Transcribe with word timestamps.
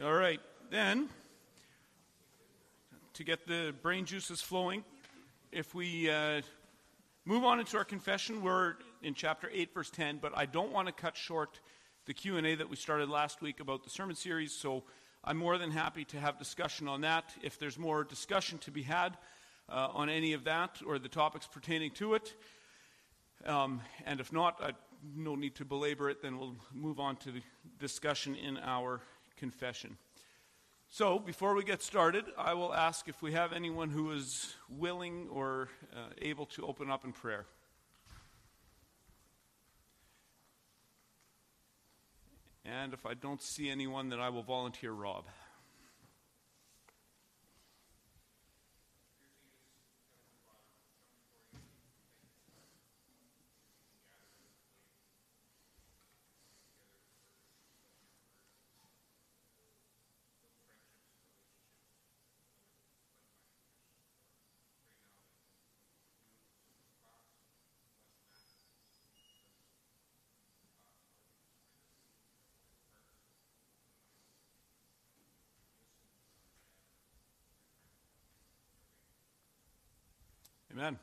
All 0.00 0.14
right, 0.14 0.40
then, 0.70 1.08
to 3.14 3.24
get 3.24 3.48
the 3.48 3.74
brain 3.82 4.04
juices 4.04 4.40
flowing, 4.40 4.84
if 5.50 5.74
we 5.74 6.08
uh, 6.08 6.42
move 7.24 7.42
on 7.42 7.58
into 7.58 7.76
our 7.76 7.84
confession, 7.84 8.40
we're 8.40 8.76
in 9.02 9.14
chapter 9.14 9.50
8, 9.52 9.74
verse 9.74 9.90
10, 9.90 10.20
but 10.22 10.30
I 10.38 10.46
don't 10.46 10.70
want 10.70 10.86
to 10.86 10.92
cut 10.92 11.16
short 11.16 11.58
the 12.06 12.14
Q&A 12.14 12.54
that 12.54 12.70
we 12.70 12.76
started 12.76 13.08
last 13.08 13.42
week 13.42 13.58
about 13.58 13.82
the 13.82 13.90
sermon 13.90 14.14
series, 14.14 14.52
so 14.52 14.84
I'm 15.24 15.36
more 15.36 15.58
than 15.58 15.72
happy 15.72 16.04
to 16.04 16.20
have 16.20 16.38
discussion 16.38 16.86
on 16.86 17.00
that. 17.00 17.34
If 17.42 17.58
there's 17.58 17.76
more 17.76 18.04
discussion 18.04 18.58
to 18.58 18.70
be 18.70 18.82
had 18.82 19.16
uh, 19.68 19.88
on 19.92 20.08
any 20.08 20.32
of 20.32 20.44
that 20.44 20.80
or 20.86 21.00
the 21.00 21.08
topics 21.08 21.48
pertaining 21.48 21.90
to 21.94 22.14
it, 22.14 22.34
um, 23.46 23.80
and 24.06 24.20
if 24.20 24.32
not, 24.32 24.62
I 24.62 24.74
no 25.16 25.34
need 25.34 25.56
to 25.56 25.64
belabor 25.64 26.08
it, 26.08 26.22
then 26.22 26.38
we'll 26.38 26.54
move 26.72 27.00
on 27.00 27.16
to 27.16 27.32
the 27.32 27.42
discussion 27.80 28.36
in 28.36 28.58
our 28.58 29.00
confession. 29.38 29.96
So, 30.90 31.18
before 31.18 31.54
we 31.54 31.64
get 31.64 31.82
started, 31.82 32.24
I 32.38 32.54
will 32.54 32.74
ask 32.74 33.08
if 33.08 33.20
we 33.20 33.32
have 33.32 33.52
anyone 33.52 33.90
who 33.90 34.10
is 34.12 34.54
willing 34.70 35.28
or 35.30 35.68
uh, 35.94 36.08
able 36.22 36.46
to 36.46 36.66
open 36.66 36.90
up 36.90 37.04
in 37.04 37.12
prayer. 37.12 37.44
And 42.64 42.92
if 42.92 43.04
I 43.06 43.14
don't 43.14 43.42
see 43.42 43.70
anyone, 43.70 44.08
then 44.08 44.20
I 44.20 44.30
will 44.30 44.42
volunteer 44.42 44.92
Rob. 44.92 45.24
Amen. 80.78 80.96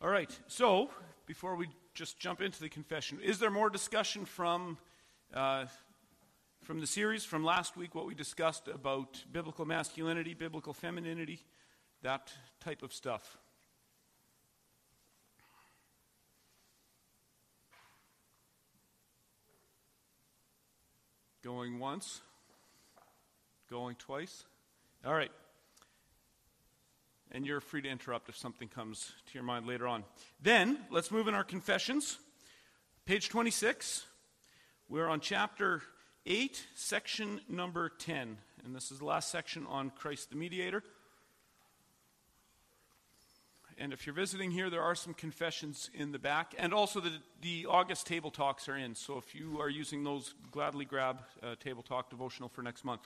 All 0.00 0.08
right, 0.08 0.30
so 0.46 0.90
before 1.26 1.56
we 1.56 1.66
just 1.94 2.16
jump 2.20 2.40
into 2.40 2.60
the 2.60 2.68
confession, 2.68 3.18
is 3.20 3.40
there 3.40 3.50
more 3.50 3.70
discussion 3.70 4.24
from, 4.24 4.78
uh, 5.34 5.64
from 6.62 6.78
the 6.78 6.86
series 6.86 7.24
from 7.24 7.42
last 7.42 7.76
week, 7.76 7.96
what 7.96 8.06
we 8.06 8.14
discussed 8.14 8.68
about 8.68 9.24
biblical 9.32 9.64
masculinity, 9.64 10.32
biblical 10.32 10.72
femininity, 10.72 11.40
that 12.02 12.30
type 12.60 12.84
of 12.84 12.92
stuff? 12.92 13.36
Going 21.42 21.80
once, 21.80 22.20
going 23.68 23.96
twice. 23.96 24.44
All 25.04 25.14
right. 25.14 25.32
And 27.30 27.46
you're 27.46 27.60
free 27.60 27.82
to 27.82 27.88
interrupt 27.88 28.28
if 28.28 28.36
something 28.36 28.68
comes 28.68 29.12
to 29.26 29.34
your 29.34 29.42
mind 29.42 29.66
later 29.66 29.86
on. 29.86 30.04
Then, 30.40 30.78
let's 30.90 31.10
move 31.10 31.28
in 31.28 31.34
our 31.34 31.44
confessions. 31.44 32.18
Page 33.04 33.28
26. 33.28 34.06
We're 34.88 35.08
on 35.08 35.20
chapter 35.20 35.82
8, 36.24 36.66
section 36.74 37.40
number 37.48 37.90
10. 37.90 38.38
And 38.64 38.74
this 38.74 38.90
is 38.90 39.00
the 39.00 39.04
last 39.04 39.30
section 39.30 39.66
on 39.68 39.90
Christ 39.90 40.30
the 40.30 40.36
Mediator. 40.36 40.82
And 43.76 43.92
if 43.92 44.06
you're 44.06 44.14
visiting 44.14 44.50
here, 44.50 44.70
there 44.70 44.82
are 44.82 44.94
some 44.94 45.14
confessions 45.14 45.90
in 45.94 46.10
the 46.12 46.18
back. 46.18 46.54
And 46.58 46.72
also, 46.72 46.98
the, 46.98 47.12
the 47.42 47.66
August 47.66 48.06
table 48.06 48.30
talks 48.30 48.68
are 48.68 48.76
in. 48.76 48.94
So 48.94 49.18
if 49.18 49.34
you 49.34 49.60
are 49.60 49.68
using 49.68 50.02
those, 50.02 50.34
gladly 50.50 50.84
grab 50.84 51.20
table 51.60 51.82
talk 51.82 52.10
devotional 52.10 52.48
for 52.48 52.62
next 52.62 52.84
month. 52.84 53.02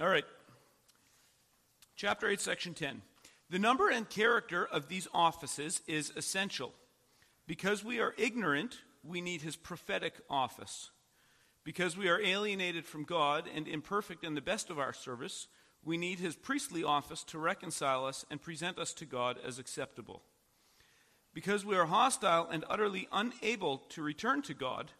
All 0.00 0.08
right. 0.08 0.24
Chapter 1.96 2.28
8, 2.28 2.40
section 2.40 2.72
10. 2.72 3.02
The 3.50 3.58
number 3.58 3.90
and 3.90 4.08
character 4.08 4.64
of 4.64 4.86
these 4.86 5.08
offices 5.12 5.82
is 5.88 6.12
essential. 6.14 6.72
Because 7.48 7.82
we 7.82 7.98
are 7.98 8.14
ignorant, 8.16 8.78
we 9.02 9.20
need 9.20 9.42
his 9.42 9.56
prophetic 9.56 10.14
office. 10.30 10.90
Because 11.64 11.96
we 11.96 12.08
are 12.08 12.20
alienated 12.20 12.86
from 12.86 13.02
God 13.02 13.46
and 13.52 13.66
imperfect 13.66 14.22
in 14.22 14.36
the 14.36 14.40
best 14.40 14.70
of 14.70 14.78
our 14.78 14.92
service, 14.92 15.48
we 15.84 15.96
need 15.96 16.20
his 16.20 16.36
priestly 16.36 16.84
office 16.84 17.24
to 17.24 17.38
reconcile 17.40 18.04
us 18.04 18.24
and 18.30 18.40
present 18.40 18.78
us 18.78 18.92
to 18.94 19.04
God 19.04 19.36
as 19.44 19.58
acceptable. 19.58 20.22
Because 21.34 21.64
we 21.64 21.76
are 21.76 21.86
hostile 21.86 22.48
and 22.48 22.64
utterly 22.70 23.08
unable 23.10 23.78
to 23.88 24.02
return 24.02 24.42
to 24.42 24.54
God, 24.54 24.92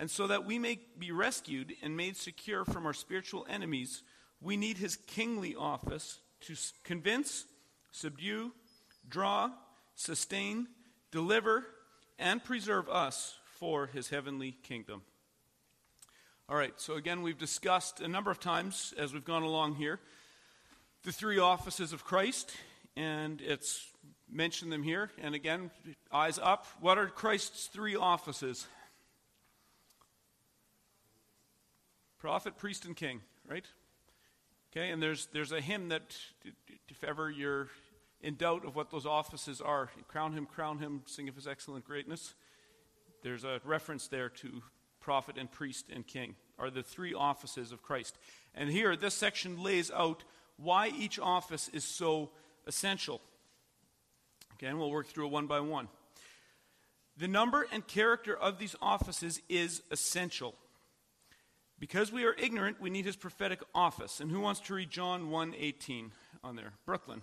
and 0.00 0.10
so 0.10 0.26
that 0.26 0.44
we 0.44 0.58
may 0.58 0.80
be 0.98 1.12
rescued 1.12 1.74
and 1.80 1.96
made 1.96 2.16
secure 2.16 2.64
from 2.64 2.86
our 2.86 2.94
spiritual 2.94 3.46
enemies, 3.48 4.02
we 4.42 4.56
need 4.56 4.78
his 4.78 4.96
kingly 4.96 5.54
office 5.54 6.18
to 6.42 6.54
convince, 6.84 7.44
subdue, 7.92 8.52
draw, 9.08 9.50
sustain, 9.94 10.66
deliver, 11.10 11.64
and 12.18 12.42
preserve 12.42 12.88
us 12.88 13.36
for 13.58 13.86
his 13.86 14.08
heavenly 14.08 14.56
kingdom. 14.62 15.02
All 16.48 16.56
right, 16.56 16.74
so 16.80 16.94
again, 16.94 17.22
we've 17.22 17.38
discussed 17.38 18.00
a 18.00 18.08
number 18.08 18.30
of 18.30 18.40
times 18.40 18.92
as 18.98 19.12
we've 19.12 19.24
gone 19.24 19.42
along 19.42 19.76
here 19.76 20.00
the 21.04 21.12
three 21.12 21.38
offices 21.38 21.92
of 21.92 22.04
Christ, 22.04 22.52
and 22.96 23.40
it's 23.40 23.90
mentioned 24.30 24.72
them 24.72 24.82
here. 24.82 25.10
And 25.20 25.34
again, 25.34 25.70
eyes 26.12 26.38
up. 26.40 26.66
What 26.80 26.96
are 26.96 27.06
Christ's 27.06 27.66
three 27.66 27.96
offices? 27.96 28.66
Prophet, 32.20 32.56
priest, 32.56 32.84
and 32.84 32.96
king, 32.96 33.20
right? 33.48 33.64
Okay, 34.74 34.88
and 34.88 35.02
there's, 35.02 35.28
there's 35.34 35.52
a 35.52 35.60
hymn 35.60 35.90
that, 35.90 36.16
if 36.88 37.04
ever 37.04 37.30
you're 37.30 37.68
in 38.22 38.36
doubt 38.36 38.64
of 38.64 38.74
what 38.74 38.90
those 38.90 39.04
offices 39.04 39.60
are, 39.60 39.90
crown 40.08 40.32
him, 40.32 40.46
crown 40.46 40.78
him, 40.78 41.02
sing 41.04 41.28
of 41.28 41.34
his 41.34 41.46
excellent 41.46 41.84
greatness. 41.84 42.32
There's 43.22 43.44
a 43.44 43.60
reference 43.64 44.08
there 44.08 44.30
to 44.30 44.62
prophet 44.98 45.36
and 45.38 45.52
priest 45.52 45.90
and 45.92 46.06
king, 46.06 46.36
are 46.58 46.70
the 46.70 46.82
three 46.82 47.12
offices 47.12 47.70
of 47.70 47.82
Christ. 47.82 48.16
And 48.54 48.70
here, 48.70 48.96
this 48.96 49.12
section 49.12 49.62
lays 49.62 49.90
out 49.90 50.24
why 50.56 50.88
each 50.88 51.18
office 51.18 51.68
is 51.74 51.84
so 51.84 52.30
essential. 52.66 53.20
Again, 54.54 54.78
we'll 54.78 54.90
work 54.90 55.08
through 55.08 55.26
it 55.26 55.32
one 55.32 55.48
by 55.48 55.60
one. 55.60 55.88
The 57.18 57.28
number 57.28 57.66
and 57.70 57.86
character 57.86 58.34
of 58.34 58.58
these 58.58 58.74
offices 58.80 59.42
is 59.50 59.82
essential. 59.90 60.54
Because 61.82 62.12
we 62.12 62.24
are 62.24 62.34
ignorant, 62.34 62.80
we 62.80 62.90
need 62.90 63.06
his 63.06 63.16
prophetic 63.16 63.60
office. 63.74 64.20
And 64.20 64.30
who 64.30 64.38
wants 64.38 64.60
to 64.60 64.74
read 64.74 64.88
John 64.88 65.30
1:18 65.30 66.12
on 66.44 66.54
there? 66.54 66.74
Brooklyn. 66.86 67.22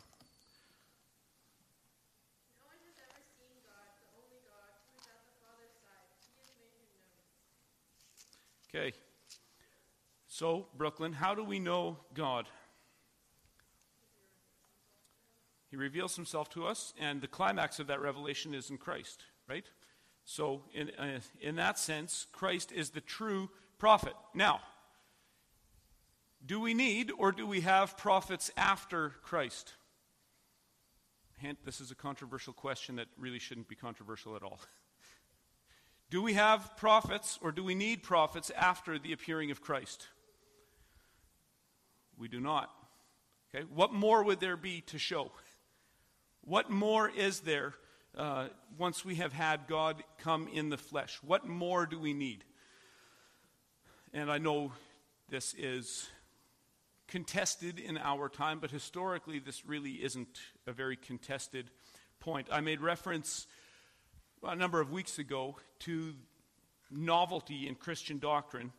Okay. 8.67 8.91
So, 10.27 10.67
Brooklyn, 10.75 11.13
how 11.13 11.33
do 11.33 11.43
we 11.45 11.59
know 11.59 12.03
God? 12.13 12.49
He 15.69 15.77
reveals 15.77 16.17
himself 16.17 16.49
to 16.49 16.67
us, 16.67 16.93
and 16.99 17.21
the 17.21 17.29
climax 17.29 17.79
of 17.79 17.87
that 17.87 18.01
revelation 18.01 18.53
is 18.53 18.69
in 18.69 18.77
Christ, 18.77 19.23
right? 19.47 19.71
So, 20.25 20.65
in, 20.73 20.89
uh, 20.99 21.21
in 21.39 21.55
that 21.55 21.79
sense, 21.79 22.27
Christ 22.33 22.73
is 22.73 22.89
the 22.89 22.99
true 22.99 23.49
prophet. 23.79 24.13
Now, 24.35 24.59
do 26.45 26.59
we 26.59 26.73
need 26.73 27.11
or 27.17 27.31
do 27.31 27.47
we 27.47 27.61
have 27.61 27.97
prophets 27.97 28.51
after 28.55 29.13
Christ? 29.23 29.73
Hint, 31.39 31.59
this 31.65 31.79
is 31.79 31.89
a 31.89 31.95
controversial 31.95 32.53
question 32.53 32.97
that 32.97 33.07
really 33.17 33.39
shouldn't 33.39 33.69
be 33.69 33.75
controversial 33.75 34.35
at 34.35 34.43
all. 34.43 34.59
do 36.09 36.21
we 36.21 36.33
have 36.33 36.75
prophets 36.75 37.39
or 37.41 37.51
do 37.51 37.63
we 37.63 37.75
need 37.75 38.03
prophets 38.03 38.51
after 38.55 38.99
the 38.99 39.13
appearing 39.13 39.49
of 39.49 39.61
Christ? 39.61 40.07
We 42.17 42.27
do 42.27 42.41
not. 42.41 42.69
Okay, 43.55 43.65
what 43.73 43.93
more 43.93 44.21
would 44.23 44.41
there 44.41 44.57
be 44.57 44.81
to 44.87 44.99
show? 44.99 45.31
What 46.41 46.71
more 46.71 47.07
is 47.07 47.41
there 47.41 47.75
uh, 48.17 48.47
once 48.75 49.05
we 49.05 49.15
have 49.15 49.33
had 49.33 49.67
God 49.67 50.01
come 50.17 50.47
in 50.47 50.69
the 50.69 50.77
flesh? 50.77 51.19
What 51.21 51.45
more 51.45 51.85
do 51.85 51.99
we 51.99 52.13
need? 52.13 52.43
And 54.11 54.31
I 54.31 54.39
know 54.39 54.71
this 55.29 55.53
is 55.53 56.09
contested 57.07 57.77
in 57.77 57.95
our 57.99 58.27
time, 58.27 58.57
but 58.59 58.71
historically, 58.71 59.37
this 59.37 59.67
really 59.67 60.03
isn't 60.03 60.39
a 60.65 60.73
very 60.73 60.95
contested 60.95 61.69
point. 62.19 62.47
I 62.51 62.59
made 62.59 62.81
reference 62.81 63.45
a 64.41 64.55
number 64.55 64.81
of 64.81 64.91
weeks 64.91 65.19
ago 65.19 65.57
to 65.79 66.15
novelty 66.89 67.67
in 67.67 67.75
Christian 67.75 68.17
doctrine. 68.17 68.71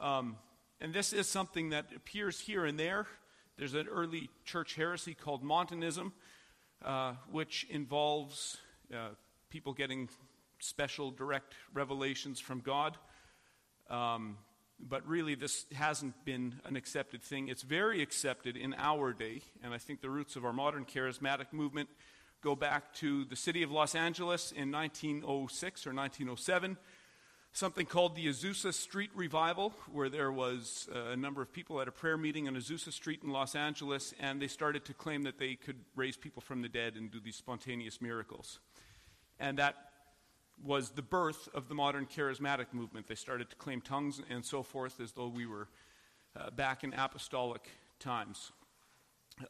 Um, 0.00 0.36
and 0.80 0.94
this 0.94 1.12
is 1.12 1.26
something 1.26 1.68
that 1.70 1.88
appears 1.94 2.40
here 2.40 2.64
and 2.64 2.80
there. 2.80 3.06
There's 3.58 3.74
an 3.74 3.88
early 3.88 4.30
church 4.46 4.74
heresy 4.74 5.12
called 5.12 5.42
Montanism, 5.42 6.14
uh, 6.82 7.12
which 7.30 7.66
involves 7.68 8.56
uh, 8.90 9.08
people 9.50 9.74
getting 9.74 10.08
special 10.60 11.10
direct 11.10 11.52
revelations 11.74 12.40
from 12.40 12.60
God. 12.60 12.96
Um, 13.90 14.38
but 14.80 15.06
really, 15.06 15.34
this 15.34 15.66
hasn't 15.74 16.24
been 16.24 16.60
an 16.64 16.76
accepted 16.76 17.22
thing. 17.22 17.48
It's 17.48 17.62
very 17.62 18.02
accepted 18.02 18.56
in 18.56 18.74
our 18.78 19.12
day, 19.12 19.42
and 19.62 19.74
I 19.74 19.78
think 19.78 20.00
the 20.00 20.10
roots 20.10 20.36
of 20.36 20.44
our 20.44 20.52
modern 20.52 20.84
charismatic 20.84 21.52
movement 21.52 21.88
go 22.42 22.54
back 22.54 22.94
to 22.94 23.24
the 23.24 23.36
city 23.36 23.62
of 23.62 23.70
Los 23.70 23.94
Angeles 23.94 24.52
in 24.52 24.70
1906 24.70 25.86
or 25.86 25.92
1907 25.92 26.76
something 27.52 27.86
called 27.86 28.14
the 28.14 28.26
Azusa 28.26 28.72
Street 28.72 29.10
Revival, 29.14 29.72
where 29.90 30.08
there 30.08 30.30
was 30.30 30.88
uh, 30.94 31.10
a 31.10 31.16
number 31.16 31.42
of 31.42 31.52
people 31.52 31.80
at 31.80 31.88
a 31.88 31.92
prayer 31.92 32.16
meeting 32.16 32.46
on 32.46 32.54
Azusa 32.54 32.92
Street 32.92 33.20
in 33.22 33.30
Los 33.30 33.54
Angeles, 33.54 34.14
and 34.20 34.40
they 34.40 34.46
started 34.46 34.84
to 34.84 34.94
claim 34.94 35.22
that 35.24 35.38
they 35.38 35.54
could 35.54 35.78
raise 35.96 36.16
people 36.16 36.40
from 36.40 36.62
the 36.62 36.68
dead 36.68 36.94
and 36.94 37.10
do 37.10 37.20
these 37.20 37.36
spontaneous 37.36 38.00
miracles. 38.00 38.60
And 39.40 39.58
that 39.58 39.74
was 40.64 40.90
the 40.90 41.02
birth 41.02 41.48
of 41.54 41.68
the 41.68 41.74
modern 41.74 42.06
charismatic 42.06 42.66
movement. 42.72 43.06
They 43.06 43.14
started 43.14 43.50
to 43.50 43.56
claim 43.56 43.80
tongues 43.80 44.20
and 44.30 44.44
so 44.44 44.62
forth 44.62 45.00
as 45.00 45.12
though 45.12 45.28
we 45.28 45.46
were 45.46 45.68
uh, 46.36 46.50
back 46.50 46.84
in 46.84 46.92
apostolic 46.94 47.68
times. 47.98 48.52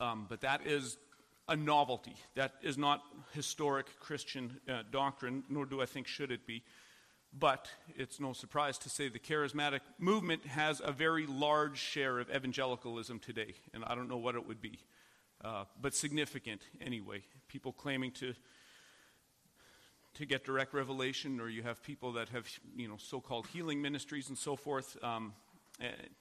Um, 0.00 0.26
but 0.28 0.40
that 0.42 0.66
is 0.66 0.98
a 1.48 1.56
novelty. 1.56 2.14
That 2.34 2.54
is 2.62 2.76
not 2.76 3.02
historic 3.32 3.86
Christian 4.00 4.60
uh, 4.68 4.82
doctrine, 4.90 5.44
nor 5.48 5.64
do 5.64 5.80
I 5.80 5.86
think 5.86 6.06
should 6.06 6.30
it 6.30 6.46
be. 6.46 6.62
But 7.36 7.68
it's 7.96 8.20
no 8.20 8.32
surprise 8.32 8.78
to 8.78 8.88
say 8.88 9.08
the 9.08 9.18
charismatic 9.18 9.80
movement 9.98 10.46
has 10.46 10.80
a 10.82 10.92
very 10.92 11.26
large 11.26 11.78
share 11.78 12.18
of 12.18 12.30
evangelicalism 12.30 13.18
today, 13.18 13.54
and 13.74 13.84
I 13.84 13.94
don't 13.94 14.08
know 14.08 14.16
what 14.16 14.34
it 14.34 14.46
would 14.46 14.62
be, 14.62 14.78
uh, 15.44 15.64
but 15.80 15.94
significant 15.94 16.62
anyway. 16.80 17.22
People 17.46 17.72
claiming 17.72 18.12
to 18.12 18.34
to 20.14 20.26
get 20.26 20.44
direct 20.44 20.74
revelation, 20.74 21.40
or 21.40 21.48
you 21.48 21.62
have 21.62 21.82
people 21.82 22.12
that 22.12 22.28
have 22.30 22.46
you 22.76 22.88
know 22.88 22.96
so-called 22.98 23.46
healing 23.48 23.80
ministries 23.82 24.28
and 24.28 24.38
so 24.38 24.56
forth. 24.56 24.96
Um, 25.02 25.32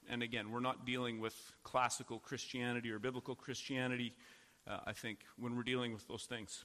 and, 0.07 0.21
again, 0.21 0.51
we're 0.51 0.59
not 0.59 0.85
dealing 0.85 1.19
with 1.19 1.33
classical 1.63 2.19
Christianity 2.19 2.91
or 2.91 2.99
biblical 2.99 3.33
Christianity. 3.35 4.13
Uh, 4.67 4.77
I 4.85 4.93
think 4.93 5.19
when 5.39 5.55
we're 5.55 5.63
dealing 5.63 5.93
with 5.93 6.07
those 6.07 6.25
things. 6.25 6.63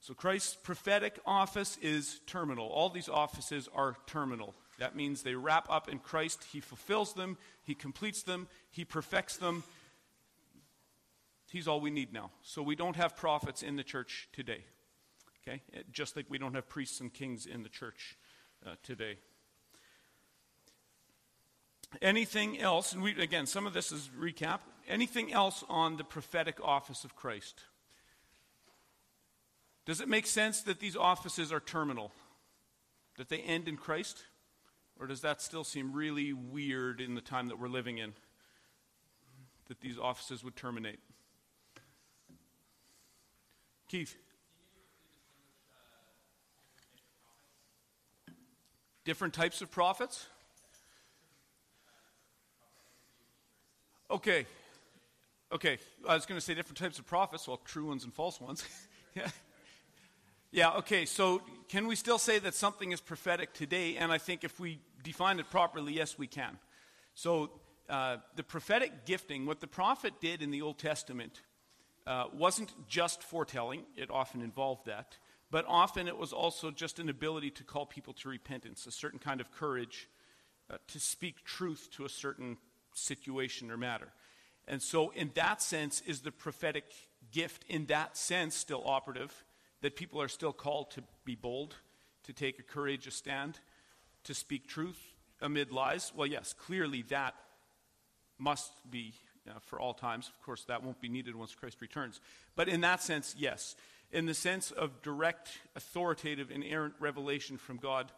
So 0.00 0.14
Christ's 0.14 0.54
prophetic 0.54 1.18
office 1.26 1.76
is 1.82 2.20
terminal. 2.26 2.68
All 2.68 2.90
these 2.90 3.08
offices 3.08 3.68
are 3.74 3.96
terminal. 4.06 4.54
That 4.78 4.94
means 4.94 5.22
they 5.22 5.34
wrap 5.34 5.66
up 5.68 5.88
in 5.88 5.98
Christ. 5.98 6.44
He 6.52 6.60
fulfills 6.60 7.14
them, 7.14 7.36
He 7.64 7.74
completes 7.74 8.22
them, 8.22 8.46
He 8.70 8.84
perfects 8.84 9.36
them. 9.36 9.64
He's 11.50 11.66
all 11.66 11.80
we 11.80 11.90
need 11.90 12.12
now. 12.12 12.30
So 12.42 12.62
we 12.62 12.76
don't 12.76 12.96
have 12.96 13.16
prophets 13.16 13.62
in 13.62 13.76
the 13.76 13.82
church 13.82 14.28
today. 14.32 14.64
Okay? 15.46 15.62
Just 15.92 16.16
like 16.16 16.26
we 16.28 16.38
don't 16.38 16.54
have 16.54 16.68
priests 16.68 17.00
and 17.00 17.12
kings 17.12 17.46
in 17.46 17.62
the 17.62 17.68
church 17.68 18.16
uh, 18.66 18.74
today. 18.82 19.16
Anything 22.02 22.60
else, 22.60 22.92
and 22.92 23.02
we, 23.02 23.18
again, 23.20 23.46
some 23.46 23.66
of 23.66 23.72
this 23.72 23.92
is 23.92 24.10
recap. 24.18 24.60
Anything 24.88 25.32
else 25.32 25.64
on 25.68 25.96
the 25.96 26.04
prophetic 26.04 26.58
office 26.62 27.04
of 27.04 27.16
Christ? 27.16 27.62
Does 29.86 30.02
it 30.02 30.08
make 30.08 30.26
sense 30.26 30.60
that 30.62 30.80
these 30.80 30.96
offices 30.96 31.50
are 31.50 31.60
terminal? 31.60 32.12
That 33.16 33.30
they 33.30 33.38
end 33.38 33.68
in 33.68 33.78
Christ? 33.78 34.22
Or 35.00 35.06
does 35.06 35.22
that 35.22 35.40
still 35.40 35.64
seem 35.64 35.92
really 35.92 36.32
weird 36.32 37.00
in 37.00 37.14
the 37.14 37.20
time 37.22 37.48
that 37.48 37.58
we're 37.58 37.68
living 37.68 37.96
in? 37.96 38.12
That 39.68 39.80
these 39.80 39.98
offices 39.98 40.44
would 40.44 40.56
terminate? 40.56 40.98
Keith? 43.88 44.14
Different 49.08 49.32
types 49.32 49.62
of 49.62 49.70
prophets? 49.70 50.26
Okay. 54.10 54.44
Okay. 55.50 55.78
I 56.06 56.14
was 56.14 56.26
going 56.26 56.38
to 56.38 56.44
say 56.44 56.52
different 56.52 56.76
types 56.76 56.98
of 56.98 57.06
prophets, 57.06 57.48
well, 57.48 57.56
true 57.64 57.86
ones 57.86 58.04
and 58.04 58.12
false 58.12 58.38
ones. 58.38 58.66
yeah. 59.14 59.28
Yeah, 60.52 60.72
okay, 60.72 61.06
so 61.06 61.40
can 61.70 61.86
we 61.86 61.96
still 61.96 62.18
say 62.18 62.38
that 62.38 62.54
something 62.54 62.92
is 62.92 63.00
prophetic 63.00 63.54
today? 63.54 63.96
And 63.96 64.12
I 64.12 64.18
think 64.18 64.44
if 64.44 64.60
we 64.60 64.78
define 65.02 65.40
it 65.40 65.48
properly, 65.48 65.94
yes, 65.94 66.18
we 66.18 66.26
can. 66.26 66.58
So, 67.14 67.50
uh, 67.88 68.18
the 68.36 68.42
prophetic 68.42 69.06
gifting, 69.06 69.46
what 69.46 69.60
the 69.60 69.66
prophet 69.66 70.20
did 70.20 70.42
in 70.42 70.50
the 70.50 70.60
Old 70.60 70.76
Testament, 70.76 71.40
uh, 72.06 72.24
wasn't 72.34 72.74
just 72.90 73.22
foretelling, 73.22 73.84
it 73.96 74.10
often 74.10 74.42
involved 74.42 74.84
that, 74.84 75.16
but 75.50 75.64
often 75.68 76.08
it 76.08 76.18
was 76.18 76.32
also 76.32 76.70
just 76.70 76.98
an 76.98 77.08
ability 77.08 77.50
to 77.50 77.64
call 77.64 77.86
people 77.86 78.12
to 78.14 78.28
repentance, 78.28 78.86
a 78.86 78.92
certain 78.92 79.18
kind 79.18 79.40
of 79.40 79.50
courage 79.50 80.08
uh, 80.70 80.76
to 80.88 81.00
speak 81.00 81.44
truth 81.44 81.88
to 81.92 82.04
a 82.04 82.08
certain 82.08 82.56
situation 82.94 83.70
or 83.70 83.76
matter. 83.76 84.08
And 84.66 84.82
so, 84.82 85.10
in 85.10 85.30
that 85.34 85.62
sense, 85.62 86.02
is 86.06 86.20
the 86.20 86.32
prophetic 86.32 86.84
gift, 87.32 87.64
in 87.68 87.86
that 87.86 88.16
sense, 88.16 88.54
still 88.54 88.82
operative? 88.84 89.44
that 89.80 89.96
people 89.96 90.20
are 90.20 90.28
still 90.28 90.52
called 90.52 90.90
to 90.92 91.02
be 91.24 91.34
bold, 91.34 91.76
to 92.24 92.32
take 92.32 92.58
a 92.58 92.62
courageous 92.62 93.14
stand, 93.14 93.58
to 94.24 94.34
speak 94.34 94.66
truth 94.66 94.98
amid 95.40 95.70
lies? 95.70 96.12
Well, 96.14 96.26
yes, 96.26 96.52
clearly 96.52 97.02
that 97.10 97.34
must 98.38 98.72
be 98.90 99.14
uh, 99.48 99.52
for 99.60 99.80
all 99.80 99.94
times. 99.94 100.28
Of 100.28 100.44
course, 100.44 100.64
that 100.64 100.82
won't 100.82 101.00
be 101.00 101.08
needed 101.08 101.34
once 101.34 101.54
Christ 101.54 101.80
returns. 101.80 102.20
But 102.56 102.68
in 102.68 102.80
that 102.82 103.02
sense, 103.02 103.34
yes. 103.38 103.76
In 104.10 104.26
the 104.26 104.34
sense 104.34 104.70
of 104.70 105.02
direct, 105.02 105.50
authoritative, 105.76 106.50
inerrant 106.50 106.94
revelation 106.98 107.58
from 107.58 107.76
God, 107.76 108.10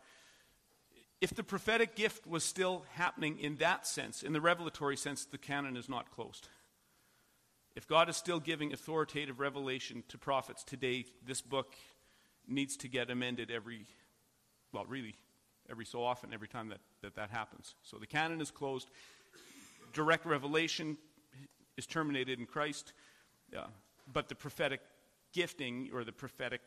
if 1.21 1.35
the 1.35 1.43
prophetic 1.43 1.97
gift 1.97 2.27
was 2.27 2.45
still 2.45 2.85
happening 2.95 3.39
in 3.39 3.57
that 3.57 3.87
sense, 3.87 4.23
in 4.23 4.33
the 4.33 4.41
revelatory 4.41 4.97
sense, 4.97 5.25
the 5.25 5.39
canon 5.39 5.77
is 5.77 5.89
not 5.89 6.11
closed. 6.11 6.49
If 7.77 7.87
God 7.87 8.09
is 8.09 8.17
still 8.17 8.41
giving 8.41 8.73
authoritative 8.73 9.41
revelation 9.41 10.03
to 10.09 10.19
prophets 10.19 10.65
today, 10.65 11.05
this 11.27 11.41
book 11.41 11.75
needs 12.49 12.77
to 12.79 12.89
get 12.89 13.11
amended 13.11 13.51
every, 13.51 13.87
well, 14.73 14.85
really, 14.87 15.15
every 15.69 15.85
so 15.85 16.03
often, 16.03 16.33
every 16.33 16.49
time 16.49 16.69
that 16.69 16.81
that, 17.03 17.17
that 17.17 17.31
happens. 17.31 17.75
So 17.83 17.97
the 17.97 18.07
canon 18.07 18.41
is 18.41 18.51
closed. 18.51 18.89
Direct 19.93 20.25
revelation 20.27 20.97
is 21.77 21.87
terminated 21.87 22.39
in 22.39 22.47
Christ. 22.47 22.93
But 24.13 24.29
the 24.29 24.35
prophetic 24.35 24.81
gifting, 25.33 25.91
or 25.93 26.05
the 26.05 26.13
prophetic, 26.13 26.63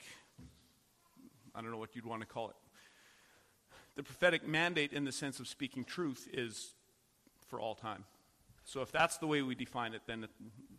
I 1.53 1.61
don't 1.61 1.71
know 1.71 1.77
what 1.77 1.95
you'd 1.95 2.05
want 2.05 2.21
to 2.21 2.27
call 2.27 2.49
it, 2.49 2.55
the 3.95 4.03
prophetic 4.03 4.47
mandate 4.47 4.93
in 4.93 5.05
the 5.05 5.11
sense 5.11 5.39
of 5.39 5.47
speaking 5.47 5.83
truth 5.83 6.27
is 6.33 6.73
for 7.47 7.59
all 7.59 7.75
time. 7.75 8.05
So 8.65 8.81
if 8.81 8.91
that's 8.91 9.17
the 9.17 9.27
way 9.27 9.41
we 9.41 9.55
define 9.55 9.93
it, 9.93 10.01
then 10.07 10.27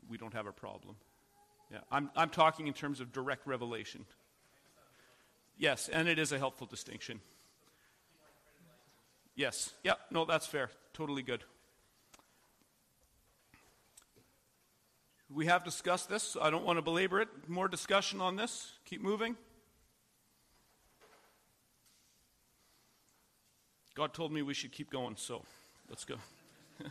we 0.09 0.19
don't 0.19 0.33
have 0.35 0.47
a 0.47 0.53
problem. 0.53 0.97
Yeah, 1.71 1.79
I'm, 1.91 2.11
I'm 2.17 2.31
talking 2.31 2.67
in 2.67 2.75
terms 2.75 3.01
of 3.01 3.13
direct 3.13 3.47
revelation. 3.47 4.05
Yes, 5.57 5.89
and 5.89 6.09
it 6.09 6.19
is 6.19 6.33
a 6.33 6.39
helpful 6.39 6.67
distinction. 6.67 7.21
Yes, 9.37 9.73
yeah, 9.83 9.95
no, 10.11 10.25
that's 10.25 10.47
fair. 10.47 10.71
Totally 10.93 11.23
good. 11.23 11.45
We 15.35 15.47
have 15.47 15.65
discussed 15.65 16.09
this. 16.09 16.37
I 16.41 16.51
don't 16.51 16.65
want 16.65 16.79
to 16.79 16.83
belabor 16.83 17.21
it. 17.21 17.29
More 17.49 17.67
discussion 17.67 18.21
on 18.21 18.37
this. 18.37 18.71
Keep 18.85 19.03
moving. 19.03 19.37
God 23.97 24.15
told 24.15 24.31
me 24.31 24.43
we 24.43 24.55
should 24.55 24.71
keep 24.71 24.91
going, 24.91 25.17
so 25.17 25.43
let's 25.89 26.05
go. 26.05 26.15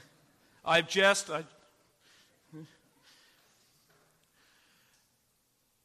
I've 0.65 0.89
just. 0.89 1.29
I, 1.29 1.45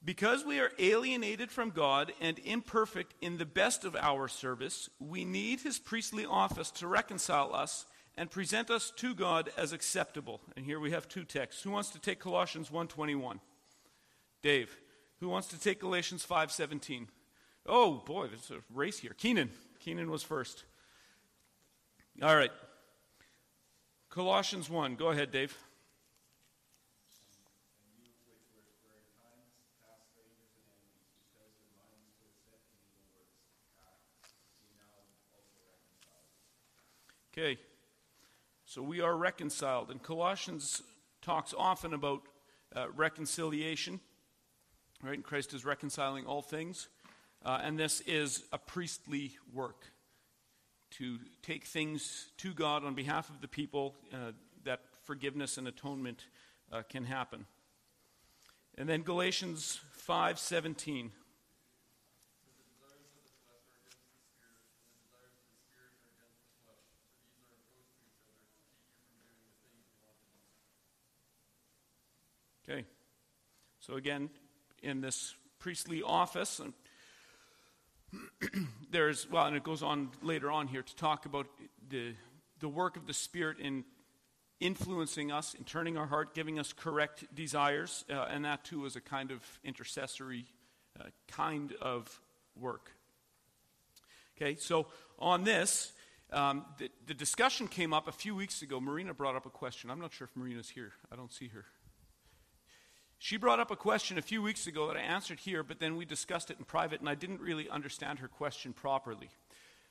because 0.04 0.44
we 0.44 0.58
are 0.58 0.72
alienated 0.80 1.52
from 1.52 1.70
God 1.70 2.12
and 2.20 2.40
imperfect 2.40 3.14
in 3.20 3.38
the 3.38 3.46
best 3.46 3.84
of 3.84 3.94
our 3.94 4.26
service, 4.26 4.90
we 4.98 5.24
need 5.24 5.60
his 5.60 5.78
priestly 5.78 6.26
office 6.26 6.72
to 6.72 6.88
reconcile 6.88 7.54
us 7.54 7.86
and 8.18 8.32
present 8.32 8.68
us 8.68 8.90
to 8.96 9.14
God 9.14 9.48
as 9.56 9.72
acceptable. 9.72 10.40
And 10.56 10.66
here 10.66 10.80
we 10.80 10.90
have 10.90 11.08
two 11.08 11.22
texts. 11.22 11.62
Who 11.62 11.70
wants 11.70 11.90
to 11.90 12.00
take 12.00 12.18
Colossians 12.18 12.68
1:21? 12.68 13.40
Dave. 14.42 14.76
Who 15.20 15.28
wants 15.28 15.46
to 15.48 15.60
take 15.60 15.78
Galatians 15.78 16.26
5:17? 16.26 17.08
Oh 17.64 17.94
boy, 17.94 18.26
there's 18.26 18.50
a 18.50 18.60
race 18.74 18.98
here. 18.98 19.14
Keenan. 19.14 19.52
Keenan 19.78 20.10
was 20.10 20.24
first. 20.24 20.64
All 22.20 22.34
right. 22.34 22.50
Colossians 24.10 24.68
1. 24.68 24.96
Go 24.96 25.10
ahead, 25.10 25.30
Dave. 25.30 25.56
Okay. 37.32 37.60
So 38.68 38.82
we 38.82 39.00
are 39.00 39.16
reconciled. 39.16 39.90
And 39.90 40.02
Colossians 40.02 40.82
talks 41.22 41.54
often 41.56 41.94
about 41.94 42.20
uh, 42.76 42.90
reconciliation. 42.94 43.98
Right? 45.02 45.14
And 45.14 45.24
Christ 45.24 45.54
is 45.54 45.64
reconciling 45.64 46.26
all 46.26 46.42
things. 46.42 46.88
Uh, 47.42 47.60
and 47.62 47.78
this 47.78 48.02
is 48.02 48.44
a 48.52 48.58
priestly 48.58 49.32
work 49.54 49.86
to 50.98 51.18
take 51.42 51.64
things 51.64 52.26
to 52.36 52.52
God 52.52 52.84
on 52.84 52.94
behalf 52.94 53.30
of 53.30 53.40
the 53.40 53.48
people 53.48 53.94
uh, 54.12 54.32
that 54.64 54.80
forgiveness 55.02 55.56
and 55.56 55.66
atonement 55.66 56.26
uh, 56.70 56.82
can 56.90 57.06
happen. 57.06 57.46
And 58.76 58.86
then 58.86 59.00
Galatians 59.00 59.80
5:17. 60.06 61.08
Okay. 72.70 72.84
So 73.88 73.96
again, 73.96 74.28
in 74.82 75.00
this 75.00 75.34
priestly 75.58 76.02
office, 76.02 76.60
there's, 78.90 79.30
well, 79.30 79.46
and 79.46 79.56
it 79.56 79.64
goes 79.64 79.82
on 79.82 80.10
later 80.20 80.50
on 80.50 80.68
here 80.68 80.82
to 80.82 80.96
talk 80.96 81.24
about 81.24 81.46
the, 81.88 82.12
the 82.60 82.68
work 82.68 82.98
of 82.98 83.06
the 83.06 83.14
Spirit 83.14 83.58
in 83.58 83.84
influencing 84.60 85.32
us, 85.32 85.54
in 85.54 85.64
turning 85.64 85.96
our 85.96 86.06
heart, 86.06 86.34
giving 86.34 86.58
us 86.58 86.74
correct 86.74 87.34
desires, 87.34 88.04
uh, 88.10 88.26
and 88.28 88.44
that 88.44 88.62
too 88.62 88.84
is 88.84 88.94
a 88.94 89.00
kind 89.00 89.30
of 89.30 89.42
intercessory 89.64 90.44
uh, 91.00 91.04
kind 91.26 91.72
of 91.80 92.20
work. 92.60 92.90
Okay, 94.36 94.56
so 94.56 94.88
on 95.18 95.44
this, 95.44 95.92
um, 96.30 96.66
the, 96.76 96.90
the 97.06 97.14
discussion 97.14 97.66
came 97.66 97.94
up 97.94 98.06
a 98.06 98.12
few 98.12 98.34
weeks 98.34 98.60
ago. 98.60 98.80
Marina 98.80 99.14
brought 99.14 99.34
up 99.34 99.46
a 99.46 99.50
question. 99.50 99.90
I'm 99.90 100.00
not 100.00 100.12
sure 100.12 100.26
if 100.26 100.36
Marina's 100.36 100.68
here, 100.68 100.92
I 101.10 101.16
don't 101.16 101.32
see 101.32 101.48
her. 101.48 101.64
She 103.20 103.36
brought 103.36 103.58
up 103.58 103.72
a 103.72 103.76
question 103.76 104.16
a 104.16 104.22
few 104.22 104.40
weeks 104.42 104.68
ago 104.68 104.86
that 104.86 104.96
I 104.96 105.00
answered 105.00 105.40
here, 105.40 105.64
but 105.64 105.80
then 105.80 105.96
we 105.96 106.04
discussed 106.04 106.50
it 106.50 106.58
in 106.58 106.64
private, 106.64 107.00
and 107.00 107.08
I 107.08 107.16
didn't 107.16 107.40
really 107.40 107.68
understand 107.68 108.20
her 108.20 108.28
question 108.28 108.72
properly. 108.72 109.28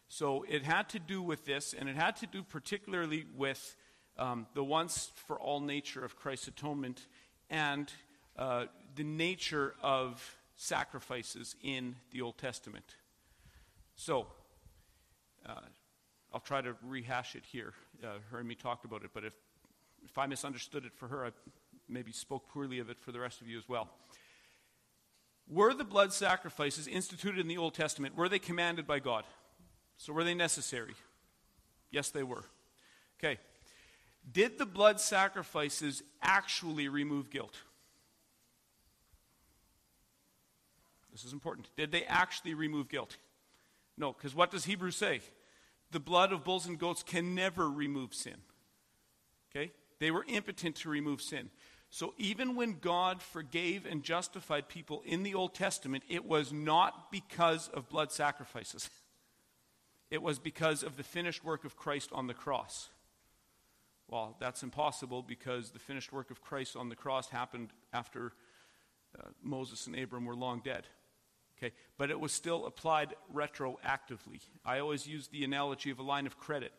So 0.07 0.46
it 0.48 0.63
had 0.63 0.88
to 0.89 1.00
do 1.00 1.22
with 1.22 1.46
this, 1.46 1.75
and 1.77 1.89
it 1.89 1.98
had 1.98 2.15
to 2.17 2.25
do 2.25 2.41
particularly 2.41 3.25
with 3.36 3.75
um, 4.17 4.48
the 4.53 4.63
once 4.63 5.12
for 5.27 5.38
all 5.38 5.60
nature 5.60 6.05
of 6.05 6.15
Christ's 6.15 6.48
atonement 6.48 7.05
and 7.50 7.91
uh, 8.38 8.65
the 8.96 9.03
nature 9.03 9.75
of 9.84 10.38
sacrifices 10.55 11.57
in 11.62 11.98
the 12.12 12.22
Old 12.22 12.38
Testament. 12.38 12.96
So, 13.96 14.27
uh, 15.46 15.60
I'll 16.34 16.39
try 16.39 16.62
to 16.62 16.75
rehash 16.81 17.36
it 17.36 17.43
here. 17.46 17.74
Uh, 18.01 18.19
her 18.31 18.39
and 18.39 18.48
me 18.48 18.55
talked 18.55 18.86
about 18.86 19.03
it, 19.03 19.10
but 19.13 19.25
if, 19.25 19.34
if 20.05 20.17
I 20.17 20.27
misunderstood 20.27 20.86
it 20.86 20.93
for 20.96 21.07
her, 21.10 21.25
I 21.25 21.31
maybe 21.89 22.12
spoke 22.12 22.48
poorly 22.50 22.79
of 22.79 22.89
it 22.89 23.00
for 23.00 23.12
the 23.12 23.20
rest 23.20 23.41
of 23.41 23.48
you 23.48 23.58
as 23.58 23.67
well. 23.67 23.89
Were 25.50 25.74
the 25.74 25.84
blood 25.84 26.12
sacrifices 26.12 26.88
instituted 26.88 27.39
in 27.39 27.48
the 27.48 27.58
Old 27.58 27.74
Testament, 27.74 28.15
were 28.17 28.27
they 28.27 28.39
commanded 28.39 28.86
by 28.86 29.00
God? 29.00 29.24
So 29.98 30.13
were 30.13 30.24
they 30.24 30.34
necessary? 30.34 30.96
Yes, 31.89 32.10
they 32.10 32.24
were. 32.24 32.44
Okay. 33.20 33.39
Did 34.29 34.58
the 34.58 34.65
blood 34.65 35.00
sacrifices 35.00 36.03
actually 36.22 36.89
remove 36.89 37.29
guilt? 37.29 37.56
This 41.12 41.24
is 41.24 41.34
important. 41.34 41.70
Did 41.75 41.91
they 41.91 42.03
actually 42.03 42.53
remove 42.53 42.89
guilt? 42.89 43.17
No, 43.98 44.13
because 44.13 44.36
what 44.36 44.51
does 44.51 44.65
Hebrews 44.65 44.96
say? 44.96 45.22
The 45.91 46.00
blood 46.00 46.32
of 46.32 46.44
bulls 46.44 46.67
and 46.67 46.77
goats 46.77 47.01
can 47.01 47.34
never 47.34 47.70
remove 47.70 48.13
sin. 48.13 48.36
Okay? 49.50 49.72
They 50.00 50.12
were 50.12 50.25
impotent 50.27 50.75
to 50.77 50.89
remove 50.89 51.22
sin. 51.22 51.50
So 51.89 52.13
even 52.17 52.56
when 52.56 52.77
God 52.79 53.22
forgave 53.22 53.86
and 53.86 54.03
justified 54.03 54.67
people 54.67 55.01
in 55.06 55.24
the 55.24 55.36
Old 55.36 55.56
Testament, 55.56 56.03
it 56.10 56.25
was 56.25 56.51
not 56.51 57.12
because 57.12 57.70
of 57.70 57.89
blood 57.89 58.12
sacrifices. 58.12 58.89
It 60.10 60.22
was 60.22 60.39
because 60.39 60.84
of 60.84 60.96
the 60.96 61.03
finished 61.03 61.44
work 61.44 61.65
of 61.65 61.75
Christ 61.75 62.12
on 62.13 62.27
the 62.27 62.34
cross. 62.34 62.88
Well, 64.08 64.38
that's 64.39 64.63
impossible 64.63 65.22
because 65.22 65.72
the 65.72 65.79
finished 65.79 66.13
work 66.13 66.32
of 66.32 66.41
Christ 66.41 66.77
on 66.77 66.88
the 66.88 66.96
cross 66.96 67.27
happened 67.27 67.72
after 67.91 68.32
uh, 69.20 69.24
Moses 69.44 69.86
and 69.86 70.00
Abram 70.00 70.24
were 70.24 70.34
long 70.34 70.62
dead. 70.63 70.88
Okay, 71.58 71.74
but 71.98 72.10
it 72.12 72.20
was 72.20 72.32
still 72.32 72.67
applied 72.67 73.15
retroactively. 73.34 74.39
I 74.63 74.79
always 74.79 75.08
use 75.08 75.27
the 75.27 75.44
analogy 75.44 75.89
of 75.89 76.00
a 76.00 76.03
line 76.03 76.27
of 76.27 76.38
credit. 76.38 76.72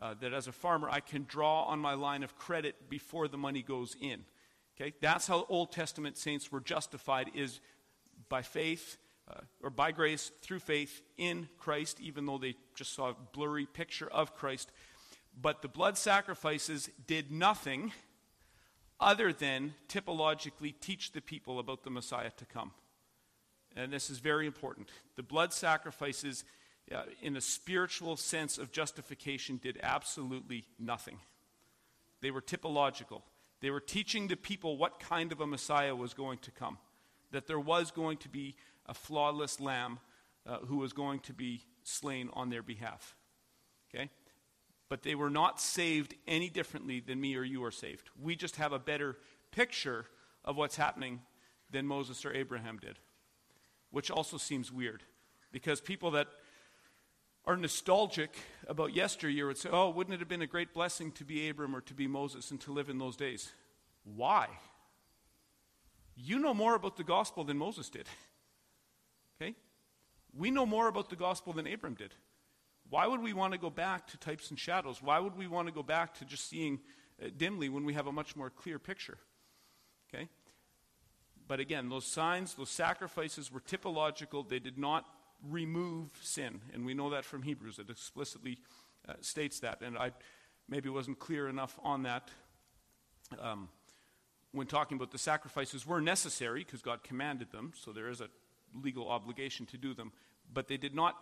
Uh, 0.00 0.14
that 0.20 0.32
as 0.32 0.48
a 0.48 0.52
farmer, 0.52 0.88
I 0.90 0.98
can 0.98 1.24
draw 1.28 1.62
on 1.66 1.78
my 1.78 1.94
line 1.94 2.24
of 2.24 2.36
credit 2.36 2.90
before 2.90 3.28
the 3.28 3.38
money 3.38 3.62
goes 3.62 3.94
in. 4.00 4.24
Okay, 4.80 4.92
that's 5.00 5.26
how 5.26 5.46
Old 5.48 5.70
Testament 5.70 6.16
saints 6.16 6.50
were 6.50 6.60
justified 6.60 7.30
is 7.34 7.60
by 8.28 8.42
faith 8.42 8.98
uh, 9.30 9.40
or 9.62 9.70
by 9.70 9.92
grace 9.92 10.32
through 10.42 10.58
faith 10.58 11.00
in 11.16 11.48
Christ, 11.58 12.00
even 12.00 12.26
though 12.26 12.38
they 12.38 12.56
just 12.74 12.94
saw 12.94 13.10
a 13.10 13.16
blurry 13.32 13.66
picture 13.66 14.08
of 14.08 14.34
Christ. 14.34 14.72
But 15.40 15.62
the 15.62 15.68
blood 15.68 15.96
sacrifices 15.96 16.90
did 17.06 17.30
nothing 17.30 17.92
other 19.00 19.32
than 19.32 19.74
typologically 19.88 20.74
teach 20.80 21.12
the 21.12 21.20
people 21.20 21.58
about 21.58 21.84
the 21.84 21.90
Messiah 21.90 22.30
to 22.36 22.44
come. 22.44 22.72
And 23.76 23.92
this 23.92 24.10
is 24.10 24.18
very 24.18 24.46
important. 24.46 24.90
The 25.16 25.22
blood 25.22 25.52
sacrifices, 25.52 26.44
uh, 26.94 27.02
in 27.22 27.36
a 27.36 27.40
spiritual 27.40 28.16
sense 28.16 28.58
of 28.58 28.70
justification, 28.70 29.58
did 29.62 29.80
absolutely 29.82 30.64
nothing. 30.78 31.18
They 32.20 32.30
were 32.30 32.42
typological. 32.42 33.22
They 33.64 33.70
were 33.70 33.80
teaching 33.80 34.28
the 34.28 34.36
people 34.36 34.76
what 34.76 35.00
kind 35.00 35.32
of 35.32 35.40
a 35.40 35.46
Messiah 35.46 35.96
was 35.96 36.12
going 36.12 36.36
to 36.40 36.50
come, 36.50 36.76
that 37.32 37.46
there 37.46 37.58
was 37.58 37.90
going 37.90 38.18
to 38.18 38.28
be 38.28 38.56
a 38.84 38.92
flawless 38.92 39.58
lamb 39.58 40.00
uh, 40.46 40.58
who 40.58 40.76
was 40.76 40.92
going 40.92 41.20
to 41.20 41.32
be 41.32 41.62
slain 41.82 42.28
on 42.34 42.50
their 42.50 42.62
behalf. 42.62 43.16
Okay? 43.88 44.10
But 44.90 45.02
they 45.02 45.14
were 45.14 45.30
not 45.30 45.62
saved 45.62 46.14
any 46.28 46.50
differently 46.50 47.00
than 47.00 47.18
me 47.18 47.36
or 47.36 47.42
you 47.42 47.64
are 47.64 47.70
saved. 47.70 48.10
We 48.20 48.36
just 48.36 48.56
have 48.56 48.74
a 48.74 48.78
better 48.78 49.16
picture 49.50 50.04
of 50.44 50.58
what's 50.58 50.76
happening 50.76 51.22
than 51.70 51.86
Moses 51.86 52.22
or 52.26 52.34
Abraham 52.34 52.76
did, 52.76 52.98
which 53.90 54.10
also 54.10 54.36
seems 54.36 54.70
weird 54.70 55.04
because 55.52 55.80
people 55.80 56.10
that 56.10 56.28
are 57.46 57.56
nostalgic 57.56 58.34
about 58.68 58.94
yesteryear 58.94 59.46
would 59.46 59.58
say, 59.58 59.68
oh, 59.70 59.90
wouldn't 59.90 60.14
it 60.14 60.20
have 60.20 60.28
been 60.28 60.42
a 60.42 60.46
great 60.46 60.72
blessing 60.72 61.12
to 61.12 61.24
be 61.24 61.48
Abram 61.48 61.76
or 61.76 61.82
to 61.82 61.94
be 61.94 62.06
Moses 62.06 62.50
and 62.50 62.60
to 62.62 62.72
live 62.72 62.88
in 62.88 62.98
those 62.98 63.16
days? 63.16 63.52
Why? 64.04 64.48
You 66.16 66.38
know 66.38 66.54
more 66.54 66.74
about 66.74 66.96
the 66.96 67.04
gospel 67.04 67.44
than 67.44 67.58
Moses 67.58 67.90
did. 67.90 68.08
Okay? 69.40 69.54
We 70.36 70.50
know 70.50 70.64
more 70.64 70.88
about 70.88 71.10
the 71.10 71.16
gospel 71.16 71.52
than 71.52 71.66
Abram 71.66 71.94
did. 71.94 72.14
Why 72.88 73.06
would 73.06 73.20
we 73.20 73.32
want 73.32 73.52
to 73.52 73.58
go 73.58 73.70
back 73.70 74.06
to 74.08 74.16
types 74.18 74.50
and 74.50 74.58
shadows? 74.58 75.02
Why 75.02 75.18
would 75.18 75.36
we 75.36 75.46
want 75.46 75.68
to 75.68 75.74
go 75.74 75.82
back 75.82 76.14
to 76.18 76.24
just 76.24 76.48
seeing 76.48 76.80
uh, 77.22 77.28
dimly 77.36 77.68
when 77.68 77.84
we 77.84 77.94
have 77.94 78.06
a 78.06 78.12
much 78.12 78.36
more 78.36 78.50
clear 78.50 78.78
picture? 78.78 79.18
Okay? 80.08 80.28
But 81.46 81.60
again, 81.60 81.88
those 81.88 82.06
signs, 82.06 82.54
those 82.54 82.70
sacrifices 82.70 83.52
were 83.52 83.60
typological. 83.60 84.48
They 84.48 84.58
did 84.58 84.78
not 84.78 85.04
remove 85.48 86.10
sin. 86.22 86.60
And 86.72 86.84
we 86.84 86.94
know 86.94 87.10
that 87.10 87.24
from 87.24 87.42
Hebrews. 87.42 87.78
It 87.78 87.90
explicitly 87.90 88.58
uh, 89.08 89.14
states 89.20 89.60
that. 89.60 89.80
And 89.82 89.98
I 89.98 90.12
maybe 90.68 90.88
wasn't 90.88 91.18
clear 91.18 91.48
enough 91.48 91.78
on 91.82 92.02
that 92.04 92.30
um, 93.40 93.68
when 94.52 94.66
talking 94.66 94.96
about 94.96 95.10
the 95.10 95.18
sacrifices 95.18 95.86
were 95.86 96.00
necessary 96.00 96.64
because 96.64 96.82
God 96.82 97.02
commanded 97.02 97.50
them. 97.50 97.72
So 97.76 97.92
there 97.92 98.08
is 98.08 98.20
a 98.20 98.28
legal 98.82 99.08
obligation 99.08 99.66
to 99.66 99.76
do 99.76 99.94
them. 99.94 100.12
But 100.52 100.68
they 100.68 100.76
did 100.76 100.94
not, 100.94 101.16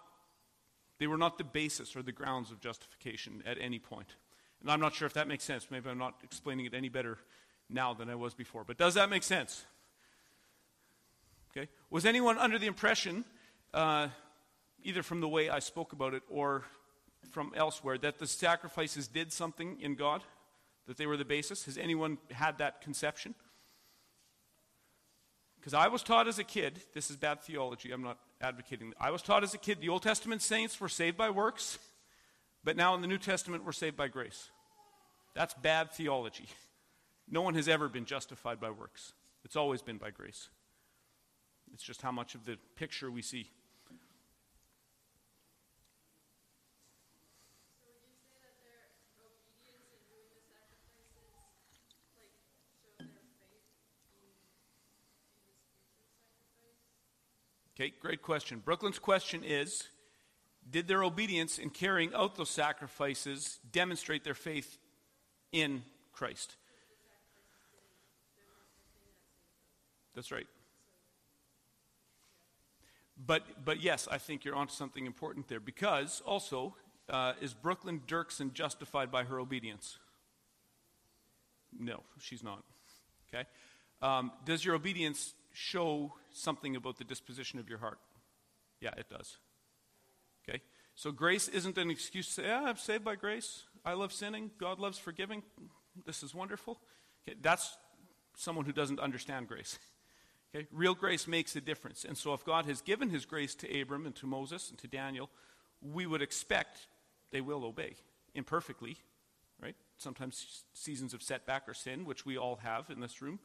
they 0.98 1.06
were 1.06 1.18
not 1.18 1.38
the 1.38 1.44
basis 1.44 1.96
or 1.96 2.02
the 2.02 2.12
grounds 2.12 2.50
of 2.50 2.60
justification 2.60 3.42
at 3.46 3.58
any 3.60 3.78
point. 3.78 4.08
And 4.60 4.70
I'm 4.70 4.80
not 4.80 4.94
sure 4.94 5.06
if 5.06 5.14
that 5.14 5.28
makes 5.28 5.44
sense. 5.44 5.68
Maybe 5.70 5.90
I'm 5.90 5.98
not 5.98 6.14
explaining 6.22 6.66
it 6.66 6.74
any 6.74 6.88
better 6.88 7.18
now 7.68 7.94
than 7.94 8.08
I 8.08 8.14
was 8.14 8.34
before. 8.34 8.64
But 8.64 8.78
does 8.78 8.94
that 8.94 9.10
make 9.10 9.22
sense? 9.22 9.64
Okay. 11.50 11.68
Was 11.90 12.06
anyone 12.06 12.38
under 12.38 12.58
the 12.58 12.66
impression 12.66 13.24
uh, 13.74 14.08
either 14.82 15.02
from 15.02 15.20
the 15.20 15.28
way 15.28 15.48
I 15.48 15.58
spoke 15.58 15.92
about 15.92 16.14
it 16.14 16.22
or 16.28 16.64
from 17.30 17.52
elsewhere, 17.56 17.98
that 17.98 18.18
the 18.18 18.26
sacrifices 18.26 19.08
did 19.08 19.32
something 19.32 19.80
in 19.80 19.94
God, 19.94 20.22
that 20.86 20.96
they 20.96 21.06
were 21.06 21.16
the 21.16 21.24
basis? 21.24 21.64
Has 21.66 21.78
anyone 21.78 22.18
had 22.30 22.58
that 22.58 22.80
conception? 22.80 23.34
Because 25.56 25.74
I 25.74 25.86
was 25.86 26.02
taught 26.02 26.26
as 26.26 26.40
a 26.40 26.44
kid, 26.44 26.80
this 26.92 27.08
is 27.08 27.16
bad 27.16 27.40
theology, 27.40 27.92
I'm 27.92 28.02
not 28.02 28.18
advocating. 28.40 28.92
I 29.00 29.12
was 29.12 29.22
taught 29.22 29.44
as 29.44 29.54
a 29.54 29.58
kid 29.58 29.80
the 29.80 29.88
Old 29.88 30.02
Testament 30.02 30.42
saints 30.42 30.80
were 30.80 30.88
saved 30.88 31.16
by 31.16 31.30
works, 31.30 31.78
but 32.64 32.76
now 32.76 32.96
in 32.96 33.00
the 33.00 33.06
New 33.06 33.18
Testament 33.18 33.64
we're 33.64 33.70
saved 33.70 33.96
by 33.96 34.08
grace. 34.08 34.50
That's 35.34 35.54
bad 35.54 35.92
theology. 35.92 36.48
No 37.30 37.42
one 37.42 37.54
has 37.54 37.68
ever 37.68 37.88
been 37.88 38.04
justified 38.04 38.60
by 38.60 38.70
works, 38.70 39.12
it's 39.44 39.56
always 39.56 39.82
been 39.82 39.98
by 39.98 40.10
grace. 40.10 40.48
It's 41.72 41.82
just 41.82 42.02
how 42.02 42.12
much 42.12 42.34
of 42.34 42.44
the 42.44 42.58
picture 42.76 43.10
we 43.10 43.22
see. 43.22 43.48
Okay, 57.82 57.92
great 58.00 58.22
question. 58.22 58.62
Brooklyn's 58.64 59.00
question 59.00 59.42
is 59.42 59.88
Did 60.70 60.86
their 60.86 61.02
obedience 61.02 61.58
in 61.58 61.70
carrying 61.70 62.14
out 62.14 62.36
those 62.36 62.48
sacrifices 62.48 63.58
demonstrate 63.72 64.22
their 64.22 64.34
faith 64.34 64.78
in 65.50 65.82
Christ? 66.12 66.54
That's 70.14 70.30
right. 70.30 70.46
But, 73.26 73.64
but 73.64 73.82
yes, 73.82 74.06
I 74.08 74.18
think 74.18 74.44
you're 74.44 74.54
onto 74.54 74.74
something 74.74 75.04
important 75.04 75.48
there 75.48 75.58
because 75.58 76.22
also, 76.24 76.76
uh, 77.10 77.32
is 77.40 77.52
Brooklyn 77.52 78.00
Dirksen 78.06 78.52
justified 78.52 79.10
by 79.10 79.24
her 79.24 79.40
obedience? 79.40 79.98
No, 81.76 82.04
she's 82.20 82.44
not. 82.44 82.62
Okay? 83.34 83.44
Um, 84.00 84.30
does 84.44 84.64
your 84.64 84.76
obedience 84.76 85.34
show 85.52 86.14
something 86.32 86.76
about 86.76 86.98
the 86.98 87.04
disposition 87.04 87.58
of 87.58 87.68
your 87.68 87.78
heart? 87.78 87.98
Yeah, 88.80 88.92
it 88.96 89.08
does. 89.08 89.38
Okay? 90.48 90.60
So 90.94 91.12
grace 91.12 91.48
isn't 91.48 91.78
an 91.78 91.90
excuse 91.90 92.26
to 92.28 92.32
say, 92.32 92.42
yeah, 92.44 92.64
I'm 92.66 92.76
saved 92.76 93.04
by 93.04 93.16
grace. 93.16 93.64
I 93.84 93.94
love 93.94 94.12
sinning. 94.12 94.50
God 94.58 94.78
loves 94.78 94.98
forgiving. 94.98 95.42
This 96.04 96.22
is 96.22 96.34
wonderful. 96.34 96.80
Okay, 97.26 97.36
that's 97.40 97.76
someone 98.36 98.64
who 98.64 98.72
doesn't 98.72 99.00
understand 99.00 99.48
grace. 99.48 99.78
Okay? 100.54 100.66
Real 100.70 100.94
grace 100.94 101.26
makes 101.26 101.56
a 101.56 101.62
difference. 101.62 102.04
And 102.04 102.14
so 102.14 102.34
if 102.34 102.44
God 102.44 102.66
has 102.66 102.82
given 102.82 103.08
his 103.08 103.24
grace 103.24 103.54
to 103.54 103.80
Abram 103.80 104.04
and 104.04 104.14
to 104.16 104.26
Moses 104.26 104.68
and 104.68 104.78
to 104.80 104.86
Daniel, 104.86 105.30
we 105.80 106.04
would 106.04 106.20
expect 106.20 106.88
they 107.30 107.40
will 107.40 107.64
obey 107.64 107.94
imperfectly, 108.34 108.98
right? 109.62 109.76
Sometimes 109.96 110.64
seasons 110.74 111.14
of 111.14 111.22
setback 111.22 111.66
or 111.66 111.72
sin, 111.72 112.04
which 112.04 112.26
we 112.26 112.36
all 112.36 112.56
have 112.56 112.90
in 112.90 113.00
this 113.00 113.22
room. 113.22 113.38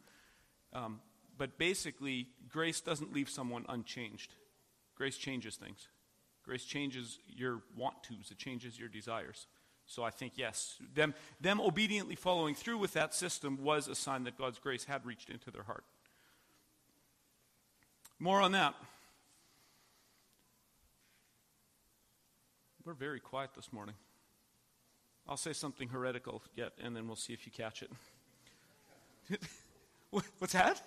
Um, 0.74 1.00
but 1.38 1.58
basically, 1.58 2.28
grace 2.50 2.82
doesn't 2.82 3.14
leave 3.14 3.30
someone 3.30 3.66
unchanged. 3.70 4.34
Grace 4.96 5.18
changes 5.18 5.56
things. 5.56 5.88
Grace 6.44 6.64
changes 6.64 7.20
your 7.28 7.62
want 7.76 7.96
tos, 8.04 8.32
it 8.32 8.38
changes 8.38 8.80
your 8.80 8.90
desires. 8.90 9.48
So 9.86 10.04
I 10.04 10.10
think, 10.10 10.34
yes, 10.36 10.76
them, 10.94 11.14
them 11.40 11.62
obediently 11.62 12.16
following 12.16 12.56
through 12.56 12.78
with 12.78 12.94
that 12.94 13.14
system 13.14 13.64
was 13.64 13.88
a 13.88 13.96
sign 13.96 14.26
that 14.26 14.38
God's 14.38 14.60
grace 14.60 14.84
had 14.84 15.06
reached 15.06 15.30
into 15.30 15.50
their 15.50 15.64
heart. 15.64 15.86
More 18.20 18.42
on 18.42 18.52
that. 18.52 18.76
We're 22.84 22.94
very 22.94 23.20
quiet 23.20 23.52
this 23.56 23.72
morning. 23.72 23.96
I'll 25.28 25.38
say 25.38 25.54
something 25.54 25.90
heretical 25.90 26.42
yet, 26.56 26.74
and 26.82 26.96
then 26.96 27.08
we'll 27.08 27.18
see 27.18 27.34
if 27.34 27.46
you 27.46 27.52
catch 27.52 27.84
it. 27.84 27.92
What's 30.40 30.54
that? 30.54 30.82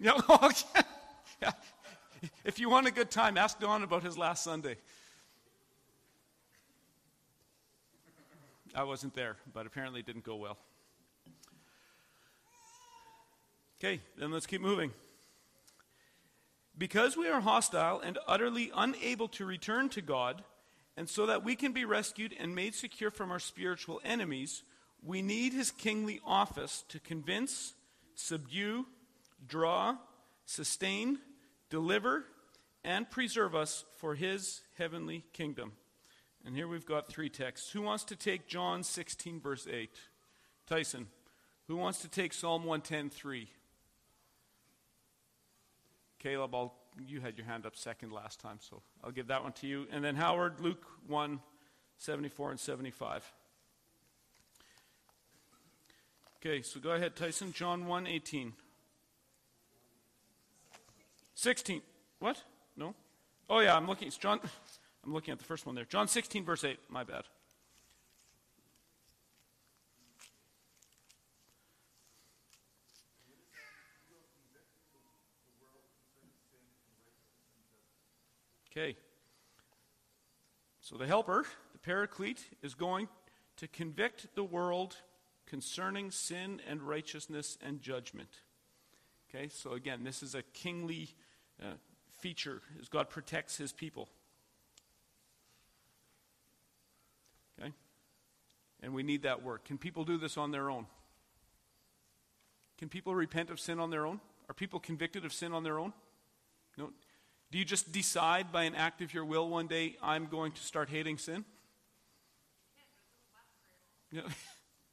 Yeah, 0.00 0.18
yeah. 1.42 1.52
If 2.42 2.58
you 2.58 2.70
want 2.70 2.86
a 2.86 2.90
good 2.90 3.10
time, 3.10 3.36
ask 3.36 3.60
Don 3.60 3.82
about 3.82 4.02
his 4.02 4.16
last 4.16 4.42
Sunday. 4.42 4.76
I 8.74 8.84
wasn't 8.84 9.14
there, 9.14 9.36
but 9.52 9.66
apparently 9.66 10.00
it 10.00 10.06
didn't 10.06 10.24
go 10.24 10.36
well. 10.36 10.56
Okay, 13.78 14.00
then 14.16 14.30
let's 14.30 14.46
keep 14.46 14.62
moving. 14.62 14.92
Because 16.78 17.16
we 17.16 17.28
are 17.28 17.40
hostile 17.40 18.00
and 18.00 18.18
utterly 18.26 18.70
unable 18.74 19.28
to 19.28 19.44
return 19.44 19.90
to 19.90 20.00
God, 20.00 20.44
and 20.96 21.10
so 21.10 21.26
that 21.26 21.44
we 21.44 21.56
can 21.56 21.72
be 21.72 21.84
rescued 21.84 22.34
and 22.38 22.54
made 22.54 22.74
secure 22.74 23.10
from 23.10 23.30
our 23.30 23.38
spiritual 23.38 24.00
enemies, 24.02 24.62
we 25.02 25.20
need 25.20 25.52
his 25.52 25.70
kingly 25.70 26.20
office 26.24 26.84
to 26.88 27.00
convince, 27.00 27.74
subdue, 28.14 28.86
draw, 29.46 29.96
sustain, 30.44 31.18
deliver, 31.68 32.24
and 32.84 33.10
preserve 33.10 33.54
us 33.54 33.84
for 33.96 34.14
his 34.14 34.62
heavenly 34.76 35.24
kingdom. 35.32 35.72
And 36.44 36.56
here 36.56 36.66
we've 36.66 36.86
got 36.86 37.08
three 37.08 37.28
texts. 37.28 37.70
Who 37.70 37.82
wants 37.82 38.04
to 38.04 38.16
take 38.16 38.48
John 38.48 38.82
16, 38.82 39.40
verse 39.40 39.66
8? 39.70 39.90
Tyson. 40.66 41.08
Who 41.66 41.76
wants 41.76 42.00
to 42.02 42.08
take 42.08 42.32
Psalm 42.32 42.64
110, 42.64 43.10
3? 43.10 43.48
Caleb, 46.18 46.54
I'll, 46.54 46.74
you 47.06 47.20
had 47.20 47.36
your 47.36 47.46
hand 47.46 47.66
up 47.66 47.76
second 47.76 48.12
last 48.12 48.40
time, 48.40 48.58
so 48.60 48.82
I'll 49.04 49.10
give 49.10 49.28
that 49.28 49.42
one 49.42 49.52
to 49.54 49.66
you. 49.66 49.86
And 49.90 50.04
then 50.04 50.16
Howard, 50.16 50.60
Luke 50.60 50.84
1, 51.06 51.40
74 51.98 52.50
and 52.52 52.60
75. 52.60 53.32
Okay, 56.38 56.62
so 56.62 56.80
go 56.80 56.92
ahead, 56.92 57.16
Tyson. 57.16 57.52
John 57.52 57.86
1, 57.86 58.06
18. 58.06 58.54
16. 61.40 61.80
What? 62.18 62.42
No? 62.76 62.94
Oh, 63.48 63.60
yeah, 63.60 63.74
I'm 63.74 63.86
looking. 63.86 64.08
It's 64.08 64.18
John. 64.18 64.40
I'm 65.04 65.14
looking 65.14 65.32
at 65.32 65.38
the 65.38 65.44
first 65.46 65.64
one 65.64 65.74
there. 65.74 65.86
John 65.86 66.06
16, 66.06 66.44
verse 66.44 66.64
8. 66.64 66.78
My 66.90 67.02
bad. 67.02 67.22
Okay. 78.70 78.98
So 80.82 80.98
the 80.98 81.06
helper, 81.06 81.46
the 81.72 81.78
paraclete, 81.78 82.50
is 82.62 82.74
going 82.74 83.08
to 83.56 83.66
convict 83.66 84.26
the 84.34 84.44
world 84.44 84.98
concerning 85.46 86.10
sin 86.10 86.60
and 86.68 86.82
righteousness 86.82 87.56
and 87.66 87.80
judgment. 87.80 88.42
Okay, 89.30 89.48
so 89.48 89.72
again, 89.72 90.04
this 90.04 90.22
is 90.22 90.34
a 90.34 90.42
kingly 90.42 91.14
uh, 91.62 91.66
feature 92.20 92.62
as 92.80 92.88
God 92.88 93.10
protects 93.10 93.56
his 93.56 93.72
people. 93.72 94.08
Okay? 97.60 97.72
And 98.82 98.94
we 98.94 99.02
need 99.02 99.22
that 99.22 99.42
work. 99.42 99.64
Can 99.64 99.78
people 99.78 100.04
do 100.04 100.16
this 100.16 100.36
on 100.36 100.50
their 100.50 100.70
own? 100.70 100.86
Can 102.78 102.88
people 102.88 103.14
repent 103.14 103.50
of 103.50 103.60
sin 103.60 103.78
on 103.78 103.90
their 103.90 104.06
own? 104.06 104.20
Are 104.48 104.54
people 104.54 104.80
convicted 104.80 105.24
of 105.24 105.32
sin 105.32 105.52
on 105.52 105.62
their 105.62 105.78
own? 105.78 105.92
No. 106.76 106.90
Do 107.50 107.58
you 107.58 107.64
just 107.64 107.92
decide 107.92 108.52
by 108.52 108.64
an 108.64 108.74
act 108.74 109.02
of 109.02 109.12
your 109.12 109.24
will 109.24 109.48
one 109.48 109.66
day, 109.66 109.96
I'm 110.02 110.26
going 110.26 110.52
to 110.52 110.62
start 110.62 110.88
hating 110.88 111.18
sin? 111.18 111.44
Yeah. 114.10 114.22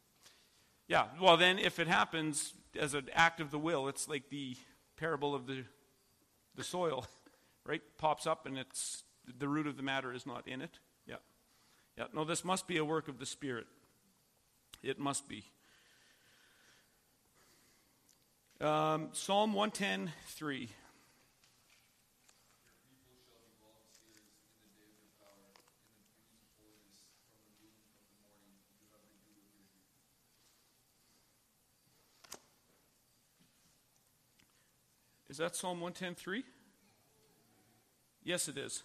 yeah, 0.87 1.05
well, 1.21 1.37
then 1.37 1.59
if 1.59 1.79
it 1.79 1.87
happens 1.87 2.53
as 2.79 2.93
an 2.93 3.09
act 3.13 3.39
of 3.39 3.51
the 3.51 3.59
will, 3.59 3.87
it's 3.87 4.07
like 4.07 4.29
the 4.29 4.55
parable 4.97 5.33
of 5.33 5.47
the, 5.47 5.63
the 6.57 6.63
soil, 6.63 7.05
right? 7.65 7.81
Pops 7.97 8.27
up 8.27 8.45
and 8.45 8.57
it's 8.57 9.03
the 9.39 9.47
root 9.47 9.67
of 9.67 9.77
the 9.77 9.83
matter 9.83 10.13
is 10.13 10.25
not 10.25 10.47
in 10.47 10.61
it. 10.61 10.79
Yeah. 11.05 11.15
Yeah, 11.97 12.05
no, 12.13 12.25
this 12.25 12.43
must 12.43 12.67
be 12.67 12.77
a 12.77 12.85
work 12.85 13.07
of 13.07 13.19
the 13.19 13.25
Spirit. 13.25 13.67
It 14.83 14.99
must 14.99 15.27
be. 15.29 15.45
Um, 18.59 19.09
Psalm 19.13 19.53
110 19.53 20.11
3. 20.27 20.69
Is 35.37 35.39
that 35.39 35.55
Psalm 35.55 35.79
110.3? 35.81 36.41
Yes, 38.23 38.47
it 38.47 38.57
is. 38.57 38.81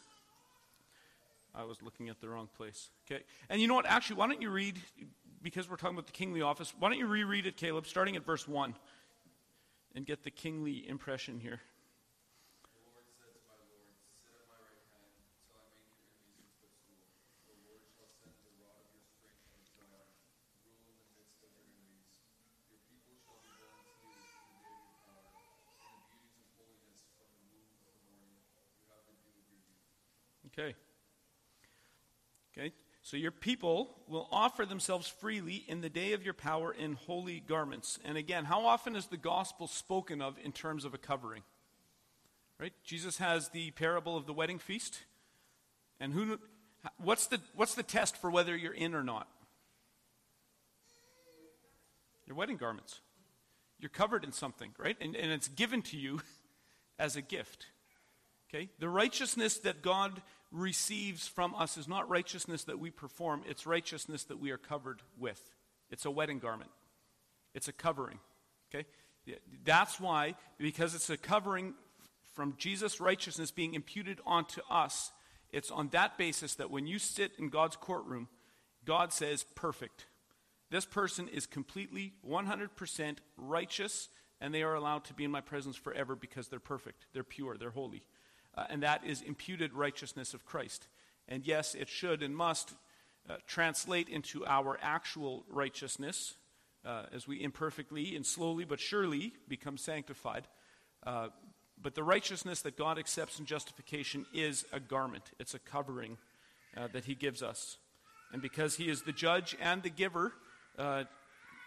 I 1.54 1.64
was 1.64 1.80
looking 1.80 2.10
at 2.10 2.20
the 2.20 2.28
wrong 2.28 2.50
place. 2.58 2.90
Okay. 3.10 3.22
And 3.48 3.58
you 3.58 3.68
know 3.68 3.74
what? 3.74 3.86
Actually, 3.86 4.16
why 4.16 4.26
don't 4.26 4.42
you 4.42 4.50
read, 4.50 4.78
because 5.42 5.70
we're 5.70 5.76
talking 5.76 5.96
about 5.96 6.08
the 6.08 6.12
kingly 6.12 6.42
office, 6.42 6.74
why 6.78 6.90
don't 6.90 6.98
you 6.98 7.06
reread 7.06 7.46
it, 7.46 7.56
Caleb, 7.56 7.86
starting 7.86 8.16
at 8.16 8.26
verse 8.26 8.46
1, 8.46 8.74
and 9.94 10.04
get 10.04 10.24
the 10.24 10.30
kingly 10.30 10.86
impression 10.86 11.40
here. 11.40 11.62
Okay. 30.58 30.74
Okay. 32.52 32.72
So 33.12 33.18
your 33.18 33.30
people 33.30 33.90
will 34.08 34.26
offer 34.32 34.64
themselves 34.64 35.06
freely 35.06 35.66
in 35.68 35.82
the 35.82 35.90
day 35.90 36.14
of 36.14 36.24
your 36.24 36.32
power 36.32 36.72
in 36.72 36.94
holy 36.94 37.40
garments. 37.40 37.98
And 38.06 38.16
again, 38.16 38.46
how 38.46 38.64
often 38.64 38.96
is 38.96 39.08
the 39.08 39.18
gospel 39.18 39.66
spoken 39.66 40.22
of 40.22 40.38
in 40.42 40.50
terms 40.50 40.86
of 40.86 40.94
a 40.94 40.98
covering? 40.98 41.42
Right? 42.58 42.72
Jesus 42.84 43.18
has 43.18 43.50
the 43.50 43.70
parable 43.72 44.16
of 44.16 44.24
the 44.24 44.32
wedding 44.32 44.58
feast. 44.58 45.02
And 46.00 46.14
who 46.14 46.38
what's 46.96 47.26
the 47.26 47.38
what's 47.54 47.74
the 47.74 47.82
test 47.82 48.16
for 48.16 48.30
whether 48.30 48.56
you're 48.56 48.72
in 48.72 48.94
or 48.94 49.04
not? 49.04 49.28
Your 52.26 52.34
wedding 52.34 52.56
garments. 52.56 53.02
You're 53.78 53.90
covered 53.90 54.24
in 54.24 54.32
something, 54.32 54.70
right? 54.78 54.96
And, 55.02 55.14
and 55.16 55.30
it's 55.30 55.48
given 55.48 55.82
to 55.82 55.98
you 55.98 56.22
as 56.98 57.16
a 57.16 57.20
gift. 57.20 57.66
Okay? 58.48 58.70
The 58.78 58.88
righteousness 58.88 59.58
that 59.58 59.82
God 59.82 60.22
receives 60.52 61.26
from 61.26 61.54
us 61.54 61.76
is 61.76 61.88
not 61.88 62.08
righteousness 62.08 62.64
that 62.64 62.78
we 62.78 62.90
perform, 62.90 63.42
it's 63.48 63.66
righteousness 63.66 64.24
that 64.24 64.38
we 64.38 64.50
are 64.50 64.58
covered 64.58 65.00
with. 65.18 65.40
It's 65.90 66.04
a 66.04 66.10
wedding 66.10 66.38
garment, 66.38 66.70
it's 67.54 67.68
a 67.68 67.72
covering. 67.72 68.18
Okay? 68.72 68.86
That's 69.64 70.00
why, 70.00 70.34
because 70.58 70.94
it's 70.94 71.10
a 71.10 71.16
covering 71.16 71.74
from 72.34 72.54
Jesus' 72.58 73.00
righteousness 73.00 73.50
being 73.50 73.74
imputed 73.74 74.20
onto 74.26 74.60
us, 74.70 75.12
it's 75.50 75.70
on 75.70 75.88
that 75.88 76.16
basis 76.16 76.54
that 76.56 76.70
when 76.70 76.86
you 76.86 76.98
sit 76.98 77.32
in 77.38 77.50
God's 77.50 77.76
courtroom, 77.76 78.28
God 78.84 79.12
says, 79.12 79.44
perfect. 79.54 80.06
This 80.70 80.86
person 80.86 81.28
is 81.28 81.46
completely 81.46 82.14
100% 82.28 83.18
righteous, 83.36 84.08
and 84.40 84.52
they 84.52 84.62
are 84.62 84.74
allowed 84.74 85.04
to 85.04 85.14
be 85.14 85.24
in 85.24 85.30
my 85.30 85.42
presence 85.42 85.76
forever 85.76 86.16
because 86.16 86.48
they're 86.48 86.58
perfect, 86.58 87.06
they're 87.12 87.22
pure, 87.22 87.56
they're 87.58 87.70
holy. 87.70 88.02
Uh, 88.54 88.64
and 88.68 88.82
that 88.82 89.04
is 89.04 89.22
imputed 89.22 89.72
righteousness 89.72 90.34
of 90.34 90.44
Christ. 90.44 90.88
And 91.28 91.46
yes, 91.46 91.74
it 91.74 91.88
should 91.88 92.22
and 92.22 92.36
must 92.36 92.74
uh, 93.28 93.36
translate 93.46 94.08
into 94.08 94.44
our 94.46 94.78
actual 94.82 95.44
righteousness 95.48 96.34
uh, 96.84 97.04
as 97.12 97.26
we 97.26 97.42
imperfectly 97.42 98.16
and 98.16 98.26
slowly 98.26 98.64
but 98.64 98.80
surely 98.80 99.32
become 99.48 99.78
sanctified. 99.78 100.48
Uh, 101.06 101.28
but 101.80 101.94
the 101.94 102.02
righteousness 102.02 102.62
that 102.62 102.76
God 102.76 102.98
accepts 102.98 103.38
in 103.38 103.46
justification 103.46 104.26
is 104.32 104.64
a 104.72 104.80
garment, 104.80 105.24
it's 105.38 105.54
a 105.54 105.58
covering 105.58 106.18
uh, 106.76 106.88
that 106.92 107.04
He 107.04 107.14
gives 107.14 107.42
us. 107.42 107.78
And 108.32 108.40
because 108.40 108.76
He 108.76 108.88
is 108.88 109.02
the 109.02 109.12
judge 109.12 109.56
and 109.60 109.82
the 109.82 109.90
giver, 109.90 110.32
uh, 110.78 111.04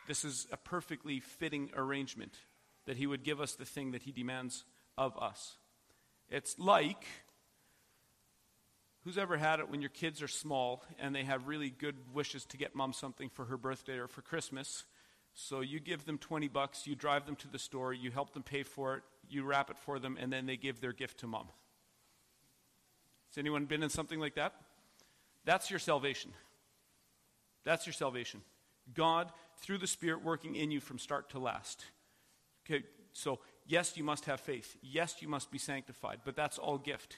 this 0.07 0.23
is 0.23 0.47
a 0.51 0.57
perfectly 0.57 1.19
fitting 1.19 1.69
arrangement 1.75 2.33
that 2.85 2.97
He 2.97 3.07
would 3.07 3.23
give 3.23 3.41
us 3.41 3.53
the 3.53 3.65
thing 3.65 3.91
that 3.91 4.03
He 4.03 4.11
demands 4.11 4.63
of 4.97 5.17
us. 5.17 5.57
It's 6.29 6.57
like 6.57 7.05
who's 9.03 9.17
ever 9.17 9.37
had 9.37 9.59
it 9.59 9.69
when 9.69 9.81
your 9.81 9.91
kids 9.91 10.21
are 10.21 10.27
small 10.27 10.83
and 10.99 11.15
they 11.15 11.23
have 11.23 11.47
really 11.47 11.69
good 11.69 11.95
wishes 12.13 12.43
to 12.45 12.57
get 12.57 12.75
mom 12.75 12.91
something 12.91 13.29
for 13.29 13.45
her 13.45 13.57
birthday 13.57 13.97
or 13.97 14.07
for 14.07 14.21
Christmas. 14.21 14.83
So 15.35 15.61
you 15.61 15.79
give 15.79 16.05
them 16.05 16.17
20 16.17 16.47
bucks, 16.47 16.87
you 16.87 16.95
drive 16.95 17.25
them 17.25 17.35
to 17.37 17.47
the 17.47 17.59
store, 17.59 17.93
you 17.93 18.09
help 18.09 18.33
them 18.33 18.41
pay 18.41 18.63
for 18.63 18.95
it, 18.95 19.03
you 19.29 19.43
wrap 19.43 19.69
it 19.69 19.77
for 19.77 19.99
them, 19.99 20.17
and 20.19 20.33
then 20.33 20.45
they 20.45 20.57
give 20.57 20.81
their 20.81 20.93
gift 20.93 21.19
to 21.19 21.27
mom. 21.27 21.47
Has 23.29 23.37
anyone 23.37 23.65
been 23.65 23.83
in 23.83 23.89
something 23.89 24.19
like 24.19 24.35
that? 24.35 24.53
That's 25.43 25.69
your 25.69 25.79
salvation. 25.79 26.31
That's 27.63 27.85
your 27.85 27.93
salvation. 27.93 28.41
God, 28.93 29.31
through 29.57 29.79
the 29.79 29.87
Spirit, 29.87 30.23
working 30.23 30.55
in 30.55 30.71
you 30.71 30.79
from 30.79 30.99
start 30.99 31.29
to 31.31 31.39
last. 31.39 31.85
Okay, 32.65 32.83
so 33.13 33.39
Yes, 33.67 33.97
you 33.97 34.03
must 34.03 34.25
have 34.25 34.39
faith. 34.39 34.77
Yes, 34.81 35.15
you 35.21 35.27
must 35.27 35.51
be 35.51 35.57
sanctified, 35.57 36.19
but 36.23 36.35
that's 36.35 36.57
all 36.57 36.77
gift. 36.77 37.17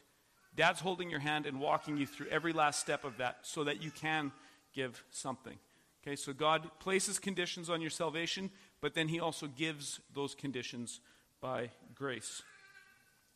Dad's 0.56 0.80
holding 0.80 1.10
your 1.10 1.20
hand 1.20 1.46
and 1.46 1.60
walking 1.60 1.98
you 1.98 2.08
through 2.08 2.28
every 2.28 2.54
last 2.54 2.80
step 2.80 3.04
of 3.04 3.18
that 3.18 3.40
so 3.44 3.64
that 3.66 3.84
you 3.84 3.92
can 3.92 4.32
give 4.74 5.04
something. 5.12 5.58
Okay, 6.02 6.16
so 6.16 6.32
God 6.32 6.70
places 6.80 7.20
conditions 7.20 7.70
on 7.70 7.82
your 7.82 7.90
salvation, 7.90 8.50
but 8.80 8.94
then 8.94 9.10
He 9.10 9.20
also 9.20 9.48
gives 9.48 10.00
those 10.14 10.34
conditions 10.34 11.02
by 11.42 11.70
grace. 11.94 12.42